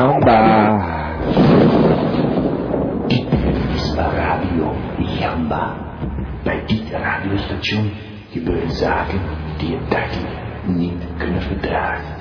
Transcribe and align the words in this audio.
Gamba. 0.00 0.40
Dit 3.06 3.26
is 3.74 3.94
Radio 3.94 4.74
Jamba. 5.18 5.76
Bij 6.42 6.62
dit 6.66 6.90
radiostation 6.90 7.90
gebeuren 8.30 8.70
zaken 8.70 9.20
die 9.58 9.70
je 9.70 9.78
dagelijks 9.88 10.40
niet 10.66 11.02
kunnen 11.18 11.42
verdragen. 11.42 12.14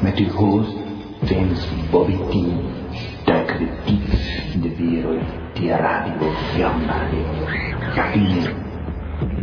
Met 0.00 0.18
uw 0.18 0.28
host, 0.28 0.76
famous 1.24 1.68
Bobby 1.90 2.16
T, 2.16 2.34
duiken 3.24 3.58
we 3.58 3.68
diep 3.84 4.04
in 4.52 4.60
de 4.60 4.76
wereld 4.76 5.24
die 5.52 5.70
Radio 5.70 6.32
Jamba 6.56 6.98
heeft. 6.98 8.16
Mee? 8.16 8.54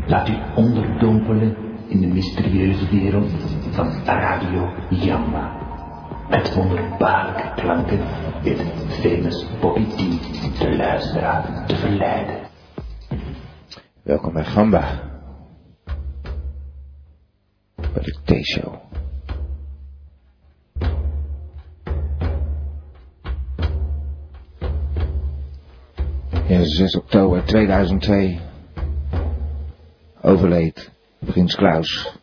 Laat 0.06 0.30
u 0.30 0.34
onderdompelen 0.56 1.56
in 1.88 2.02
de 2.02 2.08
mysterieuze 2.08 2.90
wereld 2.90 3.32
van 3.72 3.92
Radio 4.06 4.74
Jamba. 4.90 5.59
Met 6.30 6.54
wonderbaarlijke 6.54 7.62
klanken 7.62 8.00
weet 8.44 8.62
famous 8.90 9.46
Bobby 9.62 9.86
T 9.86 10.60
de 10.60 10.76
luisteraar 10.76 11.68
te 11.68 11.76
verleiden. 11.76 12.48
Welkom 14.02 14.34
bij 14.34 14.44
Gamba. 14.44 15.02
Bij 17.76 18.04
de 18.04 18.18
T-show. 18.24 18.74
Ja, 26.48 26.64
6 26.64 26.96
oktober 26.96 27.46
2002 27.46 28.40
overleed 30.22 30.92
Prins 31.20 31.56
Klaus. 31.56 32.18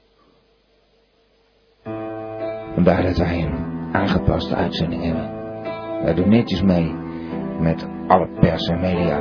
Vandaar 2.74 3.02
dat 3.02 3.16
wij 3.16 3.74
aangepaste 3.96 4.54
uitzending 4.54 5.02
hebben. 5.02 5.30
Wij 6.02 6.14
doen 6.14 6.28
netjes 6.28 6.62
mee 6.62 6.94
met 7.60 7.88
alle 8.06 8.28
pers 8.40 8.68
en 8.68 8.80
media. 8.80 9.18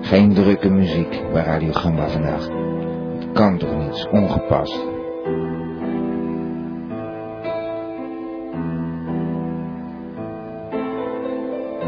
Geen 0.00 0.34
drukke 0.34 0.70
muziek 0.70 1.22
bij 1.32 1.42
Radio 1.44 1.72
Gamba 1.72 2.08
vandaag. 2.08 2.48
Het 3.14 3.32
kan 3.32 3.58
toch 3.58 3.76
niet, 3.76 4.08
ongepast. 4.10 4.92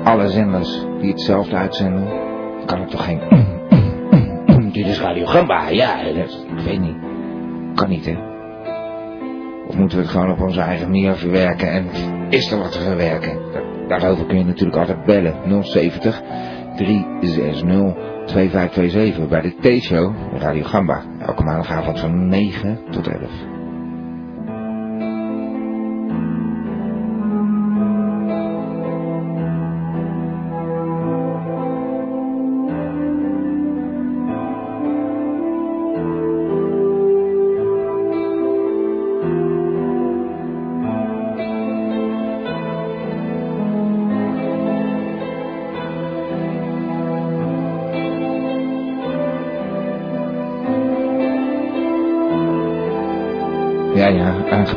Alle 0.04 0.28
zenders 0.28 0.86
die 1.00 1.10
hetzelfde 1.10 1.56
uitzenden, 1.56 2.08
kan 2.66 2.80
het 2.80 2.90
toch 2.90 3.04
geen... 3.04 3.20
Dit 4.72 4.86
is 4.86 5.00
Radio 5.00 5.26
Gamba, 5.26 5.68
ja, 5.68 6.00
ik 6.00 6.64
weet 6.64 6.80
niet. 6.80 6.96
Kan 7.74 7.88
niet, 7.88 8.06
hè. 8.06 8.35
Moeten 9.76 9.98
we 9.98 10.04
het 10.04 10.12
gewoon 10.12 10.30
op 10.30 10.40
onze 10.40 10.60
eigen 10.60 10.86
manier 10.86 11.14
verwerken 11.14 11.70
en 11.70 11.86
is 12.28 12.50
er 12.52 12.58
wat 12.58 12.72
te 12.72 12.80
verwerken? 12.80 13.38
Daar- 13.52 13.64
Daarover 13.88 14.26
kun 14.26 14.38
je 14.38 14.44
natuurlijk 14.44 14.76
altijd 14.78 15.04
bellen. 15.04 15.62
070 15.64 16.22
360 16.76 17.94
2527 18.26 19.28
bij 19.28 19.40
de 19.40 19.78
T-show 19.78 20.14
Radio 20.38 20.62
Gamba. 20.64 21.02
Elke 21.26 21.42
maandagavond 21.42 22.00
van 22.00 22.28
9 22.28 22.80
tot 22.90 23.06
11. 23.08 23.30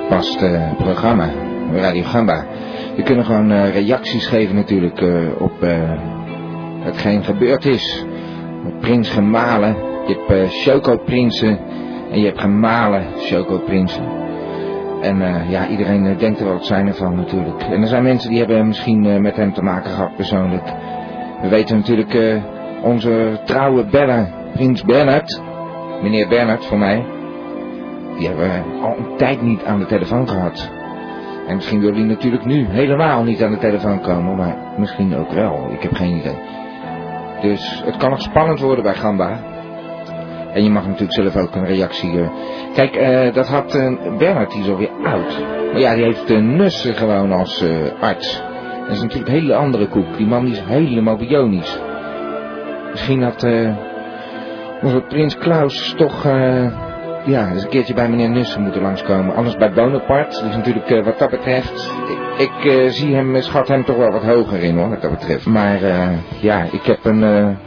Aangepast 0.09 0.41
eh, 0.41 0.75
programma. 0.77 1.29
Radio 1.73 2.03
Gamba. 2.03 2.45
Je 2.95 3.03
kunt 3.03 3.25
gewoon 3.25 3.51
eh, 3.51 3.73
reacties 3.73 4.27
geven 4.27 4.55
natuurlijk 4.55 5.01
eh, 5.01 5.41
op 5.41 5.53
hetgeen 6.79 7.23
gebeurd 7.23 7.65
is. 7.65 8.05
Prins 8.79 9.09
gemalen. 9.09 9.75
Je 10.07 10.13
hebt 10.13 10.29
eh 10.29 10.61
chocoprinsen 10.63 11.59
en 12.11 12.19
je 12.19 12.25
hebt 12.25 12.39
gemalen 12.39 13.03
chocoprinsen. 13.17 14.03
En 15.01 15.21
eh, 15.21 15.49
ja, 15.49 15.67
iedereen 15.67 16.17
denkt 16.17 16.39
er 16.39 16.45
wel 16.45 16.53
het 16.53 16.65
zijn 16.65 16.87
ervan 16.87 17.15
natuurlijk. 17.15 17.61
En 17.61 17.81
er 17.81 17.87
zijn 17.87 18.03
mensen 18.03 18.29
die 18.29 18.39
hebben 18.39 18.67
misschien 18.67 19.21
met 19.21 19.35
hem 19.35 19.53
te 19.53 19.61
maken 19.61 19.91
gehad 19.91 20.15
persoonlijk. 20.15 20.73
We 21.41 21.47
weten 21.47 21.77
natuurlijk 21.77 22.17
onze 22.83 23.39
trouwe 23.45 23.85
beller, 23.85 24.29
Prins 24.53 24.83
Bernhard. 24.83 25.41
Meneer 26.01 26.27
Bernhard 26.27 26.65
voor 26.65 26.77
mij. 26.77 27.18
Die 28.19 28.27
hebben 28.27 28.63
al 28.81 28.97
een 28.97 29.17
tijd 29.17 29.41
niet 29.41 29.63
aan 29.63 29.79
de 29.79 29.85
telefoon 29.85 30.29
gehad. 30.29 30.69
En 31.47 31.55
misschien 31.55 31.79
wil 31.79 31.93
hij 31.93 32.03
natuurlijk 32.03 32.45
nu 32.45 32.65
helemaal 32.69 33.23
niet 33.23 33.43
aan 33.43 33.51
de 33.51 33.57
telefoon 33.57 34.01
komen, 34.01 34.35
maar 34.35 34.57
misschien 34.77 35.15
ook 35.15 35.31
wel. 35.31 35.69
Ik 35.71 35.81
heb 35.81 35.93
geen 35.93 36.15
idee. 36.17 36.37
Dus 37.41 37.81
het 37.85 37.97
kan 37.97 38.09
nog 38.09 38.21
spannend 38.21 38.59
worden 38.59 38.83
bij 38.83 38.93
Gamba. 38.93 39.39
En 40.53 40.63
je 40.63 40.69
mag 40.69 40.85
natuurlijk 40.85 41.13
zelf 41.13 41.35
ook 41.35 41.55
een 41.55 41.65
reactie... 41.65 42.21
eh, 42.21 42.29
Kijk, 42.73 42.95
eh, 42.95 43.33
dat 43.33 43.47
had 43.47 43.75
eh, 43.75 44.17
Bernhard, 44.17 44.51
die 44.51 44.61
is 44.61 44.69
alweer 44.69 44.89
oud. 45.03 45.39
Maar 45.71 45.79
ja, 45.79 45.95
die 45.95 46.03
heeft 46.03 46.31
uh, 46.31 46.41
Nussen 46.41 46.93
gewoon 46.95 47.31
als 47.31 47.65
arts. 47.99 48.43
Dat 48.81 48.95
is 48.95 49.01
natuurlijk 49.01 49.29
een 49.29 49.39
hele 49.39 49.55
andere 49.55 49.87
koek. 49.87 50.17
Die 50.17 50.27
man 50.27 50.47
is 50.47 50.61
helemaal 50.61 51.15
bionisch. 51.15 51.79
Misschien 52.91 53.23
had 53.23 53.43
onze 54.81 55.01
prins 55.07 55.37
Klaus 55.37 55.93
toch... 55.97 56.25
ja, 57.25 57.49
eens 57.49 57.63
een 57.63 57.69
keertje 57.69 57.93
bij 57.93 58.09
meneer 58.09 58.29
Nussen 58.29 58.61
moeten 58.61 58.81
langskomen. 58.81 59.35
Anders 59.35 59.55
bij 59.55 59.71
Bonaparte. 59.71 60.43
Dus 60.43 60.55
natuurlijk 60.55 60.89
eh, 60.89 61.03
wat 61.03 61.19
dat 61.19 61.29
betreft. 61.29 61.93
Ik, 62.07 62.47
ik 62.47 62.65
eh, 62.65 62.89
zie 62.89 63.15
hem, 63.15 63.35
eh, 63.35 63.41
schat 63.41 63.67
hem 63.67 63.85
toch 63.85 63.97
wel 63.97 64.11
wat 64.11 64.23
hoger 64.23 64.63
in 64.63 64.77
hoor, 64.77 64.89
wat 64.89 65.01
dat 65.01 65.11
betreft. 65.11 65.45
Maar 65.45 65.83
eh, 65.83 66.41
ja, 66.41 66.65
ik 66.71 66.83
heb 66.83 67.05
een 67.05 67.57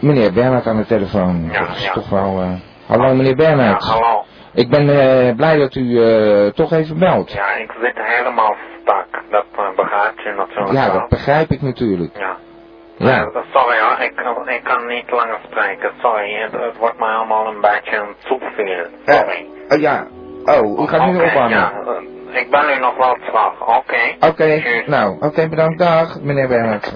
meneer 0.00 0.32
Bernhard 0.32 0.66
aan 0.66 0.76
de 0.76 0.86
telefoon. 0.86 1.48
Ja, 1.52 1.60
dat 1.60 1.76
is 1.76 1.84
ja. 1.84 1.92
toch 1.92 2.08
wel... 2.08 2.42
Hallo 2.86 3.14
meneer 3.14 3.36
Bernhard. 3.36 3.82
Ja, 3.82 3.90
hallo. 3.90 4.24
Ik 4.52 4.68
ben 4.68 4.88
eh, 4.88 5.36
blij 5.36 5.58
dat 5.58 5.74
u 5.74 6.02
eh, 6.02 6.46
toch 6.46 6.72
even 6.72 6.98
belt. 6.98 7.32
Ja, 7.32 7.54
ik 7.54 7.72
zit 7.80 7.94
helemaal 7.94 8.56
stak. 8.82 9.06
Dat 9.30 9.44
uh, 9.58 9.76
begrijpt 9.76 10.24
u 10.24 10.36
natuurlijk 10.36 10.72
Ja, 10.72 10.92
dat 10.92 11.08
begrijp 11.08 11.50
ik 11.50 11.62
natuurlijk. 11.62 12.18
Ja. 12.18 12.36
Ja. 13.08 13.30
Sorry 13.52 13.78
hoor, 13.80 13.98
ik, 14.00 14.16
kan- 14.16 14.48
ik 14.48 14.64
kan 14.64 14.86
niet 14.86 15.10
langer 15.10 15.38
spreken. 15.50 15.90
Sorry, 16.00 16.32
het, 16.42 16.52
het 16.52 16.76
wordt 16.76 16.98
mij 16.98 17.08
allemaal 17.08 17.46
een 17.46 17.60
beetje 17.60 18.06
te 18.28 18.38
veel. 18.56 19.14
Sorry. 19.16 19.46
Oh 19.68 19.80
ja. 19.80 20.06
Oh, 20.44 20.80
u 20.82 20.86
gaat 20.88 21.06
nu 21.06 21.16
Oké, 21.16 21.24
ophangen. 21.24 21.50
Ja, 21.58 21.72
ik 22.40 22.50
ben 22.50 22.66
nu 22.66 22.78
nog 22.80 22.96
wel 22.96 23.14
terug. 23.24 23.60
Oké. 23.78 24.26
Oké, 24.28 24.62
nou, 24.86 25.16
oké, 25.20 25.48
bedankt. 25.48 25.78
Dag, 25.78 26.20
meneer 26.20 26.48
Bernhard. 26.48 26.92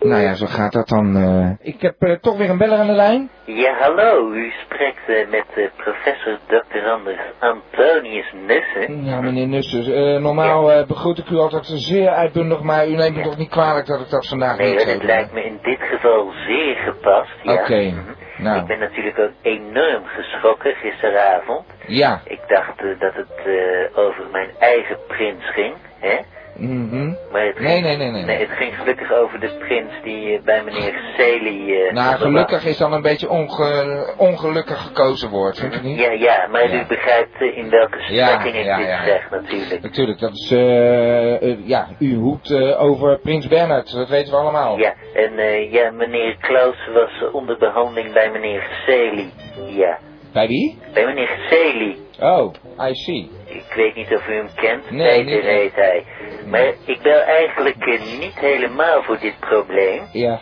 Nou 0.00 0.22
ja, 0.22 0.34
zo 0.34 0.46
gaat 0.46 0.72
dat 0.72 0.88
dan. 0.88 1.16
eh. 1.16 1.66
Ik 1.72 1.80
heb 1.80 1.94
eh, 2.02 2.12
toch 2.12 2.36
weer 2.36 2.50
een 2.50 2.58
beller 2.58 2.78
aan 2.78 2.86
de 2.86 2.92
lijn. 2.92 3.30
Ja, 3.44 3.74
hallo. 3.78 4.30
U 4.32 4.52
spreekt 4.64 5.08
eh, 5.08 5.28
met 5.30 5.70
professor 5.76 6.38
Dr. 6.46 6.88
Anders 6.90 7.18
Antonius 7.38 8.32
Nussen. 8.46 9.04
Ja, 9.04 9.20
meneer 9.20 9.46
Nussen, 9.48 9.94
eh, 9.94 10.20
normaal 10.22 10.72
eh, 10.72 10.86
begroet 10.86 11.18
ik 11.18 11.28
u 11.30 11.36
altijd 11.36 11.64
zeer 11.66 12.08
uitbundig, 12.08 12.60
maar 12.62 12.88
u 12.88 12.94
neemt 12.94 13.16
me 13.16 13.22
toch 13.22 13.36
niet 13.36 13.48
kwalijk 13.50 13.86
dat 13.86 14.00
ik 14.00 14.10
dat 14.10 14.28
vandaag 14.28 14.58
Nee, 14.58 14.66
niet 14.70 14.76
hoor, 14.78 14.86
zo 14.86 14.92
het 14.94 15.02
lijkt 15.02 15.32
me 15.32 15.44
in 15.44 15.58
dit 15.62 15.78
geval 15.80 16.32
zeer 16.46 16.76
gepast. 16.76 17.32
Ja. 17.42 17.52
Oké, 17.52 17.80
Mhm. 17.82 18.42
nou. 18.42 18.60
Ik 18.60 18.66
ben 18.66 18.78
natuurlijk 18.78 19.18
ook 19.18 19.30
enorm 19.42 20.04
geschrokken 20.06 20.74
gisteravond. 20.74 21.64
Ja. 21.86 22.20
Ik 22.24 22.40
dacht 22.48 22.78
dat 22.98 23.14
het 23.14 23.46
eh, 23.46 23.98
over 23.98 24.24
mijn 24.32 24.48
eigen 24.58 24.96
prins 25.08 25.50
ging, 25.52 25.74
hè? 26.00 26.16
Mhm. 26.56 27.12
Maar 27.32 27.46
het 27.46 27.58
Nee, 27.58 27.72
ging, 27.72 27.84
nee, 27.86 27.96
nee, 27.96 28.10
nee. 28.10 28.24
Nee, 28.24 28.38
het 28.38 28.50
ging 28.56 28.76
gelukkig 28.78 29.12
over 29.12 29.40
de 29.40 29.50
prins 29.58 29.92
die 30.02 30.36
eh, 30.36 30.42
bij 30.44 30.62
meneer 30.64 31.00
Celi... 31.16 31.82
eh, 31.82 31.92
Nou, 31.92 32.16
gelukkig 32.16 32.64
is 32.64 32.76
dan 32.78 32.92
een 32.92 33.02
beetje 33.02 33.28
onge- 33.30 34.14
ongelukkig 34.16 34.82
gekozen 34.86 35.30
woord, 35.30 35.58
vind 35.58 35.74
je 35.74 35.80
niet? 35.80 35.98
Ja, 35.98 36.10
ja, 36.10 36.46
maar 36.50 36.70
Ja. 36.70 36.82
u 36.82 36.86
begrijpt 36.86 37.34
eh, 37.40 37.56
in 37.56 37.70
welke 37.70 37.98
strekking 38.00 38.54
ik 38.56 38.64
ja, 38.64 38.76
dit 38.76 38.86
ja, 38.86 39.04
zeg 39.04 39.30
natuurlijk. 39.30 39.82
Natuurlijk, 39.82 40.18
dat 40.18 40.32
is, 40.32 40.50
eh, 40.52 41.42
eh, 41.42 41.58
ja, 41.68 41.88
u 41.98 42.14
hoedt 42.14 42.50
eh, 42.50 42.82
over 42.82 43.18
Prins 43.18 43.48
Bernhard, 43.48 43.92
dat 43.92 44.08
weten 44.08 44.32
we 44.32 44.38
allemaal. 44.38 44.78
Ja, 44.78 44.94
en 45.14 45.32
ja, 45.70 45.90
meneer 45.90 46.36
Klaus 46.40 46.88
was 46.92 47.30
onder 47.32 47.58
behandeling 47.58 48.12
bij 48.12 48.30
meneer 48.30 48.66
Celi. 48.86 49.32
Ja. 49.66 49.98
Bij 50.34 50.46
wie? 50.46 50.78
Bij 50.92 51.04
meneer 51.06 51.38
Celi. 51.50 51.96
Oh, 52.20 52.52
I 52.88 52.94
see. 52.94 53.30
Ik 53.44 53.72
weet 53.76 53.94
niet 53.94 54.14
of 54.14 54.28
u 54.28 54.34
hem 54.34 54.48
kent. 54.54 54.90
Nee, 54.90 55.24
Peter 55.24 55.50
heet 55.50 55.74
hij. 55.74 56.04
Maar 56.46 56.72
ik 56.86 56.98
bel 57.02 57.20
eigenlijk 57.20 57.84
eh, 57.86 58.18
niet 58.18 58.38
helemaal 58.38 59.02
voor 59.02 59.18
dit 59.18 59.38
probleem. 59.40 60.02
Ja. 60.12 60.40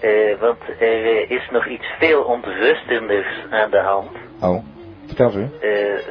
eh, 0.00 0.38
want 0.40 0.58
er 0.80 1.04
eh, 1.04 1.30
is 1.30 1.48
nog 1.50 1.66
iets 1.68 1.86
veel 1.98 2.22
ontrustenders 2.22 3.26
aan 3.50 3.70
de 3.70 3.78
hand. 3.80 4.10
Oh, 4.40 4.64
vertel 5.06 5.34
u. 5.34 5.48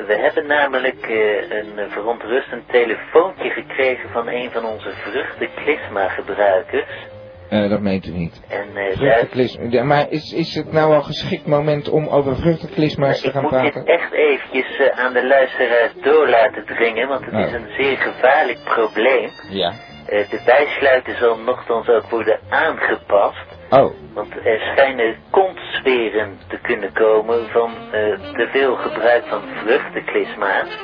We 0.07 0.17
hebben 0.21 0.47
namelijk 0.47 1.05
een 1.49 1.89
verontrustend 1.89 2.69
telefoontje 2.71 3.49
gekregen 3.49 4.09
van 4.09 4.27
een 4.27 4.51
van 4.51 4.65
onze 4.65 4.91
vruchtenklisma-gebruikers. 4.91 7.07
Eh, 7.49 7.69
dat 7.69 7.79
meent 7.81 8.05
u 8.05 8.11
niet. 8.11 8.41
En 8.47 8.75
eh. 8.75 9.71
Ja, 9.71 9.83
maar 9.83 10.09
is, 10.09 10.33
is 10.33 10.55
het 10.55 10.71
nou 10.71 10.93
al 10.93 11.01
geschikt 11.01 11.45
moment 11.47 11.89
om 11.89 12.07
over 12.07 12.35
vruchtenklisma's 12.35 13.21
te 13.21 13.27
ik 13.27 13.33
gaan 13.33 13.41
moet 13.41 13.51
praten? 13.51 13.85
dit 13.85 13.95
echt 13.95 14.11
eventjes 14.13 14.77
eh, 14.77 14.99
aan 15.05 15.13
de 15.13 15.27
luisteraars 15.27 15.93
door 16.01 16.27
laten 16.29 16.65
dringen, 16.65 17.07
want 17.07 17.25
het 17.25 17.33
Oh. 17.33 17.39
is 17.39 17.51
een 17.53 17.69
zeer 17.77 17.97
gevaarlijk 17.97 18.59
probleem. 18.63 19.29
Ja. 19.49 19.73
De 20.09 20.41
bijsluiter 20.45 21.15
zal 21.15 21.37
nogthans 21.37 21.87
ook 21.87 22.09
worden 22.09 22.39
aangepast. 22.49 23.57
Oh, 23.69 23.93
Want 24.13 24.33
er 24.43 24.59
schijnen 24.59 25.15
kontsferen 25.29 26.37
te 26.47 26.57
kunnen 26.61 26.93
komen 26.93 27.49
van 27.49 27.71
eh, 27.91 28.19
te 28.33 28.47
veel 28.51 28.75
gebruik 28.75 29.23
van 29.25 29.41
vruchtenklisma's. 29.63 30.77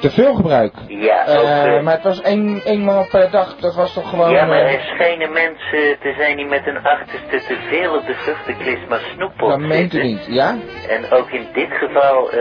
Te 0.00 0.10
veel 0.10 0.34
gebruik. 0.34 0.72
Ja, 0.88 1.20
ook, 1.26 1.44
Eh, 1.44 1.76
eh, 1.76 1.82
maar 1.82 1.94
het 1.94 2.02
was 2.02 2.20
één, 2.20 2.60
eenmaal 2.64 3.06
per 3.10 3.30
dag, 3.30 3.56
dat 3.56 3.74
was 3.74 3.92
toch 3.94 4.08
gewoon... 4.08 4.30
ja, 4.30 4.44
maar 4.44 4.58
eh, 4.60 4.74
er 4.74 4.80
schijnen 4.80 5.32
mensen 5.32 5.98
te 6.00 6.14
zijn 6.18 6.36
die 6.36 6.46
met 6.46 6.66
een 6.66 6.82
achterste 6.84 7.36
te 7.54 7.56
veel 7.68 7.94
op 7.96 8.06
de 8.06 8.14
vruchtenklisma 8.14 8.98
snoepot 9.14 9.50
dat 9.50 9.58
meent 9.58 9.94
u 9.94 10.02
niet, 10.02 10.26
ja? 10.28 10.56
En 10.88 11.10
ook 11.10 11.30
in 11.30 11.46
dit 11.52 11.70
geval 11.72 12.30
eh, 12.30 12.38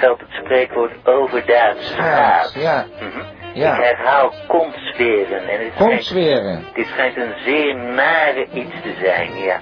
geldt 0.00 0.20
het 0.20 0.30
spreekwoord 0.44 0.92
overdaad 1.04 1.76
Schaats, 1.78 2.50
schaat. 2.52 2.62
ja. 2.62 2.84
Mhm. 3.00 3.22
Ja. 3.54 3.76
Ik 3.76 3.82
herhaal 3.84 4.32
kontsferen. 4.46 5.48
En 5.48 5.60
het 5.64 6.04
schijnt, 6.04 6.74
dit 6.74 6.86
schijnt 6.86 7.16
een 7.16 7.34
zeer 7.44 7.76
nare 7.76 8.46
iets 8.52 8.74
te 8.82 8.94
zijn, 9.02 9.30
ja. 9.36 9.58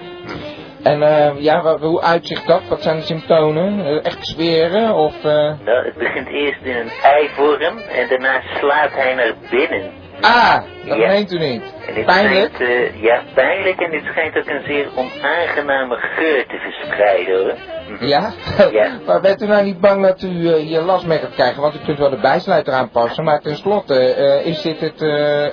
En 0.83 1.01
eh, 1.03 1.41
ja, 1.41 1.77
hoe 1.77 2.01
uitzicht 2.01 2.47
dat? 2.47 2.61
Wat 2.69 2.81
zijn 2.81 2.95
de 2.97 3.03
symptomen? 3.03 3.85
Eh, 3.85 4.05
echt 4.05 4.27
zweren 4.27 4.93
of... 4.95 5.15
eh, 5.23 5.51
Nou, 5.65 5.85
het 5.85 5.95
begint 5.97 6.27
eerst 6.27 6.61
in 6.63 6.75
een 6.75 6.91
eivorm 7.03 7.77
en 7.77 8.07
daarna 8.09 8.41
slaat 8.59 8.91
hij 8.93 9.13
naar 9.15 9.33
binnen. 9.49 9.91
Ah, 10.21 10.57
dat 10.85 10.97
Ja. 10.97 11.07
meent 11.07 11.31
u 11.31 11.37
niet. 11.39 11.61
Pijnlijk? 12.05 12.51
Schijnt, 12.55 12.71
eh, 12.95 13.01
ja, 13.01 13.21
pijnlijk 13.33 13.79
en 13.81 13.91
dit 13.91 14.03
schijnt 14.03 14.37
ook 14.37 14.47
een 14.49 14.63
zeer 14.65 14.87
onaangename 14.95 15.95
geur 15.95 16.45
te 16.47 16.57
verspreiden 16.57 17.37
hoor. 17.39 17.53
Mhm. 17.89 18.05
Ja? 18.05 18.31
Ja. 18.71 18.87
maar 19.07 19.21
bent 19.21 19.41
u 19.41 19.45
nou 19.47 19.63
niet 19.63 19.79
bang 19.79 20.05
dat 20.05 20.21
u 20.21 20.47
eh, 20.47 20.55
hier 20.55 20.81
last 20.81 21.05
mee 21.05 21.17
gaat 21.17 21.33
krijgen? 21.33 21.61
Want 21.61 21.75
u 21.75 21.77
kunt 21.85 21.97
wel 21.99 22.09
de 22.09 22.19
bijsluiter 22.21 22.73
aanpassen, 22.73 23.23
maar 23.23 23.39
tenslotte 23.41 24.13
eh, 24.13 24.45
is 24.45 24.61
dit 24.61 24.79
het, 24.79 24.99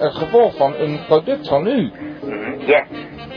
het 0.01 0.15
gevolg 0.15 0.57
van 0.57 0.75
een 0.79 1.01
product 1.07 1.49
van 1.49 1.67
u. 1.67 1.93
Mhm. 2.23 2.61
Ja, 2.71 2.85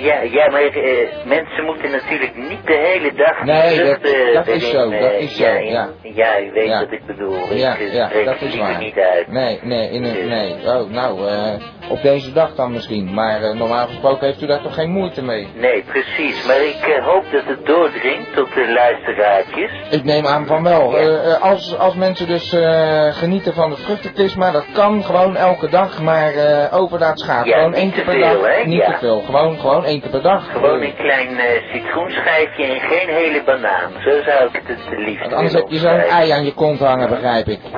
ja, 0.04 0.22
ja, 0.22 0.50
maar 0.52 0.62
eh, 0.62 1.08
mensen 1.26 1.64
moeten 1.66 1.92
natuurlijk 1.92 2.36
niet 2.36 2.66
de 2.68 2.74
hele 2.94 3.14
dag 3.14 3.44
Nee, 3.44 3.78
dat- 3.78 3.98
vruchten 4.00 4.34
dat 4.34 4.48
is 4.48 4.70
zo, 4.70 4.90
dat 4.90 5.00
eh, 5.12 5.20
is 5.22 5.36
zo, 5.38 5.44
ja, 5.44 5.50
in- 5.58 5.72
ja. 5.72 5.90
ja, 6.02 6.40
u 6.42 6.52
weet 6.54 6.68
Ja. 6.68 6.80
wat 6.80 6.92
ik 6.92 7.06
bedoel. 7.06 7.54
Ja, 7.54 7.74
ik 7.76 7.80
eh, 7.88 7.94
ja, 7.94 8.08
spreek 8.08 8.26
dat 8.26 8.42
is 8.42 8.58
waar. 8.58 8.78
niet 8.80 8.98
uit. 8.98 9.28
Nee, 9.28 9.60
nee, 9.64 9.90
in 9.90 10.04
een, 10.04 10.28
nee. 10.28 10.54
Oh, 10.66 10.90
nou, 10.90 11.28
eh, 11.28 11.54
op 11.90 12.02
deze 12.02 12.34
dag 12.34 12.56
dan 12.56 12.72
misschien. 12.72 13.14
Maar 13.14 13.42
eh, 13.44 13.54
normaal 13.56 13.88
gesproken 13.88 14.26
heeft 14.28 14.42
u 14.42 14.46
daar 14.46 14.62
toch 14.62 14.74
geen 14.74 14.90
moeite 14.90 15.24
mee? 15.24 15.48
Nee, 15.56 15.84
precies. 15.84 16.46
Maar 16.46 16.62
ik 16.64 16.82
eh, 16.98 17.06
hoop 17.06 17.24
dat 17.32 17.44
het 17.46 17.66
doordringt 17.66 18.34
tot 18.36 18.54
de 18.54 18.72
luisteraartjes. 18.74 19.72
Ik 19.90 20.04
neem 20.04 20.26
aan 20.26 20.46
van 20.46 20.64
wel. 20.64 20.98
Eh, 20.98 21.32
eh, 21.32 21.42
als, 21.42 21.78
als 21.78 21.96
mensen 21.96 22.28
dus 22.28 22.54
eh, 22.54 23.08
genieten 23.14 23.54
van 23.54 23.70
het 23.70 23.80
vruchtenklisma, 23.80 24.52
dat 24.52 24.66
kan 24.74 25.04
gewoon 25.04 25.36
elke 25.36 25.70
dag, 25.70 26.02
maar 26.02 26.34
eh 26.34 26.82
overdaad 26.82 27.20
schaadt. 27.20 27.48
Ja, 27.48 27.58
gewoon 27.58 27.74
één 27.74 27.92
keer 27.92 28.04
per 28.04 28.20
dag. 28.20 28.66
Niet 28.66 28.86
te 28.86 28.96
veel. 29.00 29.20
Gewoon, 29.22 29.60
gewoon 29.60 29.86
keer 30.02 30.10
per 30.10 30.22
dag. 30.22 30.52
Gewoon 30.52 30.82
een 30.82 30.96
klein 30.96 31.38
eh, 31.38 31.74
citroenschijfje 31.74 32.64
en 32.64 32.80
geen 32.80 33.08
hele 33.08 33.44
banaan. 33.44 33.92
Zo 33.92 34.22
zou 34.22 34.48
ik 34.48 34.54
het 34.54 34.68
het 34.68 35.00
liefst 35.00 35.22
want 35.22 35.34
anders 35.34 35.54
heb 35.54 35.70
je 35.70 35.78
zo'n 35.78 36.00
ei 36.00 36.32
aan 36.32 36.46
je 36.46 36.54
kont 36.54 36.80
hangen, 36.80 37.10
begrijp 37.10 37.48
ik. 37.48 37.60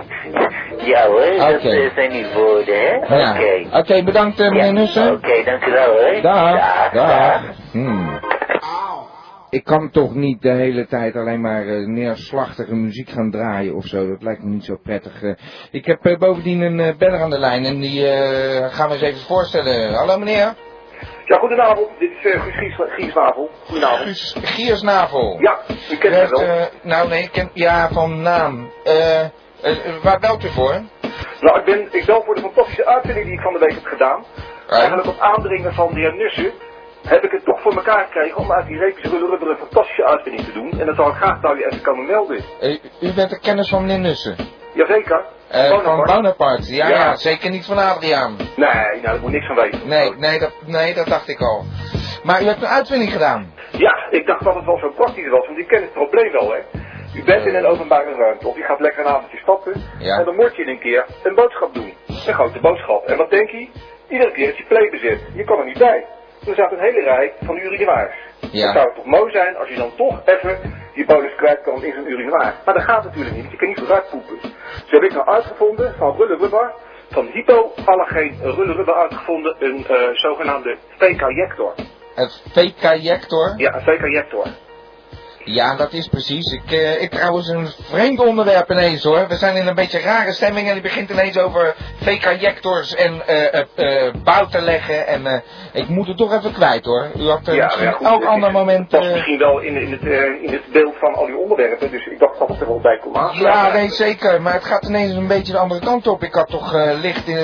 Ja 0.85 1.07
hoor, 1.07 1.37
dat 1.37 1.61
eh, 1.61 1.93
zijn 1.95 2.11
uw 2.11 2.33
woorden, 2.33 2.75
hè? 2.79 2.95
Oké. 3.31 3.77
Oké, 3.77 4.03
bedankt 4.03 4.39
eh, 4.39 4.49
meneer 4.49 4.65
Ja, 4.65 4.71
Nussen. 4.71 5.11
Oké, 5.13 5.43
dank 5.45 5.65
u 5.65 5.71
wel 5.71 5.85
hoor. 5.85 6.21
Dag. 6.21 6.59
dag. 6.59 6.91
Dag. 6.91 7.41
Hmm. 7.71 8.19
Ik 9.49 9.63
kan 9.63 9.89
toch 9.89 10.15
niet 10.15 10.41
de 10.41 10.51
hele 10.51 10.87
tijd 10.87 11.15
alleen 11.15 11.41
maar 11.41 11.65
neerslachtige 11.89 12.75
muziek 12.75 13.09
gaan 13.09 13.31
draaien 13.31 13.75
of 13.75 13.85
zo. 13.85 14.07
Dat 14.07 14.21
lijkt 14.21 14.43
me 14.43 14.49
niet 14.49 14.65
zo 14.65 14.77
prettig. 14.83 15.21
ik 15.71 15.85
heb 15.85 16.15
bovendien 16.19 16.61
een 16.61 16.97
beller 16.97 17.21
aan 17.21 17.29
de 17.29 17.39
lijn 17.39 17.65
en 17.65 17.79
die 17.79 18.05
gaan 18.69 18.87
we 18.87 18.93
eens 18.93 19.01
even 19.03 19.25
voorstellen. 19.27 19.93
Hallo 19.93 20.17
meneer. 20.17 20.53
Ja, 21.25 21.37
goedenavond. 21.37 21.87
Dit 21.99 22.11
is 22.11 22.23
uh, 22.33 22.41
Guus 22.41 22.53
Gies- 22.55 22.93
Giesnavel. 22.95 23.49
Goedenavond. 23.65 24.01
Guus 24.01 24.35
Giersnavel. 24.41 25.37
Ja, 25.39 25.59
u 25.91 25.95
kent 25.97 26.15
heeft, 26.15 26.29
wel. 26.31 26.41
eh, 26.41 26.65
nou 26.81 27.07
nee, 27.09 27.23
ik 27.23 27.31
ken, 27.31 27.49
ja, 27.53 27.89
van 27.89 28.21
naam. 28.21 28.71
Eh, 28.83 29.21
eh, 29.21 29.29
waar 30.03 30.19
belt 30.19 30.43
u 30.43 30.49
voor? 30.49 30.81
Nou, 31.41 31.59
ik, 31.59 31.65
ben, 31.65 31.87
ik 31.91 32.05
bel 32.05 32.23
voor 32.25 32.35
de 32.35 32.41
fantastische 32.41 32.85
uitvinding 32.85 33.25
die 33.25 33.35
ik 33.35 33.41
van 33.41 33.53
de 33.53 33.59
week 33.59 33.73
heb 33.73 33.85
gedaan. 33.85 34.25
Eigenlijk 34.69 35.07
op 35.07 35.19
aandringen 35.19 35.73
van 35.73 35.93
de 35.93 35.99
heer 35.99 36.15
Nussen 36.15 36.51
heb 37.07 37.23
ik 37.23 37.31
het 37.31 37.45
toch 37.45 37.61
voor 37.61 37.73
elkaar 37.75 38.05
gekregen 38.05 38.37
om 38.37 38.51
uit 38.51 38.67
die 38.67 38.77
reepjes 38.77 39.11
rubber 39.11 39.49
een 39.49 39.57
fantastische 39.57 40.05
uitvinding 40.05 40.45
te 40.45 40.51
doen. 40.53 40.79
En 40.79 40.85
dat 40.85 40.95
zou 40.95 41.09
ik 41.09 41.15
graag 41.15 41.39
bij 41.41 41.53
u 41.53 41.63
even 41.63 41.81
komen 41.81 42.05
melden. 42.05 42.43
Eh, 42.59 42.77
u 43.01 43.13
bent 43.13 43.29
de 43.29 43.39
kennis 43.39 43.69
van 43.69 43.81
meneer 43.81 43.99
Nussen. 43.99 44.35
Jazeker. 44.75 45.23
Eh, 45.49 45.69
van 45.69 45.83
Bonaparte. 46.05 46.73
Ja, 46.75 46.87
Ja. 46.87 46.95
ja, 46.95 47.15
zeker 47.15 47.49
niet 47.49 47.65
van 47.65 47.77
Adriaan. 47.77 48.35
Nee, 48.55 48.67
nou, 48.73 49.01
daar 49.01 49.19
moet 49.19 49.31
niks 49.31 49.45
van 49.45 49.55
weten. 49.55 49.87
Nee, 49.87 50.13
nee 50.17 50.39
dat, 50.39 50.51
nee, 50.65 50.93
dat 50.93 51.07
dacht 51.07 51.27
ik 51.29 51.39
al. 51.41 51.63
Maar 52.23 52.41
u 52.41 52.45
hebt 52.45 52.61
een 52.61 52.67
uitvinding 52.67 53.11
gedaan. 53.11 53.53
Ja, 53.77 54.07
ik 54.09 54.25
dacht 54.25 54.43
dat 54.43 54.55
het 54.55 54.65
wel 54.65 54.77
zo 54.77 54.89
praktisch 54.89 55.29
was, 55.29 55.45
want 55.45 55.57
u 55.57 55.63
kent 55.63 55.81
het 55.83 55.93
probleem 55.93 56.31
wel, 56.31 56.51
hè. 56.53 56.59
U 57.19 57.23
bent 57.23 57.45
in 57.45 57.55
een 57.55 57.65
openbare 57.65 58.15
ruimte, 58.15 58.47
of 58.47 58.57
u 58.57 58.63
gaat 58.63 58.79
lekker 58.79 59.05
een 59.05 59.11
avondje 59.11 59.37
stappen, 59.37 59.73
Ja. 59.99 60.17
en 60.17 60.25
dan 60.25 60.35
moet 60.35 60.55
je 60.55 60.67
een 60.67 60.79
keer 60.79 61.05
een 61.23 61.35
boodschap 61.35 61.73
doen. 61.73 61.93
Een 62.07 62.33
grote 62.33 62.59
boodschap. 62.59 63.05
En 63.05 63.17
wat 63.17 63.29
denk 63.29 63.49
je? 63.49 63.67
Iedere 64.09 64.31
keer 64.31 64.49
is 64.51 64.57
je 64.57 64.63
play 64.67 64.89
bezet. 64.89 65.19
Je 65.33 65.43
kan 65.43 65.59
er 65.59 65.65
niet 65.65 65.77
bij. 65.77 66.05
Er 66.47 66.53
staat 66.53 66.71
een 66.71 66.79
hele 66.79 67.01
rij 67.01 67.33
van 67.43 67.57
urinoirs. 67.57 68.15
Ja. 68.51 68.65
Het 68.65 68.75
zou 68.75 68.95
toch 68.95 69.05
mooi 69.05 69.31
zijn 69.31 69.55
als 69.57 69.69
je 69.69 69.75
dan 69.75 69.91
toch 69.95 70.21
even 70.25 70.59
je 70.95 71.05
bolus 71.05 71.35
kwijt 71.35 71.61
kan 71.61 71.83
in 71.83 71.93
zo'n 71.93 72.07
urinoir. 72.07 72.53
Maar 72.65 72.73
dat 72.73 72.83
gaat 72.83 73.03
natuurlijk 73.03 73.35
niet, 73.35 73.41
want 73.41 73.51
je 73.51 73.57
kan 73.57 73.67
niet 73.67 73.79
vooruit 73.79 74.09
poepen. 74.09 74.37
Dus 74.41 74.91
heb 74.91 75.03
ik 75.03 75.13
nou 75.13 75.27
uitgevonden 75.27 75.95
van 75.97 76.15
Rulle 76.15 76.37
Rubber, 76.37 76.73
van 77.09 77.25
hypoallergeen 77.25 78.39
Rulle 78.41 78.73
Rubber 78.73 78.95
uitgevonden, 78.95 79.55
een 79.59 79.87
eh, 79.87 80.09
zogenaamde 80.13 80.77
VK-jector. 80.97 81.73
Het 82.15 82.43
VK-jector. 82.53 83.53
Ja, 83.57 83.75
een 83.75 83.81
VK-jector. 83.81 84.45
Ja, 85.45 85.75
dat 85.75 85.93
is 85.93 86.07
precies. 86.07 86.53
Ik, 86.53 86.71
eh, 86.71 87.01
ik 87.01 87.09
trouwens 87.11 87.47
een 87.47 87.67
vreemd 87.81 88.19
onderwerp 88.19 88.71
ineens 88.71 89.03
hoor. 89.03 89.27
We 89.27 89.35
zijn 89.35 89.55
in 89.55 89.67
een 89.67 89.75
beetje 89.75 89.99
rare 89.99 90.31
stemming 90.31 90.67
en 90.67 90.73
die 90.73 90.81
begint 90.81 91.09
ineens 91.09 91.37
over 91.37 91.75
VK-jectors 92.01 92.95
en 92.95 93.27
eh 93.27 93.53
eh, 93.53 93.65
eh, 93.75 94.13
bouw 94.23 94.45
te 94.45 94.61
leggen. 94.61 95.07
En 95.07 95.25
eh, 95.25 95.39
ik 95.73 95.87
moet 95.87 96.07
het 96.07 96.17
toch 96.17 96.33
even 96.33 96.53
kwijt 96.53 96.85
hoor. 96.85 97.07
U 97.17 97.29
had 97.29 97.47
eh, 97.47 97.63
misschien 97.63 97.91
goed, 97.91 98.07
elk 98.07 98.25
ander 98.25 98.51
moment... 98.51 98.93
Eh, 98.93 99.11
misschien 99.11 99.37
wel 99.37 99.59
in, 99.59 99.75
in, 99.81 99.91
het, 99.91 100.01
eh, 100.01 100.43
in 100.43 100.51
het 100.51 100.71
beeld 100.71 100.95
van 100.99 101.13
al 101.13 101.25
die 101.25 101.37
onderwerpen, 101.37 101.91
dus 101.91 102.05
ik 102.05 102.19
dacht 102.19 102.39
dat 102.39 102.47
het 102.47 102.61
er 102.61 102.67
wel 102.67 102.79
bij 102.81 102.97
kon 102.97 103.13
Ja, 103.33 103.73
nee, 103.73 103.89
zeker. 103.89 104.41
Maar 104.41 104.53
het 104.53 104.65
gaat 104.65 104.85
ineens 104.85 105.13
een 105.13 105.27
beetje 105.27 105.51
de 105.51 105.59
andere 105.59 105.81
kant 105.81 106.07
op. 106.07 106.23
Ik 106.23 106.33
had 106.33 106.47
toch 106.49 106.73
eh, 106.73 106.91
licht 107.01 107.27
eh, 107.27 107.35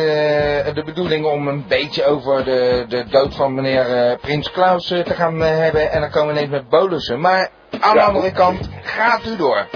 de 0.73 0.81
bedoeling 0.85 1.25
om 1.25 1.47
een 1.47 1.65
beetje 1.67 2.05
over 2.05 2.43
de, 2.43 2.85
de 2.87 3.05
dood 3.09 3.35
van 3.35 3.53
meneer 3.53 3.95
eh, 3.95 4.17
Prins 4.21 4.51
Klaus 4.51 4.91
eh, 4.91 4.99
te 4.99 5.13
gaan 5.13 5.43
eh, 5.43 5.57
hebben. 5.57 5.91
En 5.91 6.01
dan 6.01 6.09
komen 6.09 6.27
we 6.33 6.39
ineens 6.39 6.51
met 6.51 6.69
bolussen. 6.69 7.19
Maar 7.19 7.49
aan 7.79 7.95
de 7.95 8.01
andere 8.01 8.31
kant, 8.31 8.69
gaat 8.81 9.25
u 9.25 9.35
door. 9.35 9.67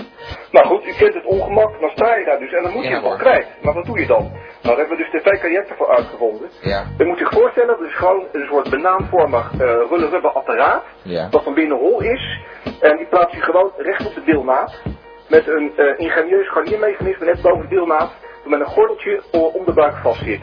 Nou 0.52 0.68
goed, 0.68 0.86
u 0.86 0.94
kent 0.94 1.14
het 1.14 1.26
ongemak, 1.26 1.80
dan 1.80 1.90
sta 1.90 2.16
je 2.16 2.26
daar 2.26 2.40
dus 2.40 2.52
en 2.52 2.64
dan 2.64 2.72
moet 2.72 2.84
je 2.84 2.90
Ja, 2.90 2.96
het 2.96 3.04
wel 3.04 3.18
kwijt. 3.18 3.48
Maar 3.62 3.74
wat 3.74 3.86
doe 3.86 4.00
je 4.00 4.08
dan? 4.08 4.22
Nou, 4.22 4.38
daar 4.62 4.78
hebben 4.78 4.98
we 4.98 5.04
dus 5.04 5.12
de 5.12 5.30
VK 5.30 5.78
voor 5.78 5.96
uitgevonden. 5.96 6.50
Ja, 6.62 6.86
U 6.98 7.06
moet 7.06 7.18
zich 7.18 7.30
voorstellen, 7.30 7.78
dat 7.78 7.88
is 7.88 7.96
gewoon 7.96 8.26
een 8.32 8.48
soort 8.48 8.70
banaanvormig 8.70 9.52
eh 9.52 9.60
rulle 9.90 10.10
rubber 10.10 10.32
apparaat, 10.32 10.84
ja. 11.02 11.28
dat 11.30 11.44
van 11.44 11.54
binnen 11.54 11.78
hol 11.78 12.02
is. 12.02 12.40
En 12.80 12.98
die 12.98 13.06
plaats 13.06 13.34
je 13.34 13.42
gewoon 13.42 13.72
recht 13.78 14.06
op 14.06 14.14
de 14.14 14.24
deelnaad. 14.24 14.82
Met 15.30 15.48
een 15.48 15.72
eh, 15.76 16.00
ingenieus 16.00 16.46
scharniermechanisme 16.46 17.26
net 17.26 17.42
boven 17.42 17.62
de 17.62 17.76
deelnaad, 17.76 18.12
dat 18.42 18.52
met 18.52 18.60
een 18.60 18.66
gordeltje 18.66 19.24
om 19.32 19.66
de 19.66 19.74
buik 19.74 19.96
vastzit. 19.96 20.42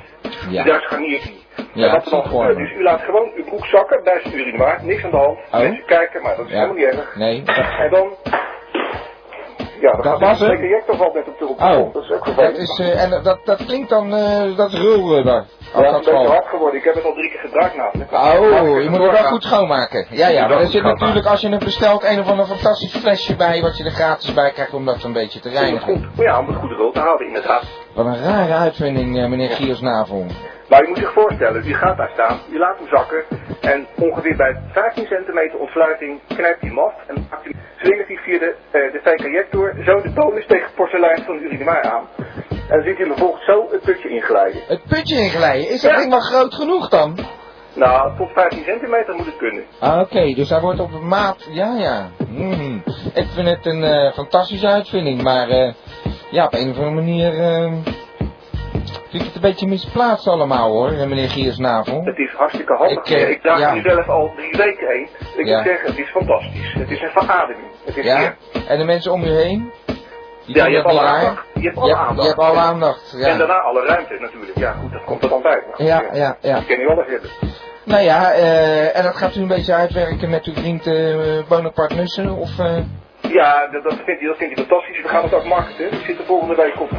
Ja. 0.48 0.64
Daar 0.64 0.80
scharniert 0.80 1.22
hij. 1.22 1.61
Ja, 1.74 2.00
voor 2.02 2.22
gebeurt, 2.24 2.58
me. 2.58 2.64
dus 2.64 2.72
u 2.72 2.82
laat 2.82 3.00
gewoon 3.00 3.30
uw 3.36 3.44
broek 3.44 3.66
zakken 3.66 4.00
bij 4.04 4.20
zijn 4.22 4.34
urinoir, 4.34 4.78
niks 4.82 5.04
aan 5.04 5.10
de 5.10 5.16
hand. 5.16 5.38
Oh. 5.52 5.60
Mensen 5.60 5.84
kijken, 5.84 6.22
maar 6.22 6.36
dat 6.36 6.46
is 6.46 6.52
Ja. 6.52 6.58
helemaal 6.58 6.76
niet 6.76 6.94
erg. 6.94 7.16
Nee. 7.16 7.42
En 7.78 7.90
dan 7.90 8.08
Ja, 9.80 9.92
dat, 9.92 10.04
Dat 10.04 10.20
was 10.20 10.38
de 10.38 10.44
het? 10.44 10.58
projector 10.58 10.96
valt 10.96 11.14
net 11.14 11.28
op 11.28 11.38
de 11.38 11.46
de 11.46 11.64
Oh. 11.64 11.92
Dat 11.94 12.02
is 12.02 12.10
ook 12.10 12.36
dat 12.36 12.56
is, 12.56 12.78
eh, 12.78 13.02
en 13.02 13.22
dat, 13.22 13.38
dat 13.44 13.64
klinkt 13.64 13.88
dan, 13.88 14.14
eh, 14.14 14.56
dat 14.56 14.72
is 14.72 14.78
ja, 14.78 15.90
dat 15.90 16.00
is 16.00 16.06
wel 16.06 16.14
valt. 16.14 16.28
hard 16.28 16.46
geworden. 16.46 16.78
Ik 16.78 16.84
heb 16.84 16.94
het 16.94 17.04
al 17.04 17.12
drie 17.12 17.30
keer 17.30 17.40
gebruikt 17.40 17.76
namelijk. 17.76 18.12
Oh, 18.12 18.82
je 18.82 18.88
moet 18.90 19.02
het 19.02 19.10
wel 19.20 19.22
goed 19.30 19.42
schoonmaken. 19.42 20.06
Ja, 20.10 20.28
ja, 20.28 20.46
maar 20.48 20.60
er 20.60 20.66
zit 20.66 20.82
natuurlijk, 20.82 21.26
als 21.26 21.40
je 21.40 21.48
het 21.48 21.64
bestelt, 21.64 22.04
een 22.04 22.20
of 22.20 22.28
ander 22.28 22.46
fantastisch 22.46 22.96
flesje 22.96 23.36
bij, 23.36 23.60
wat 23.62 23.76
je 23.76 23.84
er 23.84 23.90
gratis 23.90 24.34
bij 24.34 24.50
krijgt 24.50 24.74
om 24.74 24.84
dat 24.84 25.02
een 25.02 25.12
beetje 25.12 25.40
te 25.40 25.48
reinigen. 25.48 26.10
goed, 26.14 26.24
ja, 26.24 26.38
om 26.38 26.46
het 26.46 26.56
goed 26.56 26.70
rol 26.72 26.90
te 26.92 27.00
houden 27.00 27.26
inderdaad. 27.26 27.62
Wat 27.94 28.06
een 28.06 28.22
rare 28.24 28.52
uitvinding, 28.54 29.18
eh, 29.18 29.26
meneer 29.28 29.50
Giers 29.50 29.80
Navel. 29.80 30.26
Maar 30.68 30.82
je 30.82 30.88
moet 30.88 30.98
zich 30.98 31.12
voorstellen, 31.12 31.66
u 31.66 31.74
gaat 31.74 31.96
daar 31.96 32.10
staan, 32.12 32.38
je 32.52 32.58
laat 32.58 32.78
hem 32.78 32.88
zakken 32.88 33.24
en 33.60 33.86
ongeveer 33.98 34.36
bij 34.36 34.60
15 34.72 35.06
centimeter 35.06 35.58
ontsluiting 35.58 36.20
knijpt 36.26 36.60
hij 36.60 36.68
hem 36.68 36.78
af 36.78 36.92
en 37.06 37.26
maakt 37.30 37.44
hij- 37.44 38.16
via 38.24 38.38
de, 38.38 38.54
eh 38.70 38.92
de 38.92 39.00
fijkajector 39.02 39.74
zo 39.84 40.00
de 40.02 40.10
bonus 40.10 40.46
tegen 40.46 40.64
het 40.66 40.74
porselein 40.74 41.22
van 41.24 41.36
de 41.38 41.44
urinoir 41.44 41.82
aan. 41.82 42.04
En 42.48 42.78
dan 42.78 42.82
ziet 42.82 42.96
hij 42.96 43.06
hem 43.06 43.14
vervolgens 43.16 43.44
zo 43.44 43.68
het 43.70 43.82
putje 43.82 44.08
inglijden. 44.08 44.60
Het 44.68 44.82
putje 44.88 45.16
inglijden, 45.16 45.68
is 45.70 45.80
dat 45.80 45.90
Ja. 46.02 46.08
wel 46.08 46.20
groot 46.20 46.54
genoeg 46.54 46.88
dan? 46.88 47.18
Nou, 47.74 48.16
tot 48.16 48.30
15 48.32 48.64
centimeter 48.64 49.14
moet 49.14 49.26
het 49.26 49.36
kunnen. 49.36 49.64
Ah, 49.80 50.00
Oké, 50.00 50.34
dus 50.34 50.48
hij 50.50 50.60
wordt 50.60 50.80
op 50.80 50.90
maat, 51.00 51.46
ja 51.50 51.74
ja. 51.78 52.08
Hmm. 52.28 52.82
Ik 53.14 53.26
vind 53.34 53.48
het 53.48 53.66
een 53.66 53.84
eh, 53.84 54.12
fantastische 54.12 54.66
uitvinding, 54.66 55.22
maar 55.22 55.48
eh, 55.48 55.72
ja, 56.30 56.44
op 56.44 56.52
een 56.54 56.70
of 56.70 56.76
andere 56.76 56.90
manier 56.94 57.38
eh, 57.40 57.72
vind 59.12 59.22
ik 59.22 59.28
het 59.28 59.34
een 59.34 59.50
beetje 59.50 59.66
misplaatst 59.66 60.26
allemaal 60.28 60.70
hoor, 60.70 60.90
meneer 60.92 61.28
Giers 61.28 61.58
Navel. 61.58 62.04
Het 62.04 62.18
is 62.18 62.32
hartstikke 62.32 62.72
handig. 62.74 62.98
Ik, 62.98 63.10
eh, 63.10 63.30
Ik, 63.30 63.40
draag 63.42 63.58
ja. 63.58 63.68
er 63.68 63.74
nu 63.74 63.80
zelf 63.82 64.08
al 64.08 64.32
drie 64.36 64.56
weken 64.56 64.88
heen. 64.88 65.08
Ik 65.36 65.46
Ja. 65.46 65.56
moet 65.56 65.66
zeggen, 65.66 65.88
het 65.88 65.98
is 65.98 66.10
fantastisch. 66.10 66.72
Het 66.74 66.90
is 66.90 67.00
een 67.02 67.10
verademing. 67.10 67.66
Het 67.84 67.96
is 67.96 68.04
Ja, 68.04 68.34
en 68.68 68.78
de 68.78 68.84
mensen 68.84 69.12
om 69.12 69.22
u 69.22 69.28
heen? 69.30 69.72
Die 70.46 70.56
Ja, 70.56 70.66
je 70.66 70.74
hebt 70.74 70.86
alle 70.88 71.00
aandacht. 71.00 71.46
Je 71.54 71.60
hebt 71.60 71.76
alle 71.76 71.86
hebt, 71.88 72.00
je 72.00 72.06
aandacht. 72.08 72.28
hebt 72.28 72.38
alle 72.40 72.58
aandacht, 72.58 73.12
En 73.22 73.38
daarna 73.38 73.58
alle 73.60 73.84
ruimte 73.86 74.16
natuurlijk. 74.20 74.58
Ja, 74.58 74.72
goed, 74.72 74.92
dat 74.92 75.04
komt 75.04 75.22
er 75.22 75.28
dan 75.28 75.42
bij. 75.42 75.62
Maar, 75.70 75.86
Ja, 75.86 76.02
eh, 76.02 76.18
ja, 76.18 76.36
ja. 76.40 76.56
Die 76.56 76.66
ken 76.66 76.78
je 76.80 76.86
wel 76.86 76.98
eens 76.98 77.10
hebben. 77.10 77.30
Nou 77.84 78.02
ja, 78.02 78.32
eh, 78.32 78.96
en 78.96 79.02
dat 79.02 79.16
gaat 79.16 79.36
u 79.36 79.40
een 79.40 79.48
beetje 79.48 79.74
uitwerken 79.74 80.30
met 80.30 80.44
uw 80.44 80.54
vriend 80.54 80.86
eh 80.86 81.16
Bonaparte 81.48 81.94
Nussen, 81.94 82.30
of... 82.36 82.50
Ja, 83.28 83.68
dat, 83.72 83.82
dat, 83.82 83.92
vindt 84.04 84.20
hij, 84.20 84.28
dat 84.28 84.36
vindt 84.36 84.54
hij 84.56 84.64
fantastisch. 84.66 85.02
We 85.02 85.08
gaan 85.08 85.22
het 85.22 85.34
ook 85.34 85.44
marketen. 85.44 85.90
We 85.90 86.04
zitten 86.06 86.24
volgende 86.26 86.54
week 86.54 86.80
op, 86.80 86.90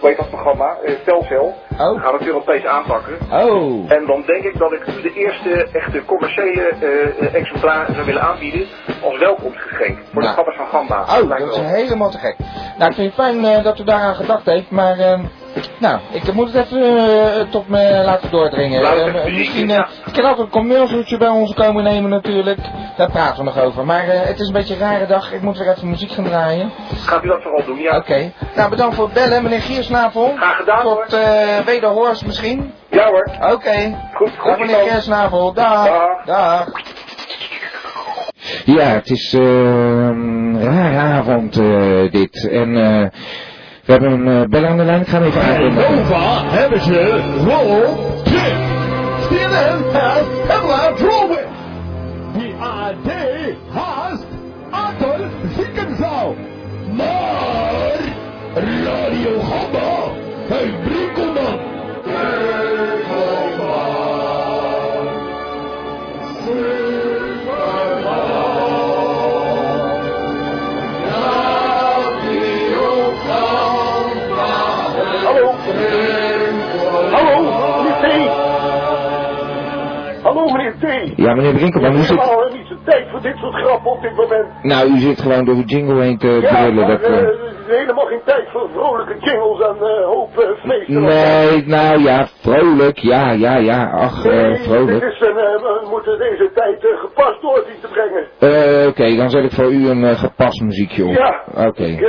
hoe 0.00 0.08
heet 0.08 0.18
dat 0.18 0.28
programma? 0.28 0.76
Eh 0.84 0.94
Telcel. 1.04 1.54
Oh, 1.78 2.02
gaan 2.02 2.14
het 2.14 2.26
Europees 2.26 2.64
aanpakken. 2.64 3.18
oh. 3.32 3.92
En 3.92 4.06
dan 4.06 4.22
denk 4.26 4.44
ik 4.44 4.58
dat 4.58 4.72
ik 4.72 4.84
de 5.02 5.12
eerste 5.14 5.68
echte 5.72 6.04
commerciële 6.04 6.62
eh, 6.68 7.34
exemplaar 7.34 7.86
zou 7.92 8.06
willen 8.06 8.22
aanbieden 8.22 8.66
als 9.02 9.18
welkomstgeschenk. 9.18 9.98
Voor 10.12 10.22
Nou. 10.22 10.26
de 10.26 10.28
gabbers 10.28 10.56
van 10.56 10.66
Gamba. 10.66 11.00
Oh, 11.00 11.28
lijkt 11.28 11.46
dat 11.46 11.54
is 11.56 11.70
helemaal 11.70 12.10
te 12.10 12.18
gek. 12.18 12.36
Nou, 12.78 12.90
ik 12.90 12.96
vind 12.96 13.16
het 13.16 13.24
fijn 13.26 13.44
eh, 13.44 13.64
dat 13.64 13.78
u 13.78 13.84
daaraan 13.84 14.14
gedacht 14.14 14.44
heeft, 14.46 14.70
maar... 14.70 14.96
nou, 15.78 15.98
ik 16.10 16.32
moet 16.32 16.52
het 16.52 16.64
even 16.64 16.96
eh, 16.96 17.40
tot 17.50 17.68
me 17.68 18.02
laten 18.04 18.30
doordringen. 18.30 18.82
Eh, 18.82 19.24
misschien, 19.24 19.70
eh, 19.70 19.88
ik 20.06 20.12
kan 20.12 20.24
altijd 20.24 20.46
een 20.46 20.52
commercialtje 20.52 21.18
bij 21.18 21.28
ons 21.28 21.54
komen 21.54 21.84
nemen 21.84 22.10
natuurlijk. 22.10 22.58
Daar 22.96 23.10
praten 23.10 23.38
we 23.38 23.44
nog 23.44 23.58
over. 23.60 23.84
Maar 23.84 24.06
het 24.06 24.40
is 24.40 24.46
een 24.46 24.52
beetje 24.52 24.74
een 24.74 24.80
rare 24.80 25.06
dag. 25.06 25.32
Ik 25.32 25.40
moet 25.40 25.58
weer 25.58 25.70
even 25.70 25.90
muziek 25.90 26.10
gaan 26.10 26.24
draaien. 26.24 26.70
Gaat 27.04 27.24
u 27.24 27.28
dat 27.28 27.42
vooral 27.42 27.64
doen? 27.64 27.78
Ja. 27.78 27.96
Oké. 27.96 28.32
Nou, 28.56 28.70
bedankt 28.70 28.94
voor 28.94 29.04
het 29.04 29.14
bellen, 29.14 29.42
meneer 29.42 29.60
Giersnavel. 29.60 30.32
Graag 30.36 30.56
gedaan 30.56 30.82
hoor. 30.82 31.04
Tot 31.08 31.18
eh 31.18 31.58
wederhoors 31.64 32.24
misschien. 32.24 32.72
Ja 32.90 33.06
hoor. 33.08 33.28
Oké. 33.52 33.96
Goed, 34.14 34.30
Dag 34.36 34.56
goed. 34.56 34.58
meneer. 34.58 34.88
Giersnavel. 34.88 35.52
Dag. 35.52 35.86
Dag. 35.86 36.24
Dag. 36.24 36.68
Ja, 38.64 38.84
het 38.84 39.10
is 39.10 39.34
eh, 39.34 39.40
een 39.40 40.62
rare 40.62 40.98
avond 40.98 41.56
eh, 41.58 42.10
dit. 42.10 42.48
En 42.50 42.76
eh, 42.76 43.06
we 43.84 43.92
hebben 43.92 44.10
een 44.10 44.42
eh, 44.42 44.48
bel 44.48 44.66
aan 44.66 44.76
de 44.76 44.84
lijn. 44.84 45.00
Ik 45.00 45.08
ga 45.08 45.18
hem 45.18 45.26
even. 45.26 45.74
Nova 45.74 46.42
hebben 46.44 46.80
ze 46.80 47.20
rol 47.44 47.96
Pit. 48.22 48.68
CNN 49.28 49.82
has 49.92 50.26
headline 50.46 50.94
drawing. 50.96 51.48
Die 52.36 52.54
AD 52.58 53.12
haast 53.72 54.26
Adolf 54.70 55.30
Ziekenzau. 55.56 56.36
Maar 56.96 57.98
Radio 58.54 59.40
heeft 60.48 60.82
Brinkelman. 60.82 61.58
Ja, 81.16 81.34
meneer 81.34 81.54
Brinkelman, 81.54 81.90
Ik 81.90 81.96
u 81.96 81.98
heb 81.98 82.06
zit... 82.06 82.20
helemaal 82.20 82.52
niet 82.52 82.66
zo'n 82.66 82.78
tijd 82.84 83.08
voor 83.10 83.20
dit 83.22 83.36
soort 83.36 83.54
grappen 83.54 83.90
op 83.90 84.02
dit 84.02 84.14
moment. 84.16 84.46
Nou, 84.62 84.88
u 84.90 84.98
zit 84.98 85.20
gewoon 85.20 85.44
door 85.44 85.54
de 85.54 85.64
jingle 85.64 86.02
heen 86.02 86.18
te 86.18 86.26
Ja, 86.42 86.48
brullen. 86.70 86.88
Dat, 86.88 87.00
is 87.00 87.76
helemaal 87.76 88.06
geen 88.06 88.20
tijd 88.24 88.48
voor 88.52 88.68
vrolijke 88.72 89.16
jingles 89.20 89.60
en 89.60 89.76
eh 89.86 90.04
hoop 90.04 90.30
uh, 90.38 90.44
vlees. 90.62 90.86
Nee, 90.88 91.66
nou 91.66 92.00
ja, 92.02 92.26
vrolijk. 92.42 92.98
Ja, 92.98 93.30
ja, 93.32 93.56
ja. 93.56 93.90
Ach, 93.90 94.24
Nee, 94.24 94.56
vrolijk. 94.56 95.04
is 95.04 95.20
een, 95.20 95.34
we 95.34 95.86
moeten 95.90 96.18
deze 96.18 96.50
tijd 96.54 96.76
gepast 97.00 97.40
door 97.40 97.64
zien 97.66 97.80
te 97.80 97.88
brengen. 97.88 98.24
Eh, 98.38 98.88
Oké, 98.88 99.16
dan 99.16 99.30
zet 99.30 99.44
ik 99.44 99.52
voor 99.52 99.72
u 99.72 99.88
een 99.88 100.16
gepast 100.16 100.60
muziekje 100.60 101.04
op. 101.04 101.12
Ja. 101.14 101.42
Oké, 101.66 101.82
Ik, 101.84 102.00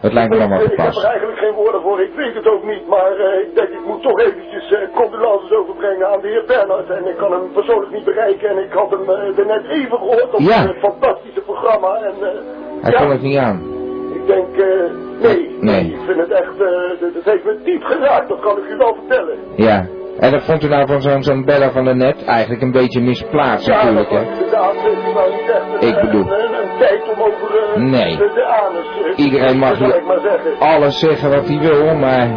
het 0.00 0.12
lijkt 0.12 0.30
me 0.32 0.38
dan 0.38 0.48
wel 0.48 0.60
ik 0.60 0.68
heb 0.70 0.78
er 0.78 0.84
gepast. 0.84 1.04
eigenlijk 1.04 1.38
geen 1.38 1.52
woorden 1.54 1.80
voor, 1.82 2.00
ik 2.00 2.14
weet 2.14 2.34
het 2.34 2.46
ook 2.48 2.64
niet, 2.64 2.86
maar 2.86 3.12
eh, 3.16 3.40
ik 3.40 3.54
denk 3.54 3.68
ik 3.68 3.84
moet 3.86 4.02
toch 4.02 4.18
eventjes 4.20 4.72
eh 4.72 4.78
condolences 4.94 5.50
overbrengen 5.52 6.08
aan 6.12 6.20
de 6.20 6.28
heer 6.28 6.44
Bernhard. 6.46 6.90
En 6.90 7.06
ik 7.06 7.16
kan 7.16 7.32
hem 7.32 7.52
persoonlijk 7.52 7.92
niet 7.92 8.04
bereiken 8.04 8.48
en 8.48 8.58
ik 8.58 8.72
had 8.72 8.90
hem 8.90 9.10
eh, 9.10 9.38
er 9.38 9.46
net 9.46 9.64
even 9.68 9.98
gehoord 9.98 10.34
op 10.34 10.40
Ja. 10.40 10.66
het 10.66 10.76
fantastische 10.78 11.40
programma. 11.40 11.94
En, 11.96 12.14
Hij 12.80 12.92
ja, 12.92 12.98
kon 13.00 13.10
het 13.10 13.22
niet 13.22 13.36
aan. 13.38 13.78
Ik 14.14 14.26
denk, 14.26 14.46
nee, 15.20 15.56
Nee. 15.60 15.84
ik 15.84 15.98
vind 16.06 16.18
het 16.20 16.30
echt, 16.30 16.58
dat 17.14 17.24
heeft 17.24 17.44
me 17.44 17.58
diep 17.64 17.82
geraakt, 17.82 18.28
dat 18.28 18.40
kan 18.40 18.58
ik 18.58 18.64
u 18.70 18.76
wel 18.76 18.94
vertellen. 18.94 19.38
Ja. 19.56 19.86
En 20.18 20.30
dat 20.32 20.42
vond 20.42 20.64
u 20.64 20.68
nou 20.68 20.86
van 20.86 21.00
zo'n 21.02 21.22
zo'n 21.22 21.44
bella 21.44 21.70
van 21.70 21.84
de 21.84 21.94
net 21.94 22.24
eigenlijk 22.24 22.62
een 22.62 22.72
beetje 22.72 23.00
misplaatst 23.00 23.66
Ja, 23.66 23.74
natuurlijk, 23.90 24.10
hè? 24.10 24.20
Ik 25.86 26.00
bedoel- 26.00 26.26
eh, 26.32 27.76
Nee. 27.76 28.18
eh, 28.18 29.24
Iedereen 29.24 29.58
mag 29.58 29.78
hier-. 29.78 30.02
Alles 30.58 30.98
zeggen 30.98 31.30
wat 31.30 31.48
hij 31.48 31.58
wil, 31.58 31.94
maar... 31.94 32.28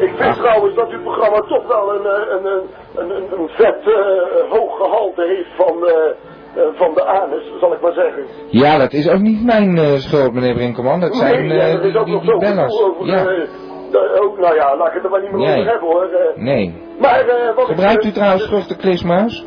Ik 0.00 0.08
vind 0.16 0.20
Ach. 0.30 0.36
trouwens 0.36 0.74
dat 0.74 0.90
uw 0.90 1.02
programma 1.02 1.38
toch 1.40 1.66
wel 1.66 1.94
een, 1.94 2.06
eh, 2.06 2.34
een, 2.34 3.10
een, 3.10 3.10
een, 3.40 3.48
vet 3.48 3.76
eh, 3.84 4.50
hoog 4.50 4.76
gehalte 4.76 5.22
heeft 5.22 5.50
van, 5.56 5.74
van 6.76 6.94
de 6.94 7.04
anus, 7.04 7.42
zal 7.60 7.72
ik 7.72 7.80
maar 7.80 7.92
zeggen. 7.92 8.22
Ja, 8.50 8.78
dat 8.78 8.92
is 8.92 9.08
ook 9.08 9.20
niet 9.20 9.44
mijn 9.44 10.00
schuld, 10.00 10.32
meneer 10.32 10.54
Brinkelman. 10.54 11.00
Dat 11.00 11.16
zijn 11.16 11.46
nee, 11.46 11.56
ja, 11.56 11.64
is 11.64 11.80
die, 11.80 11.98
ook 11.98 12.04
die, 12.04 12.14
nog 12.14 12.22
die 12.22 12.38
bellers. 12.38 12.84
Ja. 13.02 13.26
Eh, 13.94 14.22
ook, 14.22 14.38
nou 14.38 14.54
ja, 14.54 14.76
laat 14.76 14.86
ik 14.88 14.94
het 14.94 15.04
er 15.04 15.10
maar 15.10 15.20
niet 15.22 15.32
meer 15.32 15.46
Nee. 15.48 15.58
over 15.60 15.70
hebben 15.70 15.88
hoor. 15.88 16.04
eh. 16.04 16.42
Nee. 16.42 16.82
maar 17.00 17.20
eh, 17.28 17.46
wat 17.54 17.68
ik, 17.68 17.74
Gebruikt 17.74 18.04
u 18.04 18.08
eh, 18.08 18.14
trouwens 18.14 18.44
terug 18.46 18.66
de 18.66 18.76
klismuis? 18.76 19.46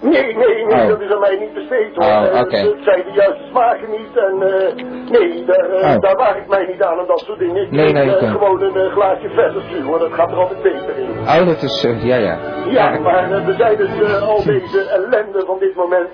Nee, 0.00 0.36
nee, 0.36 0.64
nee, 0.66 0.82
Oh. 0.82 0.88
dat 0.88 1.00
is 1.00 1.10
aan 1.12 1.20
mij 1.20 1.36
niet 1.40 1.54
besteed 1.54 1.94
hoor. 1.94 2.04
Oh, 2.04 2.40
oké. 2.40 2.56
Het 2.56 2.76
zijn 2.80 3.02
de 3.04 3.12
juiste 3.12 3.44
smaken 3.50 3.90
niet 3.90 4.16
en 4.16 4.42
eh, 4.42 4.74
nee, 5.10 5.44
daar, 5.44 5.66
Oh. 5.94 6.00
daar 6.00 6.16
waag 6.16 6.36
ik 6.36 6.48
mij 6.48 6.66
niet 6.66 6.82
aan 6.82 6.98
en 6.98 7.06
dat 7.06 7.18
soort 7.18 7.38
dingen. 7.38 7.62
Ik 7.62 7.70
Nee, 7.70 7.92
nee, 7.92 8.14
oké. 8.14 8.26
gewoon 8.26 8.62
een 8.62 8.90
glaasje 8.90 9.28
verse 9.28 9.82
hoor, 9.82 9.98
dat 9.98 10.12
gaat 10.12 10.30
er 10.30 10.36
altijd 10.38 10.62
beter 10.62 10.96
in. 10.98 11.08
Oh, 11.20 11.46
dat 11.46 11.62
is... 11.62 11.84
eh, 11.84 12.04
ja, 12.04 12.16
ja. 12.16 12.38
Ja, 12.68 12.98
maar 12.98 13.30
er 13.30 13.54
zijn 13.58 13.76
dus 13.76 14.00
eh, 14.00 14.28
al 14.28 14.42
deze 14.44 14.88
ellende 14.88 15.42
van 15.46 15.58
dit 15.58 15.74
moment. 15.74 16.08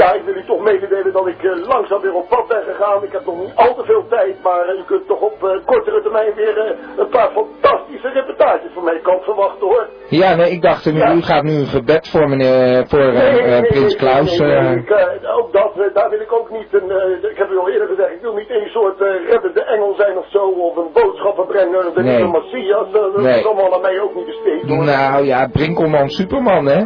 Ja, 0.00 0.12
ik 0.12 0.22
wil 0.24 0.34
u 0.36 0.44
toch 0.44 0.60
mededelen 0.70 1.12
dat 1.12 1.26
ik 1.26 1.42
eh, 1.42 1.66
langzaam 1.74 2.00
weer 2.00 2.14
op 2.14 2.28
pad 2.28 2.46
ben 2.48 2.62
gegaan. 2.70 3.02
Ik 3.02 3.12
heb 3.12 3.24
nog 3.26 3.38
niet 3.38 3.52
al 3.54 3.74
te 3.74 3.84
veel 3.84 4.04
tijd, 4.08 4.42
maar 4.42 4.64
eh, 4.68 4.78
u 4.80 4.82
kunt 4.86 5.06
toch 5.06 5.20
op 5.20 5.36
eh, 5.44 5.64
kortere 5.64 6.02
termijn 6.02 6.34
weer 6.34 6.76
een 6.96 7.08
paar 7.08 7.30
fantastische 7.30 8.08
reportages 8.08 8.70
van 8.74 8.84
mijn 8.84 9.02
kant 9.02 9.22
verwachten 9.24 9.66
hoor. 9.66 9.88
Ja, 10.08 10.34
nee, 10.34 10.50
ik 10.50 10.62
dacht, 10.62 10.84
Ja. 10.84 11.12
u 11.14 11.22
gaat 11.22 11.42
nu 11.42 11.52
een 11.58 11.66
gebed 11.66 12.08
voor, 12.08 12.28
meneer, 12.28 12.86
voor 12.86 12.98
eh, 12.98 13.12
Nee, 13.12 13.32
nee, 13.32 13.50
nee, 13.50 13.66
Prins 13.66 13.94
nee, 13.94 13.96
Klaus. 13.96 14.38
nee, 14.38 14.76
ik, 14.76 14.90
ook 15.38 15.52
dat, 15.52 15.70
daar 15.94 16.10
wil 16.10 16.20
ik 16.20 16.32
ook 16.32 16.50
niet 16.50 16.68
een, 16.72 16.90
ik 17.30 17.36
heb 17.36 17.50
u 17.50 17.58
al 17.58 17.68
eerder 17.70 17.88
gezegd, 17.88 18.12
ik 18.12 18.20
wil 18.20 18.34
niet 18.34 18.50
een 18.50 18.68
soort 18.72 19.00
reddende 19.00 19.62
engel 19.64 19.94
zijn 19.96 20.16
of 20.18 20.26
zo, 20.30 20.42
of 20.48 20.76
een 20.76 20.90
boodschappenbrenger, 20.92 21.84
de 21.94 22.02
Nee. 22.02 22.16
nieuwe 22.16 22.38
Messias, 22.40 22.86
dat 22.92 23.24
is 23.26 23.44
allemaal 23.44 23.74
aan 23.74 23.80
mij 23.80 24.00
ook 24.00 24.14
niet 24.14 24.26
besteed 24.26 24.68
hoor. 24.68 24.84
Nou 24.84 25.24
ja, 25.24 25.48
Brinkelman 25.52 26.08
Superman, 26.08 26.66
hè? 26.66 26.84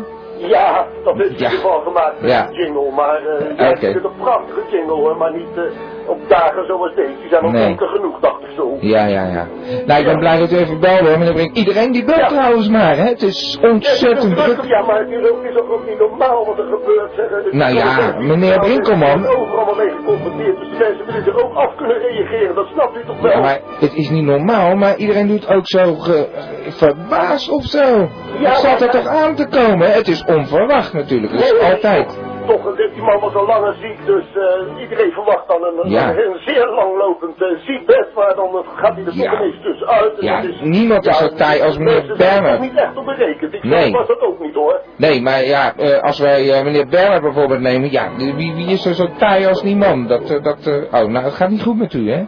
Ja, 0.49 0.87
dat 1.05 1.17
is 1.19 1.27
in 1.27 1.33
ieder 1.33 1.51
geval 1.51 1.81
gemaakt 1.81 2.21
met 2.21 2.31
Ja. 2.31 2.49
een 2.49 2.55
jingle, 2.55 2.91
maar 2.93 3.27
eh 3.27 3.71
ik 3.71 3.79
vind 3.79 3.95
het 3.95 4.05
een 4.05 4.17
prachtige 4.19 4.61
jingle 4.71 4.93
hoor, 4.95 5.17
maar 5.17 5.33
niet 5.33 5.57
eh, 5.57 5.63
op 6.11 6.29
dagen 6.29 6.67
zoals 6.67 6.95
deze. 6.95 7.13
Die 7.21 7.29
zijn 7.31 7.45
ook 7.45 7.53
Nee. 7.53 7.77
genoeg, 7.79 8.21
dacht 8.21 8.43
ik 8.43 8.49
zo. 8.57 8.77
Ja, 8.81 9.05
ja, 9.07 9.23
ja. 9.27 9.47
Nou, 9.87 9.99
ik 10.01 10.05
ben 10.05 10.15
Ja. 10.15 10.19
blij 10.19 10.39
dat 10.39 10.53
u 10.53 10.57
even 10.57 10.81
belde, 10.81 11.09
hoor, 11.09 11.19
meneer 11.19 11.33
Brink. 11.35 11.57
Iedereen 11.57 11.93
die 11.93 12.05
belt 12.05 12.19
Ja. 12.19 12.27
trouwens 12.27 12.69
maar, 12.69 12.97
hè? 12.97 13.05
Het 13.09 13.23
is 13.23 13.59
Ja, 13.61 13.69
het 13.69 13.83
is 13.83 13.91
ontzettend 13.91 14.37
druk, 14.37 14.55
druk. 14.57 14.71
Ja, 14.71 14.83
maar 14.83 14.99
het 14.99 15.11
is 15.11 15.31
ook, 15.31 15.43
is 15.45 15.57
ook 15.57 15.87
niet 15.89 15.99
normaal 15.99 16.45
wat 16.47 16.59
er 16.59 16.65
gebeurt. 16.65 17.11
Zeg. 17.17 17.53
Nou 17.53 17.75
ja, 17.75 18.15
meneer 18.19 18.59
Brinkelman. 18.59 19.27
Overal 19.27 19.65
wat 19.65 19.77
mee 19.77 19.91
geconfronteerd. 19.91 20.59
Dus 20.59 20.69
de 20.69 20.77
mensen 20.79 21.07
willen 21.07 21.27
er 21.27 21.45
ook 21.45 21.55
af 21.55 21.75
kunnen 21.77 21.99
reageren. 21.99 22.55
Dat 22.55 22.67
snapt 22.73 22.97
u 22.97 23.05
toch 23.07 23.21
wel? 23.21 23.31
Ja, 23.33 23.41
maar 23.41 23.61
het 23.81 23.95
is 23.95 24.11
niet 24.11 24.25
normaal, 24.25 24.75
maar 24.77 24.97
iedereen 24.97 25.27
doet 25.29 25.49
ook 25.49 25.67
zo 25.67 25.95
ge, 25.95 26.27
verbaasd 26.69 27.51
of 27.51 27.65
zo. 27.65 28.09
Ja, 28.39 28.49
het 28.49 28.57
zat 28.57 28.81
er 28.81 28.91
toch 28.91 29.07
aan 29.07 29.35
te 29.35 29.47
komen? 29.49 29.93
Het 29.93 30.09
is 30.09 30.25
onverwacht 30.25 30.93
natuurlijk, 30.93 31.33
dat 31.33 31.43
is 31.43 31.61
altijd. 31.73 32.19
Toch, 32.51 32.67
eh, 32.79 32.93
die 32.95 33.03
man 33.03 33.21
was 33.21 33.35
al 33.35 33.47
lang 33.47 33.75
ziek, 33.81 34.07
dus 34.07 34.25
eh, 34.35 34.81
iedereen 34.83 35.13
verwacht 35.13 35.49
dan 35.49 35.63
een, 35.65 35.91
Ja. 35.91 36.11
een, 36.11 36.19
een 36.19 36.39
zeer 36.47 36.67
langlopend 36.69 37.41
uh, 37.43 37.59
ziekbed, 37.67 38.09
maar 38.15 38.35
dan 38.35 38.49
eh, 38.49 38.61
gaat 38.77 38.95
hij 38.95 39.05
er 39.05 39.13
Ja. 39.15 39.31
toch 39.31 39.41
ineens 39.41 39.63
tussenuit. 39.63 40.19
En 40.19 40.25
Ja, 40.27 40.41
dat 40.41 40.51
is, 40.51 40.61
niemand 40.61 41.07
is 41.07 41.19
zo 41.19 41.29
taai 41.29 41.63
als 41.63 41.79
meneer 41.79 41.95
mensen 41.95 42.17
zijn 42.17 42.29
er 42.31 42.35
Bernhard. 42.41 42.61
toch 42.63 42.71
niet 42.71 42.81
echt 42.81 42.97
op 42.97 43.05
berekend. 43.05 43.55
Ik 43.55 43.65
Nee. 43.65 43.93
was 43.93 44.07
dat 44.07 44.21
ook 44.21 44.41
niet 44.41 44.55
hoor. 44.55 44.81
Nee, 44.97 45.23
maar 45.23 45.45
ja, 45.45 45.73
eh, 45.77 45.99
als 46.03 46.19
wij 46.19 46.53
eh, 46.53 46.65
meneer 46.65 46.87
Bernhard 46.89 47.23
bijvoorbeeld 47.23 47.61
nemen, 47.61 47.91
ja, 47.93 48.09
wie, 48.17 48.55
wie 48.55 48.67
is 48.67 48.85
er 48.87 48.95
zo 48.95 49.07
taai 49.19 49.47
als 49.47 49.63
die 49.63 49.77
man? 49.77 50.07
Dat, 50.07 50.31
eh, 50.31 50.43
dat, 50.43 50.67
eh, 50.67 50.75
oh, 51.03 51.09
nou, 51.09 51.25
het 51.25 51.35
gaat 51.35 51.49
niet 51.51 51.63
goed 51.63 51.79
met 51.79 51.93
u, 51.95 52.11
hè? 52.11 52.23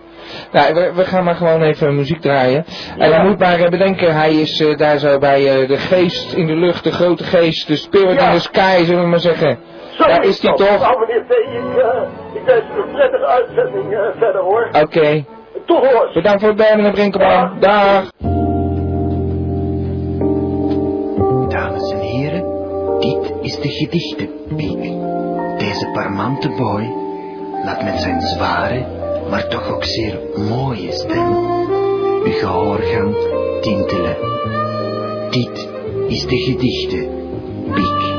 Nou, 0.53 0.75
we, 0.75 0.93
we 0.95 1.05
gaan 1.05 1.25
maar 1.25 1.35
gewoon 1.35 1.63
even 1.63 1.97
muziek 1.97 2.21
draaien. 2.21 2.65
En 2.99 3.11
je 3.11 3.19
moet 3.29 3.39
maar 3.39 3.59
eh, 3.61 3.69
bedenken, 3.71 4.15
hij 4.15 4.35
is 4.35 4.61
eh, 4.61 4.77
daar 4.77 4.99
zo 4.99 5.19
bij 5.19 5.61
eh, 5.63 5.69
de 5.69 5.77
geest 5.77 6.33
in 6.33 6.47
de 6.47 6.55
lucht, 6.57 6.85
de 6.85 6.93
grote 6.93 7.25
geest, 7.25 7.67
de 7.69 7.77
spirit 7.77 8.21
Ja. 8.21 8.27
in 8.29 8.35
the 8.35 8.41
sky, 8.41 8.85
zullen 8.85 9.03
we 9.03 9.09
maar 9.09 9.21
zeggen. 9.21 9.59
Zo 10.03 10.09
Daar 10.09 10.25
is 10.25 10.43
hij 10.43 10.51
dat. 10.57 10.67
toch? 10.69 10.81
Nou 10.81 11.01
meneer 11.01 11.17
ik, 11.17 11.77
eh, 11.77 12.03
ik 12.35 12.43
wens 12.45 12.63
u 12.77 12.81
een 12.83 12.93
prettige 12.93 13.27
uitzending 13.27 13.93
eh, 13.93 13.99
verder 14.19 14.41
hoor. 14.41 14.69
Oké, 14.83 15.25
Tot 15.67 15.87
hoors. 15.91 16.13
bedankt 16.13 16.41
voor 16.41 16.49
het 16.49 16.59
bellen, 16.59 16.77
meneer 16.77 16.93
Brinkelman. 16.93 17.61
Dag. 17.61 18.05
Dames 21.49 21.91
en 21.93 21.99
heren, 22.01 22.45
dit 22.99 23.33
is 23.41 23.57
de 23.61 23.69
gedichtenpiek. 23.69 24.83
Deze 25.59 25.91
parmante 25.93 26.49
boy 26.49 26.93
laat 27.65 27.83
met 27.85 28.01
zijn 28.01 28.21
zware, 28.21 28.85
maar 29.31 29.49
toch 29.49 29.75
ook 29.75 29.85
zeer 29.85 30.19
mooie 30.49 30.93
stem 30.93 31.37
uw 32.25 32.33
gehoor 32.33 32.79
gaan 32.79 33.15
tintelen. 33.61 34.17
Dit 35.31 35.69
is 36.09 36.27
de 36.27 36.37
gedichtenpiek. 36.37 38.12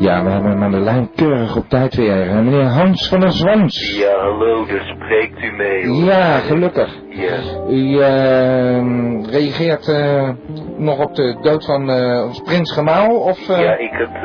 Ja, 0.00 0.24
we 0.24 0.30
hebben 0.30 0.50
hem 0.50 0.62
aan 0.62 0.70
de 0.70 0.80
lijn 0.80 1.10
keurig 1.14 1.56
op 1.56 1.68
tijd 1.68 1.94
weer. 1.94 2.26
Meneer 2.34 2.64
Hans 2.64 3.08
van 3.08 3.20
der 3.20 3.32
Zwans. 3.32 3.96
Ja, 3.98 4.20
hallo, 4.20 4.66
daar 4.66 4.94
spreekt 4.96 5.42
u 5.42 5.52
mee. 5.56 5.86
hoor. 5.86 6.04
Ja, 6.04 6.38
gelukkig. 6.38 6.94
Ja. 7.08 7.38
U 7.70 7.98
eh, 8.00 9.30
reageert 9.30 9.88
eh, 9.88 10.28
nog 10.76 10.98
op 10.98 11.14
de 11.14 11.38
dood 11.42 11.64
van 11.64 11.90
eh, 11.90 12.24
ons 12.26 12.40
prins 12.42 12.72
Gemaal? 12.72 13.08
Of, 13.20 13.48
eh? 13.48 13.60
Ja, 13.62 13.76
ik 13.78 13.90
had 13.92 14.22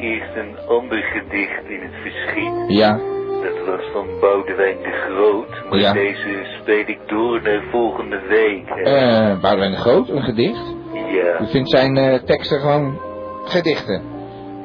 eerst 0.00 0.36
een 0.36 0.56
ander 0.68 0.98
gedicht 1.02 1.62
in 1.68 1.80
het 1.80 1.94
verschiet. 2.02 2.76
Ja, 2.78 2.98
Dat 3.42 3.66
was 3.66 3.84
van 3.92 4.06
Boudewijn 4.20 4.76
de 4.82 4.90
Groot. 5.08 5.70
Maar 5.70 5.78
Ja. 5.78 5.92
deze 5.92 6.58
speel 6.60 6.78
ik 6.86 6.98
door 7.06 7.42
naar 7.42 7.62
volgende 7.70 8.20
week. 8.28 8.68
eh 8.68 9.40
Boudewijn 9.40 9.70
de 9.70 9.76
Groot, 9.76 10.08
een 10.08 10.22
gedicht. 10.22 10.74
ja. 10.92 11.40
U 11.40 11.46
vindt 11.50 11.70
zijn 11.70 12.20
teksten 12.24 12.60
gewoon 12.60 12.98
gedichten? 13.44 14.02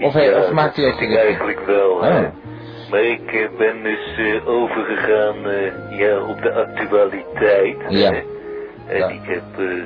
Of, 0.03 0.13
Ja, 0.13 0.37
of 0.39 0.51
maakt 0.51 0.75
hij 0.75 0.85
ook 0.85 0.93
gedichten? 0.97 1.25
eigenlijk 1.25 1.65
wel. 1.65 2.01
hè. 2.03 2.19
Oh. 2.19 2.25
Maar 2.91 3.03
ik 3.03 3.31
eh, 3.33 3.57
ben 3.57 3.83
dus 3.83 4.17
eh, 4.17 4.47
overgegaan 4.47 5.45
eh, 5.49 5.97
ja, 5.99 6.19
op 6.21 6.41
de 6.41 6.53
actualiteit. 6.53 7.77
Ja. 7.89 8.11
hè. 8.11 8.21
En 8.87 8.97
Ja. 8.97 9.07
ik 9.07 9.21
heb 9.23 9.43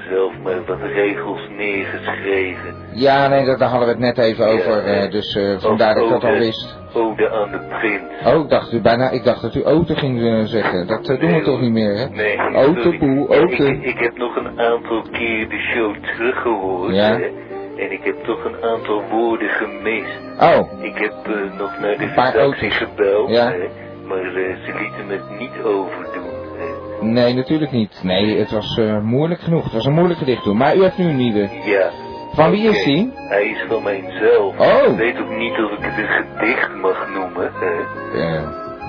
zelf 0.10 0.34
maar 0.44 0.66
wat 0.66 0.78
regels 0.82 1.40
neergeschreven. 1.58 2.76
Ja, 2.94 3.28
nee, 3.28 3.46
daar 3.46 3.70
hadden 3.70 3.88
we 3.88 3.94
het 3.94 4.00
net 4.00 4.18
even 4.18 4.48
over, 4.48 4.90
ja. 4.96 5.08
dus 5.08 5.40
vandaar 5.60 5.94
dat 5.96 6.04
ik 6.04 6.10
dat 6.10 6.24
al 6.24 6.38
wist. 6.38 6.78
Ode 6.94 7.30
aan 7.30 7.52
de 7.52 7.60
prins. 7.80 8.26
Oh, 8.36 8.44
ik 8.44 8.50
dacht, 8.50 8.74
u 8.74 8.82
bijna, 8.82 9.10
ik 9.10 9.24
dacht 9.24 9.42
dat 9.42 9.56
u 9.56 9.64
auto 9.64 9.94
ging 9.96 10.48
zeggen. 10.48 10.88
Dat 10.88 11.06
doen 11.06 11.34
we 11.34 11.42
toch 11.42 11.62
niet 11.62 11.72
meer, 11.72 11.98
hè? 11.98 12.06
Nee, 12.10 12.38
Auto, 12.38 12.82
sorry. 12.82 12.98
boe, 12.98 13.28
Ja, 13.30 13.38
auto. 13.38 13.64
Ik, 13.66 13.84
ik 13.84 14.00
heb 14.00 14.18
nog 14.18 14.36
een 14.36 14.60
aantal 14.60 15.02
keer 15.12 15.50
de 15.50 15.60
show 15.74 15.96
teruggehoord. 16.04 16.96
Ja. 16.96 17.18
hè. 17.18 17.32
En 17.78 17.92
ik 17.92 18.04
heb 18.04 18.24
toch 18.24 18.46
een 18.46 18.64
aantal 18.64 19.04
woorden 19.12 19.50
gemist. 19.50 20.20
Oh, 20.40 20.84
Ik 20.84 20.98
heb 20.98 21.14
eh, 21.26 21.58
nog 21.58 21.80
naar 21.80 21.98
de 21.98 22.06
redactie 22.16 22.70
gebeld. 22.72 23.30
Ja. 23.30 23.52
hè. 23.52 23.68
Maar 24.08 24.26
eh, 24.26 24.56
ze 24.66 24.74
lieten 24.80 25.08
het 25.10 25.40
niet 25.40 25.64
overdoen. 25.64 26.32
hè. 26.58 27.06
nee, 27.06 27.34
natuurlijk 27.34 27.72
niet. 27.72 28.00
Nee, 28.04 28.38
het 28.40 28.52
was 28.52 28.78
eh, 28.78 29.00
moeilijk 29.02 29.40
genoeg. 29.42 29.64
Het 29.64 29.74
was 29.74 29.86
een 29.86 29.94
moeilijk 29.94 30.20
gedicht 30.20 30.44
toen. 30.44 30.58
Maar 30.58 30.76
u 30.76 30.82
heeft 30.82 30.98
nu 30.98 31.10
een 31.10 31.16
nieuwe. 31.18 31.50
Ja. 31.66 31.90
Van 32.34 32.52
wie 32.52 32.70
is 32.70 32.84
die? 32.84 33.12
Hij 33.16 33.44
is 33.50 33.64
van 33.68 33.84
mijzelf. 33.84 34.60
Oh. 34.60 34.92
Ik 34.92 34.98
weet 34.98 35.20
ook 35.20 35.30
niet 35.38 35.58
of 35.58 35.72
ik 35.72 35.78
het 35.82 35.98
een 35.98 36.08
gedicht 36.26 36.76
mag 36.76 37.08
noemen. 37.14 37.52
hè. 37.54 38.40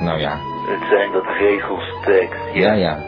Nou 0.04 0.18
ja, 0.20 0.30
Het 0.68 0.88
zijn 0.90 1.12
wat 1.12 1.24
regels 1.38 1.94
tekst. 2.04 2.40
ja, 2.54 2.72
ja. 2.72 2.98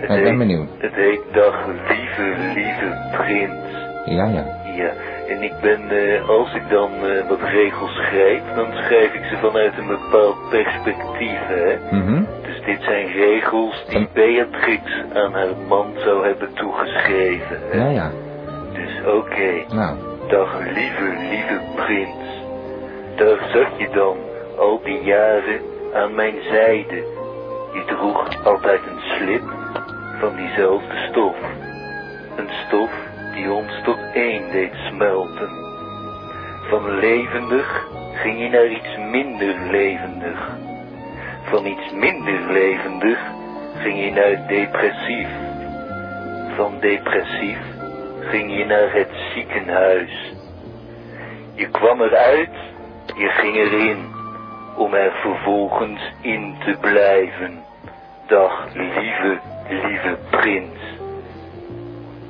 Het 0.00 0.02
Ik 0.02 0.08
ben 0.08 0.26
heet- 0.26 0.38
benieuwd. 0.38 0.68
Het 0.78 0.94
heet 0.94 1.20
Dag 1.32 1.66
lieve, 1.66 2.34
lieve 2.54 3.08
prins. 3.16 3.80
Ja, 4.04 4.26
ja. 4.26 4.44
Ja, 4.76 4.92
en 5.32 5.42
ik 5.42 5.60
ben, 5.60 5.90
eh, 5.90 6.28
als 6.28 6.54
ik 6.54 6.68
dan 6.68 6.90
eh, 7.06 7.28
wat 7.28 7.40
regels 7.40 7.92
schrijf, 7.92 8.42
dan 8.54 8.72
schrijf 8.72 9.14
ik 9.14 9.24
ze 9.24 9.36
vanuit 9.36 9.78
een 9.78 9.86
bepaald 9.86 10.36
perspectief, 10.50 11.40
hè. 11.46 11.76
Mhm. 11.90 12.22
Dus 12.42 12.64
dit 12.64 12.82
zijn 12.82 13.06
regels 13.06 13.84
die 13.88 14.08
Beatrix 14.12 14.82
aan 15.14 15.32
haar 15.32 15.56
man 15.68 15.92
zou 15.96 16.26
hebben 16.26 16.54
toegeschreven. 16.54 17.58
Hè? 17.70 17.78
Ja, 17.78 17.88
ja. 17.88 18.10
Dus 18.72 19.14
oké, 19.14 19.74
Nou, 19.74 19.96
dag 20.28 20.58
lieve, 20.58 21.16
lieve 21.30 21.60
prins. 21.74 22.44
Daar 23.16 23.38
zat 23.52 23.78
je 23.78 23.88
dan, 23.92 24.16
al 24.58 24.80
die 24.84 25.02
jaren, 25.02 25.60
aan 25.94 26.14
mijn 26.14 26.34
zijde. 26.50 26.96
Je 27.72 27.82
droeg 27.86 28.44
altijd 28.44 28.80
een 28.86 29.00
slip 29.00 29.42
van 30.20 30.36
diezelfde 30.36 31.08
stof. 31.10 31.36
Een 32.36 32.48
stof 32.66 32.90
die 33.34 33.52
ons 33.52 33.72
tot 33.84 33.98
één 34.14 34.50
deed 34.50 34.72
smelten. 34.74 35.50
Van 36.68 36.98
levendig 36.98 37.88
ging 38.14 38.38
je 38.40 38.48
naar 38.48 38.66
iets 38.66 38.96
minder 38.96 39.54
levendig. 39.70 40.56
Van 41.42 41.66
iets 41.66 41.92
minder 41.92 42.52
levendig 42.52 43.18
ging 43.76 44.04
je 44.04 44.10
naar 44.10 44.46
depressief. 44.46 45.28
Van 46.56 46.80
depressief 46.80 47.58
ging 48.20 48.56
je 48.56 48.64
naar 48.64 48.92
het 48.92 49.10
ziekenhuis. 49.34 50.32
Je 51.54 51.68
kwam 51.68 52.00
eruit, 52.00 52.56
je 53.16 53.28
ging 53.28 53.56
erin, 53.56 54.12
om 54.76 54.94
er 54.94 55.12
vervolgens 55.12 56.00
in 56.20 56.56
te 56.64 56.76
blijven. 56.80 57.64
Dag, 58.26 58.66
lieve, 58.74 59.38
lieve 59.68 60.18
prins. 60.30 60.81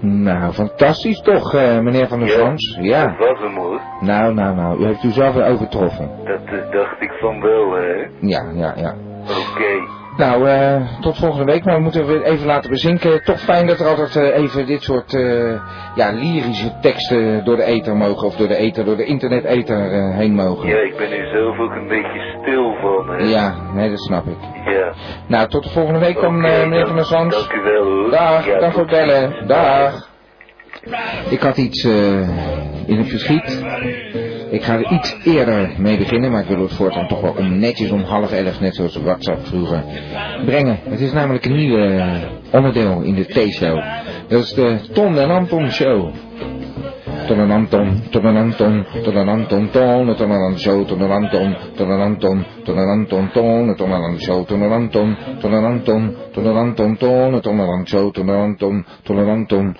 Nou, 0.02 0.52
fantastisch 0.52 1.20
toch, 1.20 1.54
eh, 1.54 1.78
meneer 1.78 2.08
Van 2.08 2.18
der 2.18 2.28
Ja? 2.28 2.54
Ja. 2.80 3.06
Dat 3.06 3.28
was 3.28 3.38
hem 3.40 3.56
hoor. 3.56 3.80
Nou, 4.00 4.34
nou, 4.34 4.54
nou. 4.56 4.80
U 4.82 4.86
heeft 4.86 5.02
u 5.02 5.10
zelf 5.10 5.34
weer 5.34 5.44
overtroffen. 5.44 6.10
Dat 6.24 6.40
eh, 6.44 6.70
dacht 6.70 7.00
ik 7.00 7.12
van 7.20 7.40
wel, 7.40 7.72
hè. 7.72 8.08
Ja, 8.20 8.50
ja, 8.54 8.72
ja. 8.76 8.94
Oké. 9.22 10.01
Nou, 10.16 10.48
eh, 10.48 11.00
tot 11.00 11.18
volgende 11.18 11.52
week. 11.52 11.64
Maar 11.64 11.74
we 11.74 11.80
moeten 11.80 12.06
weer 12.06 12.22
even 12.22 12.46
laten 12.46 12.70
bezinken. 12.70 13.24
Toch 13.24 13.40
fijn 13.40 13.66
dat 13.66 13.80
er 13.80 13.86
altijd 13.86 14.16
eh, 14.16 14.42
even 14.42 14.66
dit 14.66 14.82
soort 14.82 15.14
eh, 15.14 15.60
ja, 15.94 16.12
lyrische 16.12 16.78
teksten 16.80 17.44
door 17.44 17.56
de 17.56 17.64
ether 17.64 17.96
mogen. 17.96 18.26
Of 18.26 18.36
door 18.36 18.48
de 18.48 18.56
ether, 18.56 18.84
door 18.84 18.96
de 18.96 19.04
internet-ether 19.04 20.12
heen 20.14 20.34
mogen. 20.34 20.68
Ja, 20.68 20.76
ik 20.76 20.96
ben 20.96 21.10
er 21.10 21.28
zelf 21.28 21.58
ook 21.58 21.72
een 21.72 21.88
beetje 21.88 22.36
stil 22.40 22.74
van, 22.80 23.08
hè. 23.08 23.16
Ja, 23.16 23.54
nee, 23.74 23.90
dat 23.90 24.00
snap 24.00 24.26
ik. 24.26 24.38
Ja. 24.72 24.92
Nou, 25.26 25.48
tot 25.48 25.62
de 25.62 25.70
volgende 25.70 25.98
week 25.98 26.20
dan, 26.20 26.40
meneer 26.40 26.86
Van 26.86 27.28
der. 27.28 27.38
Dank 27.38 27.52
u 27.52 27.62
wel, 27.62 27.84
hoor. 27.84 28.10
Dag, 28.10 28.46
Ja, 28.46 28.58
dank 28.58 28.72
voor 28.72 28.82
het 28.82 28.90
bellen. 28.90 29.46
Dag. 29.46 30.10
Ik 31.30 31.40
had 31.40 31.56
iets 31.56 31.84
in 32.86 32.98
het 32.98 33.08
verschiet. 33.08 33.62
Ik 34.52 34.62
ga 34.62 34.78
er 34.78 34.92
iets 34.92 35.16
eerder 35.24 35.70
mee 35.78 35.98
beginnen, 35.98 36.30
maar 36.30 36.42
ik 36.42 36.48
wil 36.48 36.62
het 36.62 36.72
voortaan 36.72 37.08
toch 37.08 37.20
wel 37.20 37.34
om 37.38 37.58
netjes 37.58 37.90
om 37.90 38.02
half 38.02 38.32
elf, 38.32 38.60
net 38.60 38.74
zoals 38.74 38.96
WhatsApp 38.96 39.46
vroeger, 39.46 39.84
brengen. 40.44 40.78
Het 40.88 41.00
is 41.00 41.12
namelijk 41.12 41.44
een 41.44 41.56
nieuw 41.56 41.78
eh, 41.78 42.22
onderdeel 42.50 43.00
in 43.00 43.14
de 43.14 43.24
T-show. 43.24 43.82
Dat 44.28 44.42
is 44.42 44.52
de 44.54 44.78
Ton 44.92 45.18
en 45.18 45.30
Anton 45.30 45.70
Show. 45.70 46.10
Ton 47.26 47.40
en 47.40 47.50
Anton, 47.50 48.00
Ton 48.10 48.26
en 48.26 48.36
Anton, 48.36 48.84
Ton 49.04 49.16
en 49.16 49.28
Anton, 49.28 49.68
Ton, 49.72 50.14
Ton 50.14 50.30
en 50.30 50.42
Anton 50.42 50.56
Show, 50.58 50.84
Ton 50.84 51.00
en 51.00 51.10
Anton, 51.10 51.54
Ton 51.76 51.90
en 51.90 52.00
Anton, 52.00 52.44
Ton 52.64 52.78
en 52.78 52.88
Anton, 52.88 53.28
Ton, 53.32 53.74
Ton 53.74 53.90
en 53.92 54.02
Anton 54.02 54.18
Show, 54.18 54.44
Ton 54.44 54.62
en 54.62 54.72
Anton, 54.72 55.16
Ton 55.40 55.52
en 55.52 55.64
Anton, 55.64 56.14
Ton 56.32 56.46
en 56.46 56.56
Anton, 56.56 56.96
Ton, 56.96 57.40
Ton 57.40 57.58
en 57.58 57.68
Anton 57.68 57.86
Show, 57.86 58.10
Ton 58.12 58.28
en 58.28 58.36
Anton, 58.36 59.74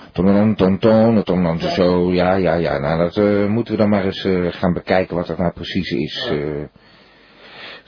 Ton 1.25 1.59
Show. 1.59 2.13
Ja, 2.13 2.35
ja, 2.37 2.55
ja, 2.55 2.79
nou 2.79 2.99
dat 2.99 3.17
eh, 3.17 3.47
moeten 3.47 3.75
we 3.75 3.81
dan 3.81 3.89
maar 3.89 4.05
eens 4.05 4.25
eh, 4.25 4.47
gaan 4.51 4.73
bekijken 4.73 5.17
wat 5.17 5.27
dat 5.27 5.39
nou 5.39 5.53
precies 5.53 5.91
is. 5.91 6.31
eh. 6.31 6.65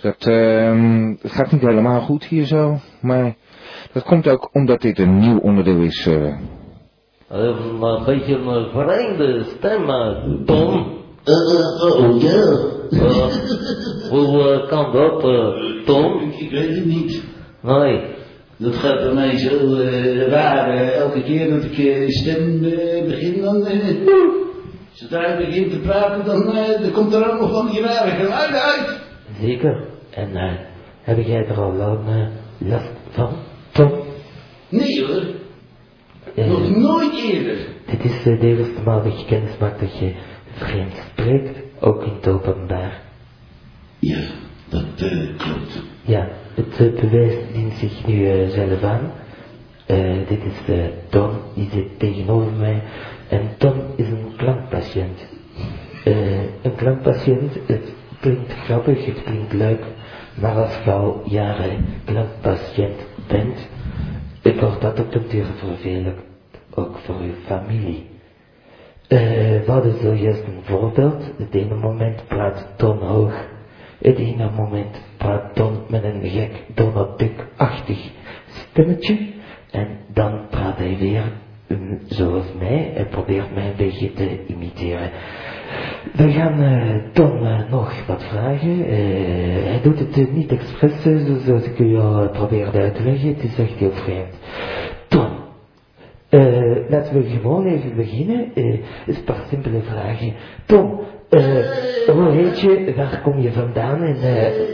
dat, 0.01 0.27
ehm, 0.27 1.15
het 1.23 1.33
gaat 1.33 1.53
niet 1.53 1.61
helemaal 1.61 2.01
goed 2.01 2.25
hier 2.25 2.45
zo, 2.45 2.79
maar 3.01 3.35
dat 3.93 4.03
komt 4.03 4.29
ook 4.29 4.49
omdat 4.53 4.81
dit 4.81 4.99
een 4.99 5.19
nieuw 5.19 5.39
onderdeel 5.39 5.83
is. 5.83 6.09
Een 7.35 8.05
beetje 8.05 8.35
een 8.35 8.69
vreemde 8.71 9.45
stem, 9.57 9.87
Tom. 10.47 10.87
oh 11.81 12.23
ja. 12.23 12.57
Hoe 14.11 14.67
kan 14.69 14.93
dat, 14.93 15.21
Tom? 15.85 16.21
Ik, 16.21 16.41
ik 16.41 16.51
weet 16.51 16.75
het 16.75 16.85
niet. 16.85 17.23
Nee. 17.61 18.01
Dat 18.57 18.75
gaat 18.75 18.99
bij 18.99 19.13
mij 19.13 19.39
zo 19.39 19.77
raar. 20.29 20.79
elke 20.79 21.23
keer 21.23 21.51
dat 21.51 21.65
ik 21.65 22.05
stem 22.13 22.61
begin, 23.07 23.41
dan... 23.41 23.67
zodra 24.93 25.27
ik 25.27 25.47
begin 25.47 25.71
te 25.71 25.79
praten, 25.79 26.25
dan, 26.25 26.55
dan 26.83 26.91
komt 26.93 27.15
er 27.15 27.33
ook 27.33 27.41
nog 27.41 27.53
van 27.53 27.71
die 27.71 27.81
rare 27.81 28.11
geluiden 28.11 28.63
uit. 28.63 29.01
Zeker. 29.41 29.89
En 30.11 30.59
heb 31.01 31.27
jij 31.27 31.47
er 31.47 31.61
al 31.61 31.73
lang 31.73 32.31
last 32.59 32.93
van, 33.11 33.31
Tom? 33.73 33.93
Nee 34.69 35.05
hoor, 35.05 35.23
nog 36.35 36.77
nooit 36.77 37.15
eerder. 37.15 37.57
dit 37.87 38.05
is 38.05 38.23
de 38.23 38.39
eerste 38.39 38.83
maal 38.85 39.03
dat 39.03 39.21
je 39.21 39.27
kennis 39.27 39.57
maakt 39.61 39.81
dat 39.81 39.99
je 39.99 40.13
vreemd 40.53 40.93
spreekt, 41.11 41.59
ook 41.81 42.03
in 42.03 42.13
het 42.13 42.29
openbaar. 42.29 43.03
Ja, 43.99 44.21
dat 44.69 44.83
eh, 44.97 45.11
klopt. 45.37 45.83
Ja, 46.03 46.29
het 46.55 46.81
eh, 46.81 47.01
bewijs 47.01 47.35
dient 47.53 47.73
zich 47.73 48.07
nu 48.07 48.29
eh, 48.29 48.49
zelf 48.49 48.83
aan. 48.83 49.13
Dit 50.29 50.45
is 50.45 50.77
Tom, 51.09 51.31
die 51.55 51.69
zit 51.73 51.99
tegenover 51.99 52.53
mij. 52.53 52.83
En 53.29 53.49
Tom 53.59 53.83
is 53.97 54.07
een 54.07 54.33
klankpatiënt. 54.37 55.27
Een 56.63 56.75
klankpatiënt, 56.77 57.53
het 57.67 57.93
klinkt 58.21 58.53
grappig, 58.53 59.05
het 59.07 59.23
klinkt 59.23 59.53
leuk. 59.53 59.83
Maar 60.35 60.55
als 60.55 60.79
je 60.85 60.91
al 60.91 61.23
jaren 61.25 61.85
klankpatiënt 62.05 63.01
bent, 63.27 63.69
het 64.45 64.61
wordt 64.61 64.81
dat 64.81 65.01
op 65.01 65.13
de 65.13 65.27
duur 65.27 65.45
vervelend. 65.45 66.19
Ook 66.75 66.99
voor 66.99 67.17
uw 67.17 67.35
familie. 67.45 68.07
Eh, 69.09 69.19
we 69.65 69.65
hadden 69.67 70.01
zojuist 70.01 70.45
een 70.47 70.63
voorbeeld. 70.63 71.25
Het 71.39 71.55
ene 71.55 71.75
moment 71.75 72.27
praat 72.27 72.67
Tom 72.77 72.99
hoog. 72.99 73.47
Het 73.99 74.19
ene 74.19 74.51
moment 74.51 75.01
praat 75.17 75.55
Tom 75.55 75.85
met 75.89 76.05
een 76.05 76.29
gek 76.29 76.63
Donald 76.75 77.19
Duck-achtig 77.19 78.11
stemmetje. 78.47 79.33
En 79.71 79.89
dan 80.13 80.47
praat 80.51 80.77
hij 80.77 80.97
weer 80.99 81.33
mm, 81.69 81.99
zoals 82.07 82.53
mij 82.59 82.93
en 82.95 83.09
probeert 83.09 83.55
mij 83.55 83.67
een 83.67 83.77
beetje 83.77 84.13
te 84.13 84.47
imiteren. 84.47 85.11
We 86.13 86.31
gaan 86.33 86.61
eh, 86.63 87.13
Tom 87.13 87.47
eh, 87.47 87.71
nog 87.71 88.07
wat 88.07 88.23
vragen. 88.25 88.85
Eh, 88.87 88.97
hij 89.65 89.81
doet 89.83 89.99
het 89.99 90.33
niet 90.33 90.51
expres, 90.51 91.03
zo- 91.03 91.39
zoals 91.45 91.65
ik 91.65 91.79
u 91.79 91.97
al 91.99 92.29
probeerde 92.31 92.79
uit 92.79 92.95
te 92.95 93.03
leggen. 93.03 93.29
Het 93.29 93.43
is 93.43 93.59
echt 93.59 93.75
heel 93.79 93.93
vreemd. 93.93 94.35
Tom, 95.09 95.33
laten 96.89 97.15
we 97.23 97.29
gewoon 97.29 97.67
even 97.67 97.97
beginnen. 97.97 98.51
Eh, 98.55 98.65
een 99.07 99.25
paar 99.25 99.45
simpele 99.51 99.81
vragen. 99.83 100.35
Tom, 100.67 101.01
hoe 102.07 102.31
heet 102.31 102.61
je? 102.61 102.93
Waar 102.97 103.21
kom 103.23 103.41
je 103.41 103.53
vandaan? 103.53 104.03
En 104.03 104.17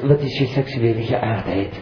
wat 0.08 0.20
is 0.20 0.38
je 0.38 0.46
seksuele 0.46 1.02
geaardheid? 1.02 1.80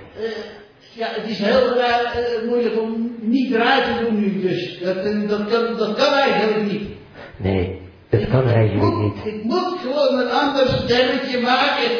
Ja, 0.95 1.07
het 1.11 1.29
is 1.31 1.39
heel 1.39 2.49
moeilijk 2.49 2.81
om 2.83 3.11
niet 3.21 3.55
raar 3.55 3.83
te 3.83 4.05
doen 4.05 4.21
nu, 4.21 4.41
dus 4.41 4.81
dat, 4.85 4.97
eh, 4.97 5.29
dat, 5.29 5.47
kan, 5.49 5.77
dat 5.79 5.95
kan 5.97 6.13
eigenlijk 6.15 6.73
niet. 6.73 6.89
Nee, 7.37 7.81
dat 8.11 8.29
kan 8.29 8.45
eigenlijk 8.47 8.95
Moet- 8.95 9.03
niet. 9.25 9.35
Ik 9.35 9.45
moet 9.45 9.79
gewoon 9.83 10.19
een 10.21 10.31
ander 10.31 10.67
stemmetje 10.69 11.41
maken. 11.41 11.91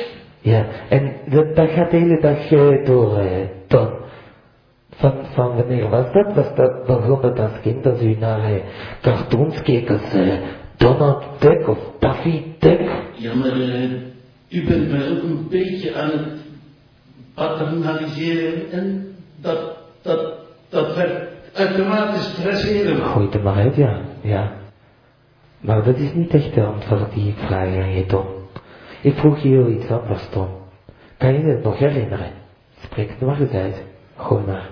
Ja, 0.41 0.67
en 0.89 1.13
dat, 1.27 1.57
dat 1.57 1.71
gaat 1.71 1.91
de 1.91 1.97
hele 1.97 2.21
dag 2.21 2.51
eh, 2.51 2.87
door, 2.87 3.19
eh, 3.19 3.27
Tom. 3.67 3.89
Van, 4.91 5.13
van 5.35 5.57
wanneer 5.57 5.89
was 5.89 6.13
dat? 6.13 6.35
Was 6.35 6.55
dat 6.55 6.87
begon 6.87 7.21
dat 7.21 7.39
als 7.39 7.61
kind 7.63 7.87
als 7.87 8.01
u 8.03 8.17
naar 8.21 8.45
eh, 8.45 8.61
cartoons 9.03 9.63
keek 9.63 9.91
als 9.91 10.13
eh, 10.15 10.33
Donald 10.77 11.25
Duck 11.39 11.69
of 11.69 11.79
Daffy 11.99 12.43
Duck? 12.59 12.81
Ja, 13.13 13.35
maar 13.35 13.53
eh, 13.53 13.91
u 14.49 14.65
bent 14.67 14.91
mij 14.91 15.11
ook 15.11 15.23
een 15.23 15.47
beetje 15.51 15.95
aan 15.95 16.11
het 16.11 16.29
paternaliseren 17.35 18.71
en 18.71 19.15
dat, 19.37 19.59
dat, 20.03 20.33
dat 20.69 20.97
werd 20.97 21.29
uitermate 21.55 22.19
stresserend. 22.21 23.03
Gooi 23.03 23.25
het 23.25 23.35
er 23.35 23.43
maar 23.43 23.55
uit, 23.57 23.77
ja. 23.77 24.01
Ja. 24.21 24.53
Maar 25.61 25.85
dat 25.85 25.97
is 25.97 26.13
niet 26.15 26.35
echt 26.35 26.55
de 26.55 26.65
antwoord 26.65 27.13
die 27.15 27.29
ik 27.29 27.37
vraag 27.47 27.67
aan 27.77 27.95
je, 27.95 28.07
Tom. 28.07 28.25
Ik 29.03 29.15
vroeg 29.15 29.39
je 29.39 29.49
heel 29.49 29.69
iets 29.69 29.91
anders, 29.91 30.23
Tom. 30.31 30.49
Kan 31.17 31.33
je 31.33 31.41
het 31.41 31.63
nog 31.63 31.79
herinneren? 31.79 32.31
Spreek 32.83 33.09
het 33.09 33.21
maar 33.21 33.41
eens 33.41 33.53
uit. 33.53 33.83
Gooi 34.17 34.43
maar. 34.47 34.69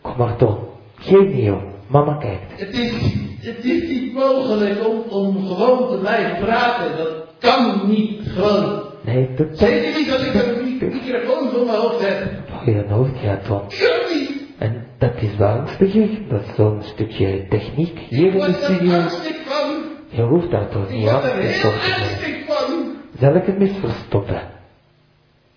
Kom 0.00 0.14
maar, 0.16 0.36
Tom. 0.36 0.58
Geef 0.98 1.28
niet 1.32 1.50
om. 1.50 1.62
Mama 1.86 2.14
kijkt. 2.14 2.60
Het 2.60 2.72
is, 2.78 2.92
het 3.40 3.64
is 3.64 3.88
niet 3.88 4.14
mogelijk 4.14 4.86
om, 4.88 5.00
om 5.10 5.46
gewoon 5.46 5.88
te 5.90 5.96
blijven 6.00 6.44
praten. 6.44 6.96
Dat 6.96 7.24
kan 7.38 7.88
niet 7.88 8.20
gewoon. 8.24 8.82
Nee, 9.04 9.28
dat... 9.36 9.48
dat 9.48 9.58
Zeker 9.58 9.98
niet 9.98 10.12
als 10.12 10.22
ik 10.26 10.34
een 10.34 10.64
mi- 10.64 10.84
microfoon 10.94 11.50
voor 11.50 11.66
mijn 11.66 11.78
hoofd 11.78 12.00
heb. 12.08 12.28
voor 12.50 12.72
je 12.74 12.84
hoofd 12.88 13.18
gaat, 13.22 13.44
Tom. 13.44 13.60
Dat 14.98 15.12
is 15.16 15.36
wel 15.36 15.48
angstig. 15.48 15.92
Dat 16.28 16.40
is 16.40 16.54
zo'n 16.54 16.82
stukje 16.82 17.46
techniek 17.48 17.98
hier 17.98 18.34
in 18.34 18.38
de 18.38 18.52
studio. 18.52 19.02
Je 20.08 20.22
hoeft 20.22 20.50
daar 20.50 20.68
toch 20.68 20.90
niet 20.90 21.08
voor 21.08 21.20
te 21.20 22.44
van. 22.46 22.96
Zal 23.18 23.34
ik 23.34 23.46
het 23.46 23.58
mis 23.58 23.76
verstoppen? 23.80 24.42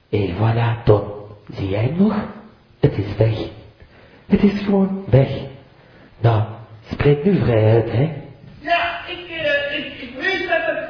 Et 0.10 0.30
voilà, 0.30 0.84
Tom. 0.84 1.04
Zie 1.52 1.69
jij 1.69 1.93
nog? 1.97 2.15
Het 2.80 2.97
is 2.97 3.15
weg. 3.17 3.38
Het 4.25 4.43
is 4.43 4.60
gewoon 4.60 5.04
weg. 5.10 5.30
Nou, 6.19 6.43
spreek 6.91 7.23
nu 7.23 7.38
vrij 7.38 7.73
uit, 7.73 7.91
hè? 7.91 8.12
Ja, 8.60 9.08
ik, 9.08 9.30
eh, 9.30 9.78
ik, 9.78 9.86
ik 9.86 10.15
weet 10.15 10.47
dat 10.47 10.65
het 10.65 10.89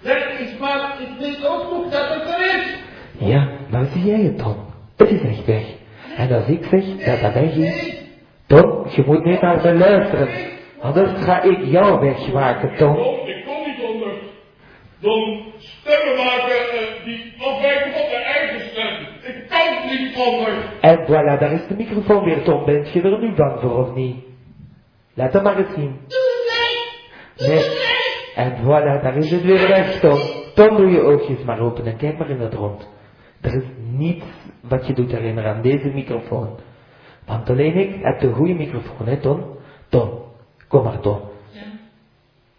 weg 0.00 0.38
is, 0.38 0.58
maar 0.58 0.96
ik 1.00 1.18
weet 1.18 1.46
ook 1.46 1.70
nog 1.70 1.92
dat 1.92 2.08
het 2.08 2.34
er 2.34 2.58
is. 2.58 2.74
Ja, 3.18 3.48
maar 3.70 3.86
zie 3.92 4.04
jij 4.04 4.20
het, 4.20 4.38
Tom? 4.38 4.56
Het 4.96 5.10
is 5.10 5.20
echt 5.20 5.44
weg. 5.44 5.64
En 6.18 6.32
als 6.32 6.46
ik 6.46 6.64
zeg 6.64 6.84
dat 7.04 7.20
dat 7.20 7.32
weg 7.32 7.54
is... 7.54 8.06
Tom, 8.46 8.86
je 8.90 9.02
moet 9.06 9.24
nu 9.24 9.38
naar 9.40 9.60
me 9.62 9.74
luisteren. 9.74 10.28
Anders 10.80 11.24
ga 11.24 11.42
ik 11.42 11.64
jou 11.64 12.00
wegmaken, 12.00 12.76
Tom. 12.76 12.96
Ik 12.96 13.44
kon 13.44 13.66
niet 13.66 13.84
anders 13.92 14.28
dan 15.00 15.42
stemmen 15.58 16.16
maken 16.16 16.58
eh, 16.70 17.04
die 17.04 17.34
afwijken 17.38 17.92
van 17.92 18.06
mijn 18.10 18.22
eigen 18.22 18.60
stem. 18.60 19.06
Ik 19.22 19.48
kan 19.48 19.88
niet 19.88 20.16
anders. 20.26 20.64
En 20.80 21.04
voilà, 21.06 21.38
daar 21.38 21.52
is 21.52 21.66
de 21.68 21.74
microfoon 21.76 22.24
weer, 22.24 22.42
Tom. 22.42 22.64
Ben 22.64 22.86
je 22.92 23.02
er 23.02 23.18
nu 23.18 23.34
bang 23.34 23.60
voor, 23.60 23.78
of 23.78 23.94
niet? 23.94 24.16
Laat 25.14 25.32
hem 25.32 25.42
maar 25.42 25.58
eens 25.58 25.74
zien. 25.74 26.00
Nee. 27.36 27.64
En 28.34 28.56
voilà, 28.62 29.02
daar 29.02 29.16
is 29.16 29.30
het 29.30 29.42
weer 29.42 29.68
weg, 29.68 30.00
Tom. 30.00 30.18
Tom, 30.54 30.76
doe 30.76 30.90
je 30.90 31.00
oogjes 31.00 31.44
maar 31.44 31.60
open 31.60 31.86
en 31.86 31.96
kijk 31.96 32.18
maar 32.18 32.30
in 32.30 32.40
het 32.40 32.54
rond. 32.54 32.88
Er 33.40 33.54
is 33.54 33.64
niets 33.90 34.24
wat 34.60 34.86
je 34.86 34.92
doet 34.94 35.10
herinneren 35.10 35.54
aan 35.54 35.62
deze 35.62 35.88
microfoon. 35.88 36.58
Want 37.26 37.50
alleen 37.50 37.76
ik 37.76 38.02
heb 38.02 38.20
de 38.20 38.32
goede 38.32 38.54
microfoon, 38.54 39.06
hè, 39.06 39.20
Tom? 39.20 39.44
Tom, 39.88 40.10
kom 40.68 40.84
maar, 40.84 41.00
Tom. 41.00 41.20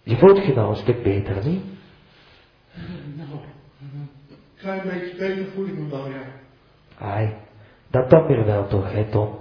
Je 0.04 0.18
voelt 0.18 0.46
je 0.46 0.54
nou 0.54 0.70
een 0.70 0.76
stuk 0.76 1.04
beter, 1.04 1.36
niet? 1.46 1.64
Nou, 3.16 3.30
een 3.90 4.10
klein 4.58 4.82
beetje 4.84 5.16
beter 5.18 5.46
voel 5.54 5.66
ik 5.66 5.78
me 5.78 5.90
wel, 5.90 6.08
ja. 6.08 6.24
Ai, 6.98 7.34
dat 7.90 8.10
dan 8.10 8.26
weer 8.28 8.46
wel 8.46 8.68
toch, 8.68 8.92
hè, 8.92 9.04
Tom? 9.04 9.36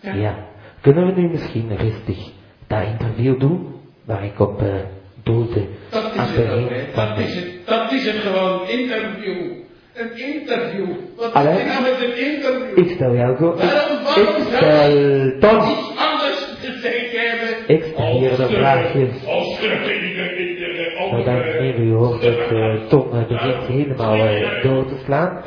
Ja. 0.00 0.14
Ja. 0.14 0.46
Kunnen 0.80 1.06
we 1.06 1.20
nu 1.20 1.28
misschien 1.28 1.76
rustig 1.76 2.30
dat 2.66 2.82
interview 2.82 3.40
doen, 3.40 3.74
waar 4.04 4.24
ik 4.24 4.40
op 4.40 4.62
uh, 4.62 4.74
doelde 5.22 5.66
Dat 5.90 6.14
is 6.14 6.36
het 6.36 6.50
ook, 6.50 6.68
hè. 6.68 6.92
Dat 6.94 7.18
is 7.18 7.34
het. 7.34 7.66
Dat 7.66 7.92
is 7.92 8.06
het 8.06 8.16
gewoon. 8.16 8.68
Interview. 8.68 9.66
Een 9.98 10.34
interview. 10.34 10.86
Wat 11.16 11.32
Allee. 11.34 11.52
is 11.52 11.58
dit 11.58 11.66
nou 11.66 11.86
een 11.86 12.32
interview? 12.34 12.78
Ik 12.78 12.90
stel 12.94 13.14
jou 13.14 13.36
gewoon... 13.36 13.56
Waarom, 13.56 13.98
Ik, 13.98 14.04
waarom 14.04 14.36
ik 14.36 14.48
zou 14.60 15.32
stel... 15.36 15.50
Tom, 15.50 15.68
iets 15.70 15.88
anders 16.10 16.56
gezegd 16.60 17.16
hebben? 17.16 17.76
ik 17.76 17.82
stel 17.92 18.18
hier 18.18 18.36
de 18.36 18.46
vraagjes. 18.48 19.10
Als 19.26 19.58
er 19.62 19.72
in 19.72 20.00
de, 20.00 20.36
in 20.38 20.54
de 20.54 20.94
Nou, 20.98 21.10
andere... 21.10 21.24
dames 21.24 21.54
en 21.54 21.62
heren, 21.62 21.82
u 21.88 21.92
hoort 21.92 22.22
dat 22.22 22.38
eh, 22.50 22.74
Tom 22.88 23.08
eh, 23.12 23.26
begint 23.28 23.66
helemaal 23.66 24.14
eh, 24.16 24.62
door 24.62 24.86
te 24.86 24.94
slaan. 25.04 25.42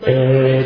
Eh, 0.00 0.14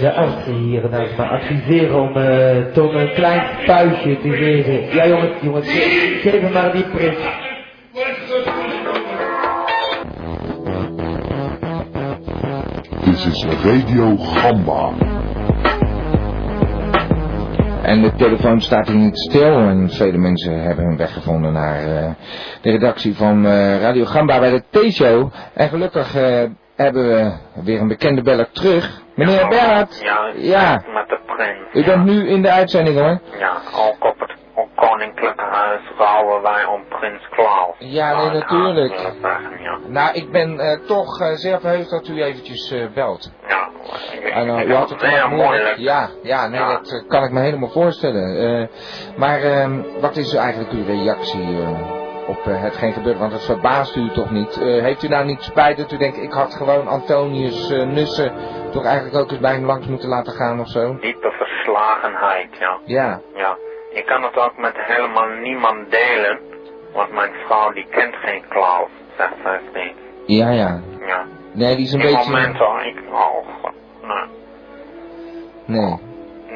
de 0.01 0.13
artsen 0.17 0.55
hier 0.55 0.89
naast 0.91 1.17
me 1.17 1.25
adviseren 1.25 2.01
om 2.01 2.17
eh, 2.17 2.57
Tom 2.73 2.97
een 2.97 3.13
klein 3.15 3.43
spuitje 3.63 4.19
te 4.21 4.31
geven. 4.31 4.95
Ja 4.95 5.07
jongens, 5.09 5.31
jongens, 5.43 5.69
ge- 5.71 6.19
geef 6.23 6.41
hem 6.41 6.53
maar 6.53 6.73
die 6.73 6.85
prik. 6.85 7.19
Dit 13.25 13.33
is 13.33 13.45
Radio 13.45 14.17
Gamba. 14.17 14.93
En 17.83 18.03
de 18.03 18.13
telefoon 18.17 18.61
staat 18.61 18.89
hier 18.89 18.97
niet 18.97 19.19
stil 19.19 19.59
en 19.59 19.91
vele 19.91 20.19
mensen 20.19 20.63
hebben 20.63 20.85
hun 20.85 20.97
weg 20.97 21.13
gevonden 21.13 21.53
naar 21.53 21.79
eh, 21.79 22.11
de 22.61 22.71
redactie 22.71 23.15
van 23.15 23.47
eh, 23.47 23.81
Radio 23.81 24.05
Gamba 24.05 24.39
bij 24.39 24.51
de 24.51 24.63
T-show. 24.71 25.33
En 25.55 25.69
gelukkig 25.69 26.17
eh, 26.17 26.45
hebben 26.77 27.09
we 27.09 27.33
weer 27.65 27.81
een 27.81 27.89
bekende 27.89 28.23
beller 28.23 28.51
terug. 28.51 29.03
Meneer 29.15 29.49
Bernhard. 29.49 30.03
Ja, 30.37 30.73
met 30.73 31.09
de 31.09 31.19
prins. 31.27 31.87
U 31.87 31.91
bent 31.91 32.05
nu 32.05 32.29
in 32.29 32.43
de 32.43 32.51
uitzending 32.51 32.99
hoor. 32.99 33.21
Ja, 33.39 33.53
ook 33.75 34.05
op 34.05 34.32
koninklijke 34.93 35.45
huis 35.45 35.81
rouwen 35.99 36.43
wij 36.43 36.65
om 36.65 36.85
prins 36.89 37.29
Klaus. 37.29 37.77
Ja, 37.79 38.17
nee, 38.17 38.41
natuurlijk. 38.41 38.99
zeggen, 39.23 39.63
ja. 39.63 39.79
Nou, 39.87 40.15
ik 40.15 40.31
ben 40.31 40.59
eh, 40.61 40.79
toch 40.87 41.21
eh, 41.21 41.33
zeer 41.33 41.61
verheugd 41.61 41.91
dat 41.91 42.09
u 42.09 42.23
eventjes 42.23 42.71
eh, 42.71 42.87
belt. 42.95 43.33
Ja, 43.49 43.69
ik, 44.13 44.25
En, 44.25 44.47
uh, 44.47 44.61
ik 44.61 44.69
u 44.69 44.75
had 44.75 44.91
het 44.91 45.03
moeilijk. 45.03 45.31
moeilijk. 45.31 45.77
Ja, 45.77 46.09
ja, 46.23 46.49
nee, 46.49 46.61
dat 46.61 47.05
kan 47.09 47.25
ik 47.25 47.31
me 47.31 47.41
helemaal 47.41 47.69
voorstellen. 47.69 48.69
Maar 49.17 49.41
ehm, 49.41 49.83
wat 50.01 50.17
is 50.17 50.35
eigenlijk 50.35 50.73
uw 50.73 50.85
reactie 50.85 51.67
op 52.27 52.45
hetgeen 52.45 52.93
gebeurt? 52.93 53.19
Want 53.19 53.33
het 53.33 53.45
verbaast 53.45 53.97
u 53.97 54.11
toch 54.11 54.31
niet? 54.31 54.55
Heeft 54.61 55.03
u 55.03 55.09
nou 55.09 55.25
niet 55.25 55.43
spijt 55.43 55.77
dat 55.77 55.93
u 55.93 55.97
denkt, 55.97 56.17
ik 56.17 56.33
had 56.33 56.55
gewoon 56.55 56.89
Antonius 56.89 57.69
Nussen 57.69 58.33
toch 58.71 58.85
eigenlijk 58.85 59.17
ook 59.17 59.31
eens 59.31 59.41
bij 59.41 59.53
hem 59.53 59.65
langs 59.65 59.87
moeten 59.87 60.09
laten 60.09 60.33
gaan 60.33 60.61
of 60.61 60.69
zo? 60.69 60.97
Diepe 61.01 61.31
verslagenheid, 61.31 62.57
ja. 62.59 62.79
Ja, 62.85 63.21
Ja, 63.35 63.57
ik 63.93 64.07
kan 64.07 64.23
het 64.23 64.37
ook 64.37 64.57
met 64.57 64.75
helemaal 64.77 65.29
niemand 65.29 65.91
delen, 65.91 66.41
want 66.93 67.13
mijn 67.13 67.33
vrouw 67.47 67.73
die 67.73 67.87
kent 67.91 68.15
geen 68.17 68.43
Klaus, 68.49 68.91
zegt 69.17 69.35
zij 69.43 69.61
steeds. 69.71 69.99
ja, 70.27 70.51
ja. 70.51 70.81
Ja. 71.07 71.25
Nee, 71.53 71.77
die 71.77 71.85
is 71.85 71.93
een 71.93 72.01
In 72.01 72.07
beetje... 72.07 72.31
momenten, 72.31 72.87
ik, 72.87 72.99
oh, 73.13 73.47
god, 73.61 73.73
nee. 74.03 74.27
Nee. 75.81 75.99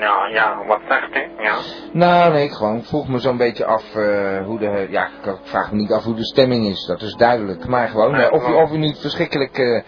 Ja, 0.01 0.27
ja, 0.27 0.65
wat 0.67 0.81
zegt 0.89 1.17
u? 1.17 1.43
Ja. 1.43 1.55
Nou, 1.93 2.33
nee, 2.33 2.45
ik 2.45 2.53
gewoon 2.53 2.83
vroeg 2.83 3.09
me 3.09 3.19
zo'n 3.19 3.37
beetje 3.37 3.65
af 3.65 3.95
eh, 3.95 4.45
hoe 4.45 4.59
de... 4.59 4.87
Ja, 4.91 5.05
ik 5.07 5.37
vraag 5.43 5.71
me 5.73 5.77
niet 5.77 5.93
af 5.93 6.05
hoe 6.05 6.15
de 6.15 6.25
stemming 6.25 6.67
is, 6.67 6.87
dat 6.87 7.01
is 7.03 7.15
duidelijk. 7.15 7.67
Maar 7.67 7.89
gewoon, 7.89 8.11
Nee, 8.13 8.27
eh, 8.27 8.33
of, 8.33 8.49
u, 8.49 8.53
of 8.53 8.73
u 8.73 8.77
niet 8.79 8.99
verschrikkelijk 8.99 9.59
eh, 9.59 9.83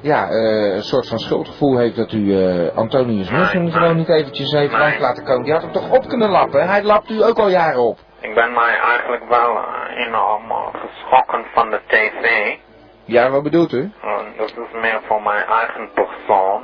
ja, 0.00 0.28
eh, 0.28 0.74
een 0.74 0.82
soort 0.82 1.08
van 1.08 1.18
schuldgevoel 1.18 1.78
heeft 1.78 1.96
dat 1.96 2.12
u 2.12 2.36
eh, 2.44 2.76
Antonius 2.76 3.30
Nussen 3.30 3.72
gewoon 3.72 3.96
niet 3.96 4.08
eventjes 4.08 4.50
heeft 4.52 4.72
langs 4.72 4.98
laten 4.98 5.24
komen. 5.24 5.42
Die 5.44 5.52
had 5.52 5.62
hem 5.62 5.72
toch 5.72 5.90
op 5.90 6.08
kunnen 6.08 6.30
lappen? 6.30 6.68
Hij 6.68 6.82
lapt 6.82 7.10
u 7.10 7.22
ook 7.22 7.38
al 7.38 7.48
jaren 7.48 7.80
op. 7.80 7.98
Ik 8.20 8.34
ben 8.34 8.52
mij 8.52 8.78
eigenlijk 8.78 9.28
wel 9.28 9.58
enorm 9.96 10.52
geschrokken 10.72 11.44
van 11.54 11.70
de 11.70 11.80
tv. 11.86 12.56
Ja, 13.04 13.30
wat 13.30 13.42
bedoelt 13.42 13.72
u? 13.72 13.92
Dat 14.36 14.48
is 14.48 14.80
meer 14.80 15.00
voor 15.06 15.22
mijn 15.22 15.44
eigen 15.46 15.90
persoon. 15.94 16.62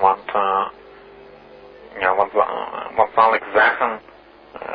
Want, 0.00 0.24
eh, 0.32 0.66
ja, 1.98 2.14
wat, 2.14 2.28
eh, 2.34 2.96
wat 2.96 3.08
zal 3.14 3.34
ik 3.34 3.42
zeggen? 3.54 4.00
Eh, 4.52 4.68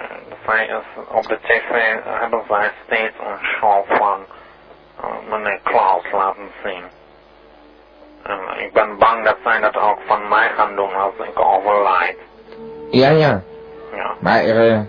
zij 0.46 0.66
is, 0.66 1.04
op 1.08 1.28
de 1.28 1.40
tv 1.42 1.96
hebben 2.04 2.44
zij 2.48 2.72
steeds 2.86 3.16
een 3.20 3.46
show 3.46 3.86
van 3.88 4.26
eh, 5.02 5.30
meneer 5.30 5.60
Klaus 5.64 6.12
laten 6.12 6.52
zien. 6.64 6.84
En 8.24 8.40
ik 8.64 8.74
ben 8.74 8.98
bang 8.98 9.26
dat 9.26 9.38
zij 9.44 9.60
dat 9.60 9.78
ook 9.78 10.00
van 10.06 10.28
mij 10.28 10.50
gaan 10.50 10.76
doen 10.76 10.96
als 10.96 11.14
ik 11.18 11.40
overlijd. 11.40 12.18
Ja, 12.92 13.10
ja. 13.10 13.42
Ja. 13.96 14.16
Maar 14.20 14.40
eh 14.40 14.80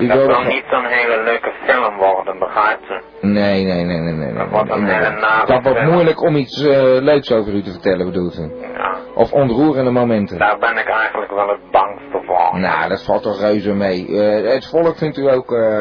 u 0.00 0.06
Dat 0.06 0.30
zal 0.30 0.42
niet 0.42 0.64
zo'n 0.70 0.84
hele 0.86 1.22
leuke 1.22 1.52
film 1.66 1.96
worden, 1.96 2.38
begrijpt 2.38 2.90
u? 2.90 3.26
Nee, 3.26 3.64
nee, 3.64 3.84
nee, 3.84 3.98
nee, 3.98 4.12
nee. 4.12 4.32
nee, 4.32 4.46
wordt 4.46 4.70
een 4.70 4.86
hele 4.86 5.10
nare 5.20 5.46
Dat 5.46 5.62
wordt 5.62 5.82
moeilijk 5.82 6.22
om 6.22 6.36
iets 6.36 6.64
eh, 6.64 6.82
leuks 6.82 7.32
over 7.32 7.52
u 7.54 7.62
te 7.62 7.70
vertellen, 7.70 8.06
bedoelt 8.06 8.38
u? 8.38 8.50
Ja. 8.60 8.96
Of 9.14 9.32
ontroerende 9.32 9.90
momenten. 9.90 10.38
Daar 10.38 10.58
ben 10.58 10.76
ik 10.78 10.88
eigenlijk 10.88 11.30
wel 11.32 11.48
het 11.48 11.70
bangste 11.70 12.20
voor. 12.26 12.58
Nou, 12.60 12.88
dat 12.88 13.04
valt 13.04 13.22
toch 13.22 13.40
reuze 13.40 13.72
mee. 13.74 14.06
Eh, 14.06 14.52
het 14.52 14.66
volk 14.66 14.96
vindt 14.96 15.16
u 15.16 15.30
ook 15.30 15.52
eh, 15.52 15.80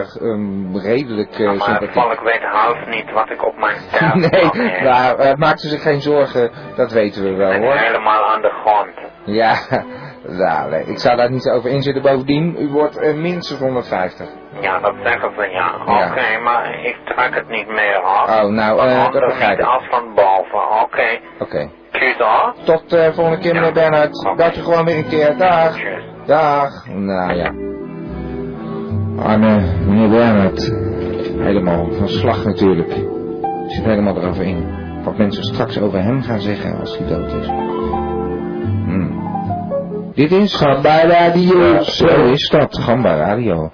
redelijk 0.84 1.32
eh 1.39 1.45
Maar 1.45 1.53
het 1.53 1.63
sympathiek. 1.63 1.91
volk 1.93 2.21
weet 2.23 2.43
half 2.43 2.88
niet 2.88 3.12
wat 3.12 3.29
ik 3.29 3.45
op 3.45 3.58
mijn 3.58 3.75
sterf 3.75 4.13
Nee, 4.32 4.82
nou, 4.82 5.19
eh, 5.19 5.34
maakt 5.36 5.63
u 5.63 5.67
zich 5.67 5.82
geen 5.82 6.01
zorgen, 6.01 6.51
dat 6.75 6.91
weten 6.91 7.23
we 7.23 7.34
wel 7.36 7.53
hoor. 7.53 7.73
helemaal 7.77 8.23
aan 8.25 8.41
de 8.41 8.51
grond. 8.65 8.93
Ja, 9.25 9.55
nee, 10.69 10.84
ik 10.86 10.97
zou 10.99 11.17
daar 11.17 11.32
niet 11.32 11.49
over 11.49 11.69
inzitten. 11.69 12.01
Bovendien, 12.03 12.55
u 12.60 12.67
wordt 12.67 12.97
eh, 12.97 13.13
minstens 13.13 13.60
150. 13.60 14.27
Ja, 14.62 14.79
dat 14.79 14.93
zeggen 15.03 15.32
ze 15.38 15.49
ja. 15.49 15.75
Ja. 15.86 16.10
Oké, 16.12 16.39
maar 16.43 16.86
ik 16.86 16.97
trek 17.05 17.36
het 17.36 17.49
niet 17.49 17.67
meer 17.67 17.99
hoor. 18.03 18.43
Oh, 18.43 18.51
nou, 18.51 18.79
eh, 18.79 19.12
dat 19.12 19.25
begrijp 19.25 19.60
ik. 19.60 19.65
als 19.65 19.84
van 19.89 20.13
boven. 20.15 20.82
Oké. 20.84 21.19
Oké. 21.39 21.69
Tjus 21.91 22.17
hoor. 22.17 22.53
Tot 22.63 22.89
de 22.89 23.12
volgende 23.13 23.39
keer, 23.39 23.53
meneer 23.53 23.73
Bernhard. 23.73 24.38
Dat 24.38 24.58
u 24.58 24.62
gewoon 24.62 24.86
weer 24.86 24.97
een 24.97 25.08
keer. 25.10 25.38
Dag. 25.38 25.77
Dag. 26.25 26.86
Nou 26.88 27.34
ja. 27.34 27.53
Arme 29.23 29.62
meneer 29.86 30.10
Bernhard. 30.10 30.71
Helemaal 31.39 31.91
van 31.91 32.08
slag 32.08 32.43
natuurlijk. 32.45 32.91
Zit 33.67 33.84
helemaal 33.84 34.17
erover 34.17 34.43
in. 34.43 34.77
Wat 35.03 35.17
mensen 35.17 35.43
straks 35.43 35.82
over 35.82 36.01
hem 36.01 36.21
gaan 36.21 36.39
zeggen 36.39 36.79
als 36.79 36.97
hij 36.97 37.08
dood 37.08 37.34
is. 37.34 37.47
Hmm. 38.86 39.18
Dit 40.19 40.32
is 40.32 40.55
Gamba 40.55 41.08
Radio. 41.08 41.82
Zo 41.82 42.32
is 42.32 42.49
dat, 42.49 42.79
Gamba 42.79 43.15
Radio. 43.15 43.71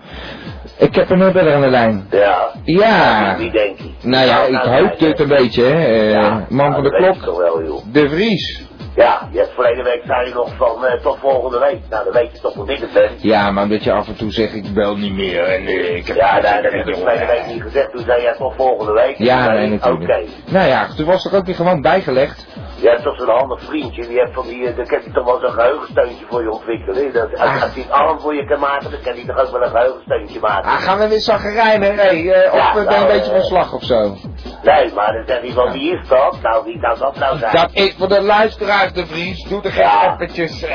Ik 0.77 0.95
heb 0.95 1.09
een 1.09 1.31
beller 1.31 1.53
aan 1.53 1.61
de 1.61 1.69
lijn. 1.69 2.07
Ja. 2.11 2.51
Ja. 2.63 3.37
Wie 3.37 3.51
denk 3.51 3.77
je? 3.77 3.89
Nou 4.01 4.25
ja, 4.25 4.43
ik 4.43 4.55
hoop 4.55 4.99
dit 4.99 5.19
een 5.19 5.27
beetje, 5.27 5.63
hè. 5.63 6.13
Eh, 6.13 6.37
man 6.49 6.73
van 6.73 6.83
de 6.83 6.89
klok. 6.89 7.15
ik 7.15 7.21
wel. 7.21 7.83
De 7.91 8.09
Vries. 8.09 8.63
Ja, 8.95 9.29
je 9.31 9.37
hebt 9.37 9.53
verleden 9.53 9.83
week 9.83 10.01
zei 10.05 10.27
je 10.27 10.33
nog 10.33 10.55
van 10.57 10.85
eh, 10.85 11.01
tot 11.01 11.17
volgende 11.19 11.59
week. 11.59 11.79
Nou, 11.89 12.03
dan 12.03 12.13
weet 12.13 12.31
je 12.31 12.39
toch 12.39 12.53
hoe 12.53 12.65
dit 12.65 12.81
het 12.81 12.93
bent. 12.93 13.21
Ja, 13.21 13.51
maar 13.51 13.67
dat 13.67 13.83
je 13.83 13.91
af 13.91 14.07
en 14.07 14.15
toe 14.15 14.31
zegt, 14.31 14.53
ik 14.53 14.73
bel 14.73 14.95
niet 14.97 15.13
meer 15.13 15.43
en 15.43 15.65
eh, 15.65 15.95
ik 15.95 16.07
heb... 16.07 16.15
Ja, 16.15 16.39
nou, 16.39 16.61
dat 16.61 16.71
heb 16.71 16.87
ik 16.87 16.95
verleden 16.95 17.27
week 17.27 17.45
niet 17.47 17.61
gezegd. 17.61 17.91
Toen 17.91 18.03
zei 18.05 18.21
jij 18.21 18.35
tot 18.35 18.53
volgende 18.55 18.93
week. 18.93 19.17
Ja, 19.17 19.51
nee, 19.51 19.65
ik, 19.65 19.69
natuurlijk. 19.69 20.11
Oké. 20.11 20.51
Nou 20.51 20.67
ja, 20.67 20.87
toen 20.95 21.05
was 21.05 21.25
er 21.25 21.37
ook 21.37 21.45
weer 21.45 21.55
gewoon 21.55 21.81
bijgelegd. 21.81 22.47
Je 22.81 22.89
hebt 22.89 23.03
toch 23.03 23.15
zo'n 23.17 23.29
handig 23.29 23.61
vriendje, 23.63 24.07
die 24.07 24.19
heeft 24.19 24.33
van 24.33 24.45
die, 24.47 24.67
eh, 24.67 24.75
dan 24.75 24.85
kan 24.85 24.99
hij 25.03 25.11
toch 25.13 25.25
wel 25.25 25.39
zo'n 25.39 25.51
geheugensteuntje 25.51 26.25
voor 26.29 26.41
je 26.41 26.51
ontwikkelen. 26.51 26.95
hè? 27.05 27.11
Dat, 27.11 27.31
als, 27.39 27.61
als 27.61 27.73
hij 27.73 27.81
het 27.83 27.91
arm 27.91 28.19
voor 28.19 28.35
je 28.35 28.45
kan 28.45 28.59
maken, 28.59 28.91
dan 28.91 28.99
kan 29.03 29.13
hij 29.13 29.25
toch 29.25 29.39
ook 29.45 29.51
wel 29.51 29.61
een 29.61 29.69
geheugensteuntje 29.69 30.39
maken. 30.39 30.69
Ah, 30.71 30.77
gaan 30.77 30.97
we 30.97 31.07
weer 31.07 31.19
zaggerijnen? 31.19 31.95
Hey, 31.95 32.31
eh, 32.33 32.53
of 32.53 32.59
Ja, 32.59 32.73
ben 32.73 32.83
je 32.83 32.89
nou, 32.89 33.01
een 33.01 33.07
beetje 33.07 33.31
eh, 33.31 33.37
van 33.37 33.45
slag 33.45 33.73
of 33.73 33.83
zo? 33.83 34.15
Nee, 34.63 34.93
maar 34.93 35.13
dan 35.13 35.23
zeg 35.25 35.41
je 35.43 35.51
van 35.51 35.71
wie 35.71 35.91
is 35.99 36.07
dat? 36.07 36.37
Nou, 36.41 36.63
wie 36.65 36.79
kan 36.79 36.95
dat 36.99 37.15
nou 37.19 37.37
zijn? 37.37 37.55
Dat 37.55 37.69
is 37.73 37.95
voor 37.97 38.07
de 38.07 38.21
luisteraars, 38.21 38.93
de 38.93 39.05
Vries. 39.05 39.43
Doe 39.49 39.61
er 39.63 39.71
geen 39.71 39.83
Ja. 39.83 40.05
appetjes. 40.07 40.61
Nee, 40.61 40.69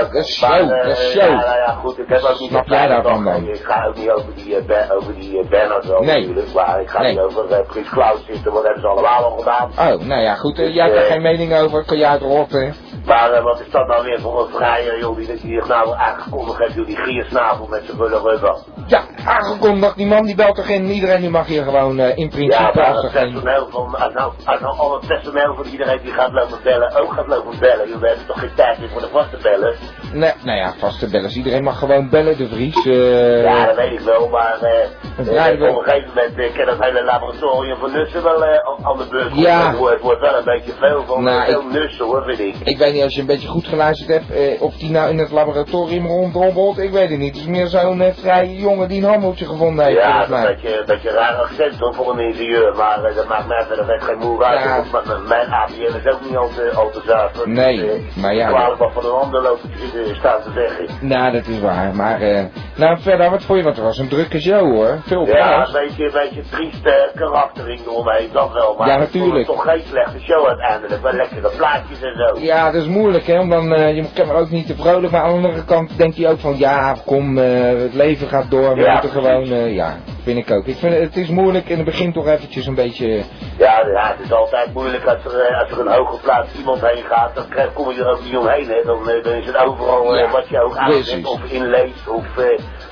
Dat 0.00 0.14
is 0.14 0.36
show, 0.38 0.68
dat 0.68 0.86
is 0.86 1.10
show. 1.10 1.22
Ja, 1.22 1.28
nou 1.34 1.56
ja, 1.56 1.72
goed, 1.82 1.98
ik 1.98 2.08
heb 2.08 2.22
ook 2.22 2.40
niet 2.40 2.50
jij 2.64 2.86
daarvan 2.88 3.24
dan? 3.24 3.46
Ik 3.48 3.60
ga 3.62 3.86
ook 3.86 3.96
niet 3.96 4.10
over 4.10 4.34
die, 4.34 4.56
eh, 4.56 4.64
Ben- 4.64 4.90
over 4.90 5.14
die 5.14 5.40
wel 5.52 6.00
Nee. 6.00 6.20
natuurlijk, 6.20 6.52
maar 6.54 6.80
ik 6.80 6.90
ga 6.90 7.00
Nee. 7.00 7.10
niet 7.10 7.20
over 7.20 7.50
uh, 7.50 7.66
Prins 7.66 7.88
Klaus 7.88 8.24
zitten, 8.26 8.52
want 8.52 8.54
dat 8.54 8.64
hebben 8.64 8.80
ze 8.82 8.88
allemaal 8.88 9.24
al 9.24 9.38
gedaan. 9.38 9.70
Oh, 9.70 10.06
nou 10.06 10.20
ja, 10.20 10.34
goed. 10.34 10.56
jij 10.56 10.84
hebt 10.84 10.96
er 10.96 11.02
Eh, 11.02 11.12
geen 11.12 11.22
mening 11.36 11.54
over. 11.54 11.84
Kan 11.84 11.98
jij 11.98 12.08
uitrotten? 12.08 12.74
Maar 13.04 13.32
eh, 13.32 13.42
wat 13.42 13.60
is 13.60 13.70
dat 13.70 13.86
nou 13.86 14.04
weer 14.04 14.20
voor 14.20 14.40
een 14.40 14.52
vrijer, 14.52 14.98
joh, 14.98 15.16
die, 15.16 15.24
zich 15.26 15.68
nou 15.68 15.94
aangekondigd 15.96 16.58
heeft, 16.58 16.74
joh, 16.74 16.86
die 16.86 16.96
giersnavel 16.96 17.66
met 17.66 17.82
zijn 17.84 17.96
bulle 17.96 18.20
rubber. 18.20 18.56
Ja, 18.86 19.02
aangekondigd. 19.24 19.96
Die 19.96 20.06
man 20.06 20.24
die 20.24 20.34
belt 20.34 20.56
toch 20.56 20.68
in. 20.68 20.90
Iedereen 20.90 21.20
die 21.20 21.30
mag 21.30 21.46
hier 21.46 21.62
gewoon 21.62 21.98
eh, 21.98 22.16
in 22.16 22.28
principe... 22.28 22.62
Ja, 22.62 22.70
maar 22.74 22.94
het 22.94 23.04
er 23.04 23.10
personeel 23.10 23.68
van, 23.70 23.94
als 23.94 24.12
nou, 24.12 24.32
als 24.44 24.60
nou 24.60 24.78
al 24.78 24.92
het 24.94 25.06
personeel 25.06 25.54
van 25.54 25.64
iedereen 25.64 26.00
die 26.02 26.12
gaat 26.12 26.32
lopen 26.32 26.58
bellen, 26.62 27.00
ook 27.00 27.12
gaat 27.12 27.26
lopen 27.26 27.58
bellen, 27.58 27.88
joh, 27.88 28.00
we 28.00 28.06
hebben 28.06 28.26
toch 28.26 28.38
geen 28.38 28.54
tijd 28.54 28.78
meer 28.78 28.88
voor 28.88 29.00
de 29.00 29.08
vaste 29.12 29.36
bellen. 29.42 29.74
Nee, 30.12 30.32
nou 30.42 30.58
ja, 30.58 30.74
vaste 30.78 31.08
bellers. 31.08 31.36
Iedereen 31.36 31.62
mag 31.62 31.78
gewoon 31.78 32.08
bellen, 32.08 32.36
de 32.36 32.48
Vries. 32.48 32.86
eh, 32.86 33.42
Ja, 33.42 33.66
dat 33.66 33.76
weet 33.76 33.92
ik 33.92 34.00
wel, 34.00 34.28
maar 34.28 34.58
eh, 34.60 34.82
eh, 34.82 35.58
we- 35.58 35.68
op 35.68 35.76
een 35.78 35.82
gegeven 35.84 36.08
moment 36.14 36.38
eh, 36.38 36.56
kan 36.56 36.66
dat 36.66 36.84
hele 36.86 37.04
laboratorium 37.04 37.76
van 37.78 37.92
Nussen 37.92 38.22
wel 38.22 38.44
eh, 38.44 38.58
aan- 38.82 38.98
de 38.98 39.06
beurt. 39.10 39.34
Ja. 39.34 39.68
Het, 39.68 39.78
wordt, 39.78 39.92
het 39.94 40.02
wordt 40.02 40.20
wel 40.20 40.36
een 40.38 40.44
beetje 40.44 40.72
veel 40.80 41.04
van 41.06 41.22
Nou, 41.22 41.38
eh, 41.40 41.44
veel 41.48 41.60
ik- 41.60 41.72
Nussen 41.72 42.04
hoor, 42.04 42.22
vind 42.26 42.38
ik. 42.38 42.54
Ik 42.64 42.78
weet 42.78 42.92
niet 42.92 43.02
als 43.02 43.14
je 43.14 43.20
een 43.20 43.26
beetje 43.26 43.48
goed 43.48 43.66
geluisterd 43.66 44.08
hebt, 44.10 44.30
eh, 44.30 44.62
of 44.62 44.74
die 44.76 44.90
nou 44.90 45.10
in 45.10 45.18
het 45.18 45.30
laboratorium 45.30 46.06
rondrommelt, 46.06 46.78
ik 46.78 46.90
weet 46.90 47.08
het 47.10 47.18
niet. 47.18 47.32
Het 47.34 47.42
is 47.42 47.48
meer 47.48 47.66
zo'n 47.66 48.00
eh, 48.00 48.12
vrije 48.14 48.56
jongen 48.56 48.88
die 48.88 49.02
een 49.02 49.08
handeltje 49.10 49.46
gevonden 49.46 49.84
heeft, 49.84 49.98
Ja, 49.98 50.18
dat 50.26 50.28
is 50.28 50.34
een 50.34 50.54
beetje, 50.54 50.78
een 50.78 50.86
beetje 50.86 51.08
een 51.08 51.14
raar 51.14 51.34
accent 51.34 51.78
hoor, 51.78 51.94
voor 51.94 52.12
een 52.12 52.18
ingenieur, 52.26 52.74
maar 52.76 53.04
eh, 53.04 53.16
dat 53.16 53.28
maakt 53.28 53.46
mij 53.46 53.64
verder 53.68 54.00
geen 54.00 54.18
moe 54.18 54.44
uit. 54.44 54.60
Ja. 54.62 54.84
want 54.92 55.28
mijn- 55.28 55.50
APN 55.52 55.96
is 56.04 56.12
ook 56.12 56.20
niet 56.28 56.36
al 56.36 56.48
te, 56.48 56.70
al 56.74 56.90
te 56.90 57.00
zuiver. 57.06 57.48
Nee, 57.48 57.76
Dus, 57.76 57.88
eh, 57.90 58.22
maar 58.22 58.34
ja, 58.34 58.48
Ik 58.48 58.76
wat 58.78 58.92
van 58.92 59.04
een 59.04 59.10
ander 59.10 59.42
lopen 59.42 59.70
te 59.70 59.78
staan 60.14 60.42
te 60.42 60.50
zeggen. 60.54 61.08
Nou, 61.08 61.32
dat 61.32 61.46
is 61.46 61.60
waar, 61.60 61.94
maar 61.94 62.20
eh, 62.20 62.44
nou 62.76 62.98
verder, 63.00 63.30
wat 63.30 63.42
vond 63.44 63.58
je, 63.58 63.64
want 63.64 63.76
het 63.76 63.84
was 63.84 63.98
een 63.98 64.08
drukke 64.08 64.40
show 64.40 64.74
hoor. 64.74 64.98
Veel 65.06 65.26
Ja, 65.26 65.66
een 65.66 65.72
beetje, 65.72 66.04
een 66.04 66.12
beetje 66.12 66.42
trieste 66.50 67.10
karaktering 67.14 67.80
eromheen, 67.86 68.28
dat 68.32 68.52
wel. 68.52 68.74
Maar 68.78 68.86
Ja, 68.88 68.98
het 69.00 69.12
natuurlijk. 69.12 69.46
toch 69.46 69.62
geen 69.62 69.82
slechte 69.88 70.18
show 70.20 70.46
uiteindelijk. 70.46 71.02
Wel 71.02 71.12
lekkere 71.12 71.50
plaatjes 71.56 72.02
en 72.02 72.14
zo. 72.16 72.40
Ja, 72.40 72.70
dat 72.70 72.82
is 72.82 72.86
moeilijk 72.88 73.26
hè, 73.26 73.48
dan, 73.48 73.72
eh, 73.74 73.96
je 73.96 74.04
kan 74.14 74.28
er 74.28 74.34
ook 74.36 74.50
niet 74.50 74.66
te 74.66 74.76
vrolijk, 74.76 75.12
maar 75.12 75.22
aan 75.22 75.28
de 75.40 75.46
andere 75.48 75.64
kant 75.64 75.96
denkt 75.96 76.16
hij 76.16 76.30
ook 76.30 76.38
van, 76.38 76.58
ja, 76.58 76.96
kom, 77.06 77.38
eh, 77.38 77.44
het 77.82 77.94
leven 77.94 78.28
gaat 78.28 78.50
door, 78.50 78.74
we 78.74 78.80
Ja, 78.80 78.92
moeten 78.92 79.10
precies. 79.10 79.28
gewoon, 79.48 79.72
ja. 79.72 79.96
Vind 80.22 80.38
ik 80.38 80.50
ook. 80.50 80.66
Ik 80.66 80.76
vind, 80.76 80.94
het 80.94 81.16
is 81.16 81.28
moeilijk 81.28 81.68
in 81.68 81.76
het 81.76 81.84
begin 81.84 82.12
toch 82.12 82.26
eventjes 82.26 82.66
een 82.66 82.74
beetje... 82.74 83.22
Ja, 83.58 83.86
ja, 83.86 84.14
het 84.16 84.20
is 84.24 84.32
altijd 84.32 84.74
moeilijk 84.74 85.04
als 85.04 85.24
er, 85.24 85.40
eh, 85.40 85.60
als 85.60 85.70
er 85.70 85.80
een 85.80 85.92
hooggeplaatst 85.92 86.58
iemand 86.58 86.80
heen 86.80 87.04
gaat, 87.04 87.34
dan 87.34 87.48
krijg, 87.48 87.72
kom 87.72 87.90
je 87.90 88.00
er 88.00 88.10
ook 88.10 88.24
niet 88.24 88.36
omheen. 88.36 88.68
Hè. 88.68 88.82
Dan, 88.84 89.08
eh, 89.08 89.24
dan 89.24 89.32
is 89.32 89.46
het 89.46 89.56
overal 89.56 90.14
eh, 90.14 90.20
Ja, 90.20 90.30
wat 90.30 90.48
je 90.48 90.60
ook 90.60 90.76
aanzet 90.76 91.26
of 91.26 91.40
inleest 91.50 92.08
of 92.08 92.24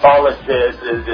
alles 0.00 0.36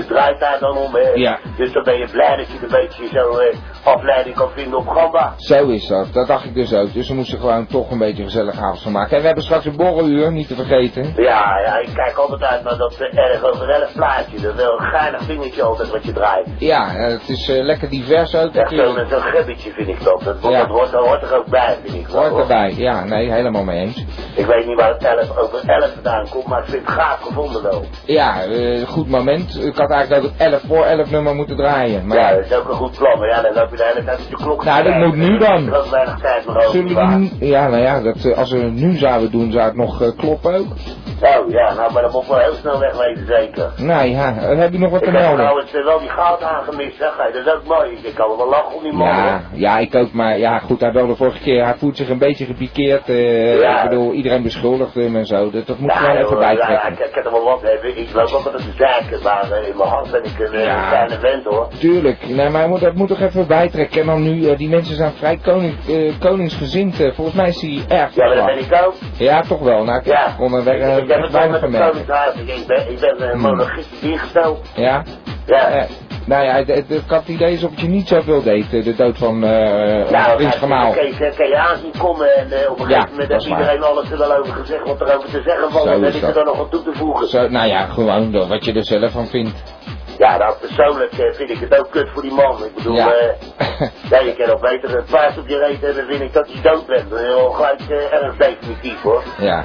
draait 0.09 0.40
daar 0.40 0.59
dan 0.61 0.76
om. 0.76 0.94
Hè. 0.94 1.09
Ja. 1.14 1.38
Dus 1.57 1.72
dan 1.72 1.83
ben 1.83 1.98
je 1.98 2.09
blij 2.11 2.37
dat 2.37 2.46
je 2.46 2.59
een 2.62 2.70
beetje 2.70 3.09
zo 3.09 3.40
afleiding 3.85 4.37
kan 4.37 4.50
vinden 4.50 4.79
op 4.79 4.88
Gamba. 4.88 5.35
Zo 5.37 5.68
is 5.68 5.87
dat, 5.87 6.12
dat 6.12 6.26
dacht 6.26 6.44
ik 6.44 6.55
dus 6.55 6.74
ook. 6.74 6.92
Dus 6.92 7.09
we 7.09 7.14
moesten 7.14 7.38
gewoon 7.38 7.66
toch 7.66 7.90
een 7.90 7.98
beetje 7.98 8.22
gezellig 8.22 8.59
avond 8.59 8.83
van 8.83 8.92
maken. 8.92 9.16
En 9.16 9.20
we 9.20 9.26
hebben 9.26 9.44
straks 9.44 9.64
een 9.64 9.76
borreluur, 9.76 10.33
niet 10.33 10.48
te 10.48 10.55
vergeten. 10.55 11.12
Ja, 11.16 11.59
ja, 11.64 11.79
ik 11.79 11.94
kijk 11.94 12.16
altijd 12.16 12.42
uit 12.42 12.62
naar 12.62 12.76
dat 12.76 12.96
erg 13.00 13.44
over 13.44 13.68
elf 13.68 13.92
plaatje. 13.92 14.40
Dat 14.40 14.55
is 14.55 14.62
wel 14.62 14.81
een 14.81 14.87
geinig 14.87 15.26
dingetje 15.26 15.62
altijd 15.62 15.90
wat 15.90 16.05
draait. 16.12 16.46
Ja, 16.58 16.88
het 16.90 17.28
is 17.28 17.48
eh, 17.48 17.62
lekker 17.64 17.88
divers 17.90 18.34
ook 18.36 18.54
Echt 18.54 18.68
zo'n 18.68 18.76
natuurlijk. 18.78 19.08
zo'n 19.10 19.20
gebbetje 19.20 19.70
vind 19.72 19.88
ik 19.88 20.04
dat. 20.04 20.20
Dat, 20.24 20.36
Ja. 20.42 20.58
dat 20.58 20.68
hoort, 20.68 20.90
dat 20.90 21.06
hoort 21.06 21.22
er 21.22 21.36
ook 21.36 21.46
bij, 21.46 21.76
vind 21.84 21.94
ik. 21.94 22.06
Hoort 22.06 22.28
hoor. 22.28 22.40
erbij, 22.40 22.74
ja, 22.76 23.04
nee, 23.04 23.30
helemaal 23.32 23.64
mee 23.64 23.80
eens. 23.80 24.04
Ik 24.34 24.46
weet 24.46 24.66
niet 24.66 24.76
waar 24.76 24.88
het 24.92 25.04
11 25.04 25.38
over 25.38 25.68
11 25.68 25.90
vandaan 25.94 26.28
komt, 26.28 26.46
maar 26.46 26.58
ik 26.58 26.68
vind 26.68 26.86
het 26.86 26.94
gaaf 26.94 27.20
gevonden 27.20 27.62
wel. 27.62 27.84
Ja, 28.04 28.42
eh, 28.44 28.86
goed 28.88 29.08
moment. 29.08 29.64
Ik 29.64 29.76
had 29.76 29.90
eigenlijk 29.90 30.22
het 30.22 30.52
11 30.52 30.62
voor 30.66 30.84
11 30.84 31.10
nummer 31.10 31.34
moeten 31.34 31.56
draaien. 31.56 32.06
Maar 32.06 32.16
Ja, 32.18 32.34
dat 32.34 32.44
is 32.44 32.54
ook 32.54 32.68
een 32.68 32.74
goed 32.74 32.96
plan, 32.98 33.18
maar 33.18 33.28
ja, 33.28 33.42
dan 33.42 33.54
loop 33.54 33.70
je 33.70 33.76
de 33.76 33.90
hele 33.92 34.04
tijd 34.04 34.18
op 34.20 34.28
je 34.28 34.36
klok. 34.36 34.64
Nou, 34.64 34.82
dat 34.84 34.94
moet 34.96 35.16
nu 35.16 35.38
dan. 35.38 35.72
Er 35.72 35.84
is 35.84 35.90
weinig 35.90 36.18
tijd 36.20 36.46
meer 36.46 36.56
over. 36.66 36.82
Nu, 37.18 37.30
ja, 37.46 37.68
nou 37.68 37.82
ja, 37.82 38.00
dat, 38.00 38.24
eh, 38.24 38.38
als 38.38 38.50
we 38.52 38.58
het 38.58 38.72
nu 38.74 38.92
zouden 38.96 39.30
doen, 39.30 39.52
zou 39.52 39.64
het 39.64 39.76
nog 39.76 40.14
kloppen 40.16 40.54
ook. 40.54 40.66
Oh 41.22 41.50
ja, 41.50 41.74
nou, 41.74 41.92
maar 41.92 42.02
dat 42.02 42.12
moet 42.12 42.26
wel 42.26 42.38
heel 42.38 42.54
snel 42.54 42.78
wegwezen, 42.78 43.26
zeker. 43.26 43.72
Nou 43.76 44.06
ja, 44.08 44.32
heb 44.34 44.72
je 44.72 44.78
nog 44.78 44.90
wat 44.90 45.02
te 45.02 45.10
melden? 45.10 45.44
Wel 45.96 46.06
die 46.06 46.16
goud 46.16 46.42
aangemist, 46.42 46.96
zeg. 46.96 47.16
Hey, 47.16 47.32
dat 47.32 47.46
is 47.46 47.52
ook 47.52 47.64
mooi. 47.64 47.98
Ik 48.02 48.14
kan 48.14 48.37
wel 48.37 48.48
lachen 48.48 48.74
om 48.76 48.82
die 48.82 48.92
man. 48.92 49.06
Ja, 49.06 49.22
hoor. 49.30 49.40
ja, 49.52 49.78
ik 49.78 49.94
ook, 49.94 50.12
maar 50.12 50.38
ja, 50.38 50.59
goed, 50.59 50.80
hij 50.80 50.92
belde 50.92 51.16
vorige 51.16 51.38
keer, 51.38 51.64
hij 51.64 51.74
voelt 51.74 51.96
zich 51.96 52.09
een 52.09 52.18
beetje 52.18 52.44
gepikeerd. 52.44 53.09
eh, 53.09 53.61
Ja. 53.61 53.82
Ik 53.82 53.88
bedoel, 53.88 54.12
iedereen 54.12 54.42
beschuldigt 54.42 54.94
hem 54.94 55.16
en 55.16 55.26
zo, 55.26 55.50
dat, 55.50 55.66
dat 55.66 55.78
moet 55.78 55.90
Ja, 55.90 55.96
gewoon 55.96 56.16
even 56.16 56.28
joh, 56.30 56.40
ja, 56.40 56.46
bijtrekken. 56.54 57.06
ik, 57.09 57.14
heb 57.14 57.24
er 57.24 57.30
wel 57.30 57.44
wat 57.44 57.62
hebben. 57.62 57.98
Ik 57.98 58.12
loop 58.12 58.32
ook 58.32 58.44
met 58.44 58.54
een 58.54 58.72
zaken, 58.78 59.22
maar 59.22 59.50
eh, 59.50 59.68
in 59.68 59.76
mijn 59.76 59.88
hart 59.88 60.11
ben 60.11 60.24
ik 60.24 60.38
een 60.38 60.52
eh, 60.54 60.64
Ja. 60.64 60.88
kleine 60.88 61.18
vent 61.20 61.44
hoor. 61.44 61.68
Tuurlijk, 61.78 62.28
nee, 62.28 62.48
maar 62.48 62.61
hij 62.61 62.68
moet, 62.68 62.80
dat 62.80 62.94
moet 62.94 63.09
toch 63.09 63.20
even 63.20 63.46
bijtrekken. 63.46 64.00
En 64.00 64.06
dan 64.06 64.22
nu, 64.22 64.56
die 64.56 64.68
mensen 64.68 64.96
zijn 64.96 65.12
vrij 65.12 65.37
koning, 65.42 65.74
koningsgezind. 66.18 66.96
volgens 67.14 67.37
mij 67.37 67.48
is 67.48 67.61
hij 67.61 67.98
erg 67.98 68.14
Ja, 68.14 68.26
maar 68.26 68.37
dat 68.37 68.46
ben 68.46 68.59
ik 68.59 68.85
ook. 68.87 68.94
Ja, 69.18 69.40
toch 69.42 69.61
wel. 69.61 69.85
Nou, 69.85 69.98
ik 69.98 70.06
Ja. 70.06 70.35
kon 70.38 70.54
er 70.54 70.64
weg, 70.64 70.74
ik, 70.96 71.02
ik 71.02 71.11
heb 71.11 71.22
het 71.22 71.32
wel 71.32 71.48
met 71.48 71.61
merken. 71.70 71.90
koningshuis. 71.90 72.35
Ik, 72.35 72.66
ben, 72.66 72.90
ik 72.90 73.00
ben 73.00 73.14
Hmm. 73.38 73.61
ingesteld. 74.00 74.70
Ja? 74.74 75.02
Ja. 75.46 75.68
Eh, 75.68 75.90
nou 76.26 76.44
ja, 76.44 76.54
het, 76.54 76.68
het, 76.68 76.90
ik 76.90 77.02
had 77.06 77.20
het 77.20 77.28
idee 77.28 77.52
alsof 77.52 77.70
het 77.70 77.80
je 77.80 77.88
niet 77.88 78.09
zoveel 78.09 78.42
deed, 78.42 78.74
eh, 78.74 78.85
de 78.85 78.94
dood 78.94 79.18
van 79.18 79.44
eh 79.44 80.11
Nou, 80.11 80.37
Prins 80.37 80.56
Gemaal. 80.56 80.92
Kan 80.92 81.48
je, 81.48 81.56
aanzien 81.56 81.92
komen 81.98 82.37
en 82.37 82.70
op 82.70 82.78
een 82.80 82.87
gegeven 82.87 83.11
moment 83.11 83.28
heeft 83.28 83.42
is 83.42 83.48
iedereen 83.48 83.82
alles 83.82 84.11
er 84.11 84.18
wel 84.18 84.37
over 84.37 84.54
gezegd 84.54 84.87
wat 84.87 85.00
er 85.00 85.16
over 85.16 85.30
te 85.30 85.42
zeggen 85.42 85.70
valt. 85.70 85.87
En 85.87 86.00
dan 86.00 86.04
is 86.04 86.14
is 86.14 86.22
er 86.22 86.35
dan 86.35 86.44
nog 86.44 86.56
wat 86.56 86.70
toe 86.70 86.82
te 86.82 86.92
voegen. 86.92 87.28
Zo, 87.28 87.48
nou 87.48 87.68
ja, 87.68 87.87
gewoon 87.87 88.32
door 88.32 88.46
wat 88.46 88.64
je 88.64 88.72
er 88.72 88.85
zelf 88.85 89.12
van 89.12 89.26
vindt. 89.26 89.62
Ja, 90.18 90.37
nou 90.37 90.54
persoonlijk 90.61 91.14
vind 91.32 91.50
ik 91.50 91.59
het 91.59 91.78
ook 91.78 91.90
kut 91.90 92.09
voor 92.12 92.22
die 92.22 92.32
man. 92.32 92.64
Ik 92.64 92.74
bedoel, 92.74 92.94
Ja. 92.94 93.12
ja, 94.11 94.20
je 94.20 94.35
kan 94.38 94.48
nog 94.48 94.61
beter 94.61 94.96
een 94.96 95.04
paard 95.11 95.38
op 95.38 95.48
je 95.48 95.59
reet 95.59 95.80
hebben, 95.80 96.06
vind 96.06 96.20
ik 96.20 96.32
dat 96.32 96.52
je 96.52 96.61
dood 96.61 96.87
bent. 96.87 97.11
Dat 97.11 97.20
is 97.20 97.26
gelijk 97.54 97.80
eh, 97.88 98.12
erg 98.12 98.37
definitief 98.37 99.02
hoor. 99.02 99.22
Ja. 99.38 99.64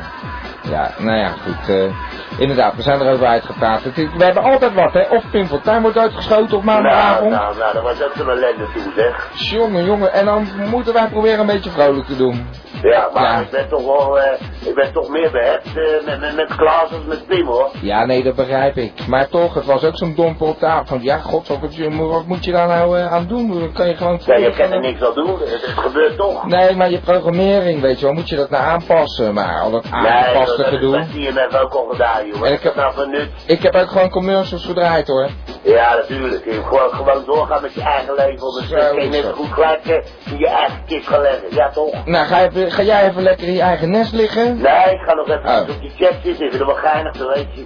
Ja, 0.61 0.91
nou 0.97 1.17
ja, 1.17 1.27
goed. 1.29 1.69
eh, 1.69 1.93
inderdaad, 2.39 2.75
we 2.75 2.81
zijn 2.81 3.01
erover 3.01 3.25
uitgepraat. 3.25 3.83
Het 3.83 3.97
is- 3.97 4.09
we 4.17 4.23
hebben 4.23 4.43
altijd 4.43 4.73
wat, 4.73 4.93
hè. 4.93 5.01
Of 5.01 5.23
Pim 5.31 5.47
Fortuyn 5.47 5.81
wordt 5.81 5.97
uitgeschoten 5.97 6.57
op 6.57 6.63
Nou, 6.63 6.81
maandagavond. 6.81 7.31
nou, 7.31 7.57
nou, 7.57 7.73
dat 7.73 7.83
was 7.83 8.03
ook 8.03 8.11
zo'n 8.15 8.29
ellende 8.29 8.67
toen 8.73 8.91
zeg. 8.95 9.29
Jongen, 9.33 9.85
jongen. 9.85 10.13
En 10.13 10.25
dan 10.25 10.47
moeten 10.69 10.93
wij 10.93 11.07
proberen 11.07 11.39
een 11.39 11.45
beetje 11.45 11.69
vrolijk 11.69 12.05
te 12.05 12.15
doen. 12.17 12.49
Ja, 12.81 13.09
maar 13.13 13.23
Ja. 13.23 13.39
ik 13.39 13.49
ben 13.49 13.69
toch 13.69 13.85
wel, 13.85 14.19
eh, 14.19 14.39
ik 14.65 14.75
ben 14.75 14.93
toch 14.93 15.09
meer 15.09 15.31
behept 15.31 15.65
eh, 15.65 16.05
met, 16.05 16.19
met, 16.19 16.35
met 16.35 16.55
Klaas 16.55 16.91
als 16.91 17.05
met 17.07 17.27
Pim 17.27 17.45
hoor. 17.47 17.69
Ja, 17.81 18.05
nee, 18.05 18.23
dat 18.23 18.35
begrijp 18.35 18.77
ik. 18.77 19.07
Maar 19.07 19.27
toch, 19.29 19.53
het 19.53 19.65
was 19.65 19.83
ook 19.83 19.97
zo'n 19.97 20.15
domper 20.15 20.47
op 20.47 20.59
de 20.59 20.65
avond. 20.65 21.03
Ja, 21.03 21.17
god, 21.17 21.47
wat, 21.47 21.59
moet 21.59 22.45
je- 22.45 22.51
daar 22.51 22.67
nou 22.67 22.97
eh, 22.99 23.13
aan 23.13 23.27
doen? 23.27 23.59
Dan 23.59 23.71
kan 23.73 23.87
je 23.87 23.95
gewoon... 23.95 24.19
Ja, 24.25 24.35
je 24.35 24.51
kan 24.51 24.71
er 24.71 24.79
niks 24.79 25.01
aan 25.03 25.13
doen, 25.15 25.39
het, 25.39 25.49
het 25.51 25.61
gebeurt 25.79 26.17
toch. 26.17 26.45
Nee, 26.45 26.75
maar 26.75 26.89
je 26.91 26.99
programmering, 26.99 27.81
weet 27.81 27.99
je 27.99 28.05
wel, 28.05 28.13
moet 28.13 28.29
je 28.29 28.35
dat 28.35 28.49
nou 28.49 28.63
aanpassen? 28.63 29.33
Maar 29.33 29.59
al 29.61 29.71
dat 29.71 29.83
Nee, 29.83 29.93
aangepaste 30.11 30.57
dat, 30.57 30.65
gedoe. 30.65 30.91
dat 30.97 31.05
zie 31.11 31.21
je 31.21 31.31
met 31.33 31.57
ook 31.61 31.73
al 31.73 31.87
gedaan, 31.91 32.27
jongen. 32.27 32.47
En 32.47 32.53
ik 32.53 32.61
heb- 32.63 32.75
nou 32.75 32.93
van. 32.93 33.15
Ik 33.45 33.61
heb 33.61 33.75
ook 33.75 33.89
gewoon 33.89 34.09
commercials 34.09 34.65
gedraaid, 34.65 35.07
hoor. 35.07 35.29
Ja, 35.63 35.95
natuurlijk. 35.95 36.45
Je 36.45 36.51
gewoon, 36.63 36.89
gewoon 36.89 37.23
doorgaan 37.25 37.61
met 37.61 37.73
je 37.73 37.81
eigen 37.81 38.13
leven. 38.15 38.53
Dus 38.53 38.67
kun 38.91 39.03
je 39.03 39.09
net 39.09 39.23
dat. 39.23 39.33
goed 39.33 39.57
eh, 39.83 39.95
in 40.31 40.37
je 40.37 40.47
eigen 40.47 40.83
kist 40.85 41.07
gaan 41.07 41.21
leggen. 41.21 41.43
Ja, 41.49 41.69
toch? 41.69 42.05
Nou, 42.05 42.25
ga, 42.25 42.41
even, 42.43 42.71
ga 42.71 42.81
jij 42.81 43.07
even 43.09 43.21
lekker 43.23 43.47
in 43.47 43.53
je 43.53 43.61
eigen 43.61 43.89
nest 43.89 44.13
liggen? 44.13 44.55
Nee, 44.61 44.93
ik 44.93 44.99
ga 45.05 45.13
nog 45.13 45.27
even 45.29 45.49
Oh. 45.49 45.59
op 45.69 45.81
die 45.81 45.91
chat 45.97 46.13
zitten. 46.23 46.31
Ik 46.31 46.37
vind 46.37 46.53
het 46.53 46.65
wel 46.65 46.75
geinig, 46.75 47.15
zo 47.15 47.27
weet 47.27 47.47
je. 47.53 47.65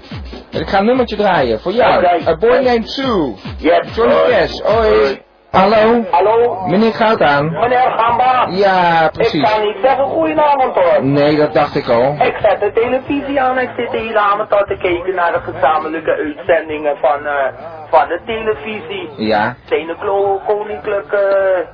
Ik 0.60 0.68
ga 0.70 0.80
een 0.80 0.86
nummertje 0.86 1.16
draaien, 1.16 1.60
voor 1.60 1.72
jou. 1.72 2.06
A 2.28 2.36
Boy 2.38 2.58
Named 2.58 2.90
Sue. 2.90 3.34
Yes, 3.58 3.96
Johnny. 3.96 4.16
Cash, 4.30 4.60
hoi. 4.60 5.22
Hallo? 5.56 6.04
Hallo? 6.12 6.66
Meneer 6.68 6.94
Goudaan. 6.94 7.52
Meneer 7.52 7.92
Gamba? 7.98 8.48
Ja, 8.50 9.06
Ik 9.06 9.12
precies. 9.12 9.52
kan 9.52 9.62
niet 9.62 9.78
zeggen 9.84 10.06
goedenavond 10.06 10.76
hoor. 10.76 11.04
Nee, 11.06 11.36
dat 11.38 11.54
dacht 11.54 11.76
ik 11.76 11.90
al. 11.90 12.16
Ik 12.20 12.36
zet 12.42 12.60
de 12.60 12.72
televisie 12.74 13.42
aan, 13.42 13.58
ik 13.58 13.70
zit 13.78 13.92
de 13.92 13.98
hele 13.98 14.20
avond 14.20 14.52
al 14.54 14.66
te 14.66 14.78
kijken 14.78 15.16
naar 15.16 15.32
de 15.32 15.40
gezamenlijke 15.52 16.12
uitzendingen 16.12 16.98
van, 16.98 17.26
eh, 17.26 17.54
van 17.90 18.08
de 18.08 18.20
televisie. 18.26 19.10
Ja. 19.28 19.56
Klo, 20.00 20.40
Koninklijke, 20.48 21.24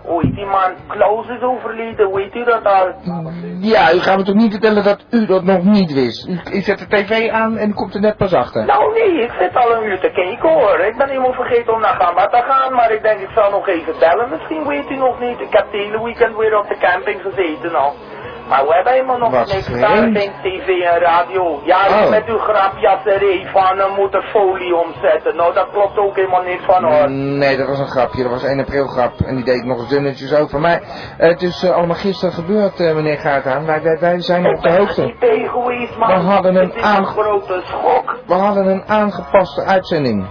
hoe 0.06 0.22
heet 0.26 0.36
die 0.36 0.46
man? 0.46 0.72
Klaus 0.88 1.28
is 1.28 1.42
overleden, 1.42 2.06
hoe 2.06 2.20
heet 2.22 2.36
u 2.36 2.44
dat 2.44 2.66
al? 2.66 2.88
Ja, 3.60 3.94
u 3.94 4.00
gaat 4.00 4.18
me 4.18 4.24
toch 4.24 4.36
niet 4.36 4.52
vertellen 4.52 4.84
dat 4.84 5.06
u 5.10 5.26
dat 5.26 5.44
nog 5.44 5.64
niet 5.64 5.94
wist? 5.94 6.28
U, 6.28 6.40
u 6.54 6.60
zet 6.62 6.80
de 6.80 6.88
tv 6.88 7.30
aan 7.30 7.58
en 7.58 7.74
komt 7.74 7.94
er 7.94 8.02
net 8.02 8.18
pas 8.18 8.34
achter. 8.34 8.66
Nou 8.66 8.94
nee, 8.94 9.22
ik 9.24 9.32
zit 9.40 9.56
al 9.56 9.76
een 9.76 9.84
uur 9.84 10.00
te 10.00 10.10
kijken 10.10 10.50
hoor. 10.50 10.80
Ik 10.80 10.98
ben 10.98 11.08
helemaal 11.08 11.34
vergeten 11.34 11.74
om 11.74 11.82
naar 11.82 11.96
Gamba 12.02 12.28
te 12.28 12.44
gaan, 12.50 12.74
maar 12.74 12.92
ik 12.92 13.04
denk 13.04 13.20
ik 13.20 13.30
zal 13.36 13.52
nog 13.52 13.68
even 13.72 13.94
bellen. 14.00 14.30
Misschien 14.30 14.68
weet 14.68 14.90
u 14.90 14.96
nog 14.96 15.20
niet. 15.20 15.40
Ik 15.40 15.54
heb 15.58 15.66
het 15.66 15.82
hele 15.82 16.04
weekend 16.04 16.36
weer 16.38 16.58
op 16.58 16.68
de 16.68 16.78
camping 16.78 17.22
gezeten 17.22 17.76
al. 17.76 17.94
Maar 18.50 18.68
we 18.68 18.74
hebben 18.74 18.94
helemaal 18.94 19.18
nog 19.18 19.32
niks 19.32 19.68
geen 19.68 20.32
tv 20.42 20.68
en 20.68 21.00
radio. 21.00 21.62
Ja, 21.64 21.78
Oh. 21.90 22.10
met 22.10 22.26
uw 22.26 22.38
grapjasserij 22.38 23.48
van 23.52 23.78
uh, 23.78 23.98
moet 23.98 24.12
de 24.12 24.22
folie 24.22 24.76
omzetten. 24.76 25.36
Nou, 25.36 25.54
dat 25.54 25.68
klopt 25.72 25.98
ook 25.98 26.16
helemaal 26.16 26.42
niks 26.42 26.64
van 26.66 26.84
hoor. 26.84 27.10
Nee, 27.12 27.58
dat 27.58 27.68
was 27.68 27.80
een 27.80 27.88
grapje. 27.88 28.22
Dat 28.22 28.32
was 28.32 28.44
een 28.44 28.50
1 28.50 28.60
april 28.60 28.88
grap. 28.88 29.12
En 29.26 29.36
die 29.36 29.46
deed 29.46 29.56
ik 29.56 29.66
nog 29.66 29.78
eens 29.78 29.90
dunnetjes 29.90 30.34
over. 30.34 30.60
Maar 30.60 30.82
eh, 31.18 31.30
het 31.30 31.42
is 31.42 31.64
eh, 31.64 31.72
allemaal 31.76 31.96
gisteren 31.96 32.34
gebeurd, 32.34 32.80
eh, 32.80 32.96
meneer 32.96 33.18
Gaartaan. 33.18 33.66
Wij, 33.66 33.82
wij, 33.82 33.98
wij 34.00 34.22
zijn 34.22 34.46
op 34.56 34.62
de 34.62 34.72
hoogte. 34.72 35.02
niet. 35.02 35.20
We 35.20 36.04
hadden 36.14 36.56
een 36.56 36.74
een 36.86 37.06
grote 37.06 37.62
schok. 37.64 38.18
We 38.28 38.34
hadden 38.34 38.68
een 38.68 38.84
aangepaste 38.88 39.64
uitzending. 39.66 40.26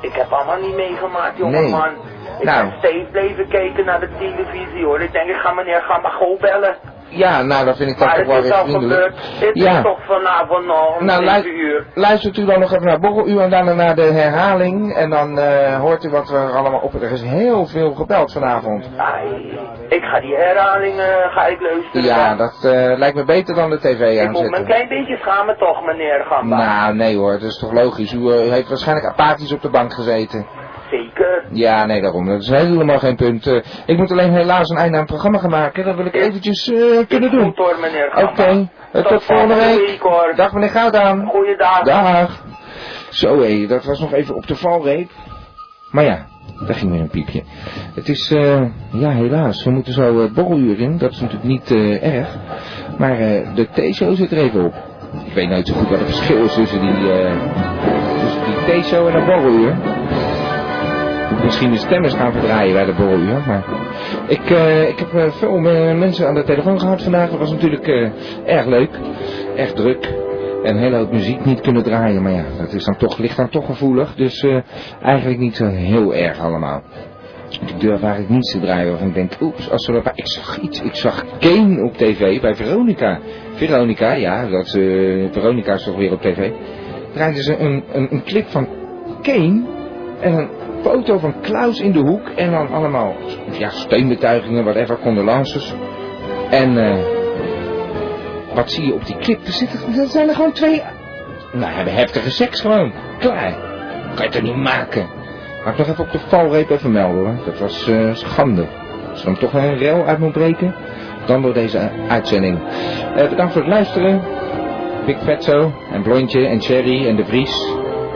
Ik 0.00 0.12
heb 0.12 0.32
allemaal 0.32 0.60
niet 0.60 0.74
meegemaakt, 0.76 1.36
jongeman. 1.38 1.80
Nee. 1.80 2.17
Ik 2.38 2.44
Nou. 2.44 2.70
steeds 2.78 3.10
blijven 3.10 3.48
kijken 3.48 3.84
naar 3.84 4.00
de 4.00 4.08
televisie 4.18 4.84
hoor. 4.84 5.00
Ik 5.00 5.12
denk, 5.12 5.28
ik 5.28 5.36
ga 5.36 5.52
meneer 5.52 5.82
Gamba 5.82 6.08
gewoon 6.08 6.36
bellen. 6.40 6.76
Ja, 7.10 7.42
nou, 7.42 7.64
dat 7.64 7.76
vind 7.76 7.90
ik 7.90 7.98
dan 7.98 8.06
Maar 8.06 8.16
toch 8.16 8.24
het 8.26 8.34
wel 8.34 8.42
is 8.42 8.48
weer 8.48 8.58
al 8.58 8.64
vriendelijk. 8.64 9.00
gebeurd. 9.16 9.40
Het 9.48 9.62
Ja. 9.62 9.76
is 9.76 9.82
toch 9.82 9.98
vanavond 10.06 10.64
om 10.98 11.04
Nou, 11.06 11.24
7 11.24 11.42
lu- 11.42 11.56
uur. 11.56 11.86
luistert 11.94 12.36
u 12.36 12.44
dan 12.44 12.60
nog 12.60 12.72
even 12.72 12.84
naar 12.86 12.98
Borreluur 13.00 13.40
en 13.40 13.50
daarna 13.50 13.72
naar 13.74 13.94
de 13.94 14.02
herhaling. 14.02 14.94
En 14.96 15.10
dan 15.10 15.38
eh, 15.38 15.80
hoort 15.80 16.04
u 16.04 16.10
wat 16.10 16.28
we 16.30 16.36
er 16.36 16.50
allemaal 16.56 16.80
op. 16.80 16.94
Er 16.94 17.10
is 17.12 17.22
heel 17.22 17.66
veel 17.66 17.94
gebeld 17.94 18.32
vanavond. 18.32 18.90
Ai, 18.96 19.58
ik 19.88 20.02
ga 20.02 20.20
die 20.20 20.34
herhaling 20.36 20.98
eh, 20.98 21.32
ga 21.34 21.46
ik 21.46 21.60
luisteren. 21.60 22.02
Ja, 22.04 22.34
dat 22.36 22.64
eh, 22.64 22.98
lijkt 22.98 23.16
me 23.16 23.24
beter 23.24 23.54
dan 23.54 23.70
de 23.70 23.78
tv 23.78 24.20
ik 24.22 24.30
moet 24.30 24.50
me 24.50 24.56
een 24.58 24.64
klein 24.64 24.88
beetje 24.88 25.16
schamen 25.16 25.56
toch, 25.58 25.84
meneer 25.84 26.24
Gamba. 26.28 26.56
Nou, 26.56 26.94
nee 26.94 27.16
hoor, 27.16 27.32
dat 27.32 27.42
is 27.42 27.58
toch 27.58 27.72
logisch. 27.72 28.12
U 28.12 28.30
eh, 28.32 28.50
heeft 28.52 28.68
waarschijnlijk 28.68 29.06
apathisch 29.06 29.52
op 29.52 29.62
de 29.62 29.70
bank 29.70 29.92
gezeten. 29.92 30.46
Zeker. 30.90 31.44
Ja, 31.50 31.86
nee, 31.86 32.00
daarom. 32.00 32.26
Dat 32.26 32.42
is 32.42 32.48
helemaal 32.48 32.98
geen 32.98 33.16
punt. 33.16 33.46
Eh, 33.46 33.62
ik 33.86 33.96
moet 33.96 34.10
alleen 34.10 34.32
helaas 34.32 34.68
een 34.68 34.76
einde 34.76 34.94
aan 34.94 35.02
het 35.02 35.10
programma 35.10 35.38
gaan 35.38 35.50
maken. 35.50 35.84
Dat 35.84 35.96
wil 35.96 36.06
ik 36.06 36.14
eventjes 36.14 36.72
eh, 36.72 37.06
kunnen 37.08 37.30
doen. 37.30 37.44
Goed 37.44 37.56
hoor, 37.56 37.76
meneer 37.80 38.28
Oké, 38.28 38.68
eh, 38.92 39.04
tot, 39.06 39.24
volgende 39.24 39.54
week. 39.54 40.00
Dag 40.36 40.52
meneer 40.52 40.70
Goudaan. 40.70 41.26
Goeiedag. 41.26 41.82
Dag. 41.82 42.44
Zo 43.10 43.40
hé, 43.40 43.66
dat 43.66 43.84
was 43.84 44.00
nog 44.00 44.12
even 44.12 44.34
op 44.34 44.46
de 44.46 44.56
valreep. 44.56 45.10
Maar 45.90 46.04
ja, 46.04 46.26
daar 46.66 46.74
ging 46.74 46.90
weer 46.90 47.00
een 47.00 47.10
piepje. 47.10 47.42
Het 47.94 48.08
is, 48.08 48.28
ja 48.92 49.10
helaas, 49.10 49.64
we 49.64 49.70
moeten 49.70 49.92
zo 49.92 50.28
borreluur 50.34 50.80
in. 50.80 50.98
Dat 50.98 51.10
is 51.10 51.20
natuurlijk 51.20 51.48
niet 51.48 51.70
erg. 52.02 52.36
Maar 52.98 53.16
de 53.54 53.68
T-show 53.72 54.14
zit 54.14 54.30
er 54.30 54.38
even 54.38 54.64
op. 54.64 54.74
Ik 55.26 55.34
weet 55.34 55.48
nooit 55.48 55.66
zo 55.66 55.74
goed 55.74 55.88
wat 55.88 55.98
het 55.98 56.08
verschil 56.08 56.44
is 56.44 56.54
tussen 56.54 56.80
die, 56.80 57.12
eh, 57.12 57.32
tussen 58.20 58.42
die 58.44 58.80
T-show 58.80 59.06
en 59.06 59.14
een 59.14 59.24
borreluur. 59.24 59.76
Misschien 61.44 61.70
de 61.70 61.76
stemmers 61.76 62.14
gaan 62.14 62.32
verdraaien 62.32 62.72
bij 62.72 62.84
de 62.84 62.94
borreluur, 62.94 63.42
maar... 63.46 63.64
Ik, 64.28 64.50
eh, 64.50 64.88
ik 64.88 64.98
heb 64.98 65.14
eh, 65.14 65.30
veel 65.30 65.56
eh, 65.56 65.98
mensen 65.98 66.28
aan 66.28 66.34
de 66.34 66.44
telefoon 66.44 66.80
gehad 66.80 67.02
vandaag. 67.02 67.30
Dat 67.30 67.38
was 67.38 67.50
natuurlijk 67.50 68.12
erg 68.44 68.66
leuk. 68.66 68.90
Erg 69.56 69.72
druk. 69.72 70.14
een 70.62 70.76
hele 70.76 70.96
hoop 70.96 71.12
muziek 71.12 71.44
niet 71.44 71.60
kunnen 71.60 71.82
draaien. 71.82 72.22
Maar 72.22 72.32
ja, 72.32 72.44
dat 72.58 72.72
is 72.72 72.84
dan 72.84 72.96
toch, 72.96 73.18
ligt 73.18 73.36
dan 73.36 73.48
toch 73.48 73.66
gevoelig. 73.66 74.14
Dus 74.14 74.46
eigenlijk 75.02 75.38
niet 75.38 75.56
zo 75.56 75.66
heel 75.66 76.14
erg 76.14 76.38
allemaal. 76.38 76.82
Ik 77.48 77.80
durf 77.80 78.02
eigenlijk 78.02 78.30
niets 78.30 78.52
te 78.52 78.60
draaien 78.60 78.88
waarvan 78.88 79.08
ik 79.08 79.14
denk, 79.14 79.32
oeps, 79.40 79.70
als 79.70 79.86
we. 79.86 80.02
Ik 80.14 80.28
zag 80.28 80.58
iets, 80.58 80.82
ik 80.82 80.94
zag 80.94 81.24
Kane 81.38 81.84
op 81.84 81.96
tv 81.96 82.40
bij 82.40 82.54
Veronica. 82.54 83.20
Veronica, 83.54 84.12
ja, 84.12 84.46
dat, 84.46 84.70
Veronica 85.30 85.72
is 85.72 85.84
toch 85.84 85.96
weer 85.96 86.12
op 86.12 86.20
tv. 86.20 86.50
Draaiden 87.12 87.42
ze 87.42 87.56
een, 87.58 87.84
een, 87.92 88.08
een 88.10 88.24
clip 88.24 88.46
van 88.48 88.68
Kane 89.22 89.62
en 90.20 90.48
foto 90.82 91.18
van 91.18 91.40
Klaus 91.40 91.80
in 91.80 91.92
de 91.92 91.98
hoek. 91.98 92.28
En 92.28 92.50
dan 92.50 92.68
allemaal, 92.68 93.14
ja, 93.50 93.70
steunbetuigingen, 93.70 94.64
whatever, 94.64 94.98
condolences. 94.98 95.74
En 96.50 96.78
eh 96.78 97.16
wat 98.58 98.70
zie 98.70 98.86
je 98.86 98.94
op 98.94 99.06
die 99.06 99.16
clip? 99.16 99.46
Er, 99.46 99.52
zitten, 99.52 99.78
er 99.98 100.06
zijn 100.06 100.28
er 100.28 100.34
gewoon 100.34 100.52
twee... 100.52 100.82
Nou, 101.52 101.72
hebben 101.72 101.94
heftige 101.94 102.30
seks 102.30 102.60
gewoon. 102.60 102.92
Klaar. 103.18 103.52
Kan 104.14 104.16
je 104.16 104.22
het 104.22 104.34
er 104.34 104.42
niet 104.42 104.56
maken. 104.56 105.06
Ga 105.64 105.70
ik 105.70 105.78
nog 105.78 105.88
even 105.88 106.04
op 106.04 106.12
de 106.12 106.18
valreep 106.18 106.70
even 106.70 106.92
melden 106.92 107.24
hoor. 107.24 107.44
Dat 107.44 107.58
was 107.58 107.88
eh, 107.88 108.14
schande. 108.14 108.66
Als 109.10 109.20
er 109.20 109.24
dan 109.24 109.38
toch 109.38 109.52
een 109.52 109.78
rel 109.78 110.04
uit 110.04 110.18
moet 110.18 110.32
breken, 110.32 110.74
dan 111.26 111.42
door 111.42 111.54
deze 111.54 111.90
uitzending. 112.08 112.58
Eh, 113.16 113.28
bedankt 113.28 113.52
voor 113.52 113.62
het 113.62 113.70
luisteren. 113.70 114.22
Big 115.06 115.18
Fatso 115.22 115.72
en 115.92 116.02
Blondje 116.02 116.46
en 116.46 116.60
Cherry 116.60 117.06
en 117.06 117.16
De 117.16 117.24
Vries. 117.24 117.74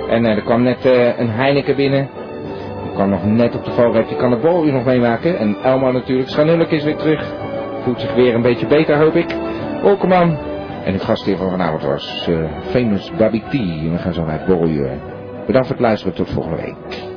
En 0.08 0.24
er 0.24 0.42
kwam 0.42 0.62
net 0.62 0.84
een 1.16 1.30
Heineken 1.30 1.76
binnen. 1.76 2.08
Kwam 2.94 3.08
nog 3.08 3.24
net 3.24 3.56
op 3.56 3.64
de 3.64 3.70
valreep. 3.70 4.08
Die 4.08 4.16
kan 4.16 4.30
het 4.30 4.40
boluur 4.40 4.72
nog 4.72 4.84
meemaken. 4.84 5.38
En 5.38 5.56
Elma 5.62 5.90
natuurlijk. 5.90 6.28
Schanulk 6.28 6.70
is 6.70 6.84
weer 6.84 6.96
terug. 6.96 7.34
Voelt 7.82 8.00
zich 8.00 8.14
weer 8.14 8.34
een 8.34 8.42
beetje 8.42 8.66
beter 8.66 8.96
hoop 8.96 9.14
ik. 9.14 9.36
Olkeman. 9.82 10.38
En 10.84 10.92
de 10.92 10.98
gastheer 10.98 11.36
van 11.36 11.50
vanavond 11.50 11.82
was 11.82 12.26
eh, 12.28 12.36
Famous 12.70 13.12
Bobby 13.16 13.40
T. 13.40 13.52
En 13.52 13.92
we 13.92 13.98
gaan 13.98 14.14
zo 14.14 14.24
naar 14.24 14.44
Borrel. 14.46 15.00
Bedankt 15.46 15.66
voor 15.66 15.76
het 15.76 15.84
luisteren. 15.86 16.14
Tot 16.14 16.30
volgende 16.30 16.56
week. 16.56 17.10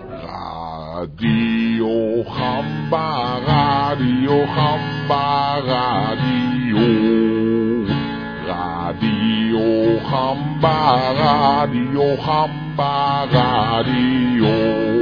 Radio 8.46 10.00
Gamba, 10.04 11.12
Radio 11.16 12.16
Gamba, 12.16 13.26
Radio. 13.32 14.95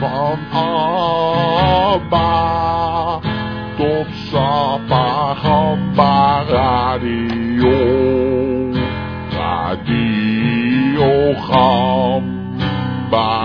Van 0.00 0.38
Abba 0.52 2.20
tot 3.76 4.06
Sapa 4.30 5.34
Gamba 5.42 6.44
Radio. 6.46 7.74
Radio 9.34 11.34
Gamba. 11.50 13.37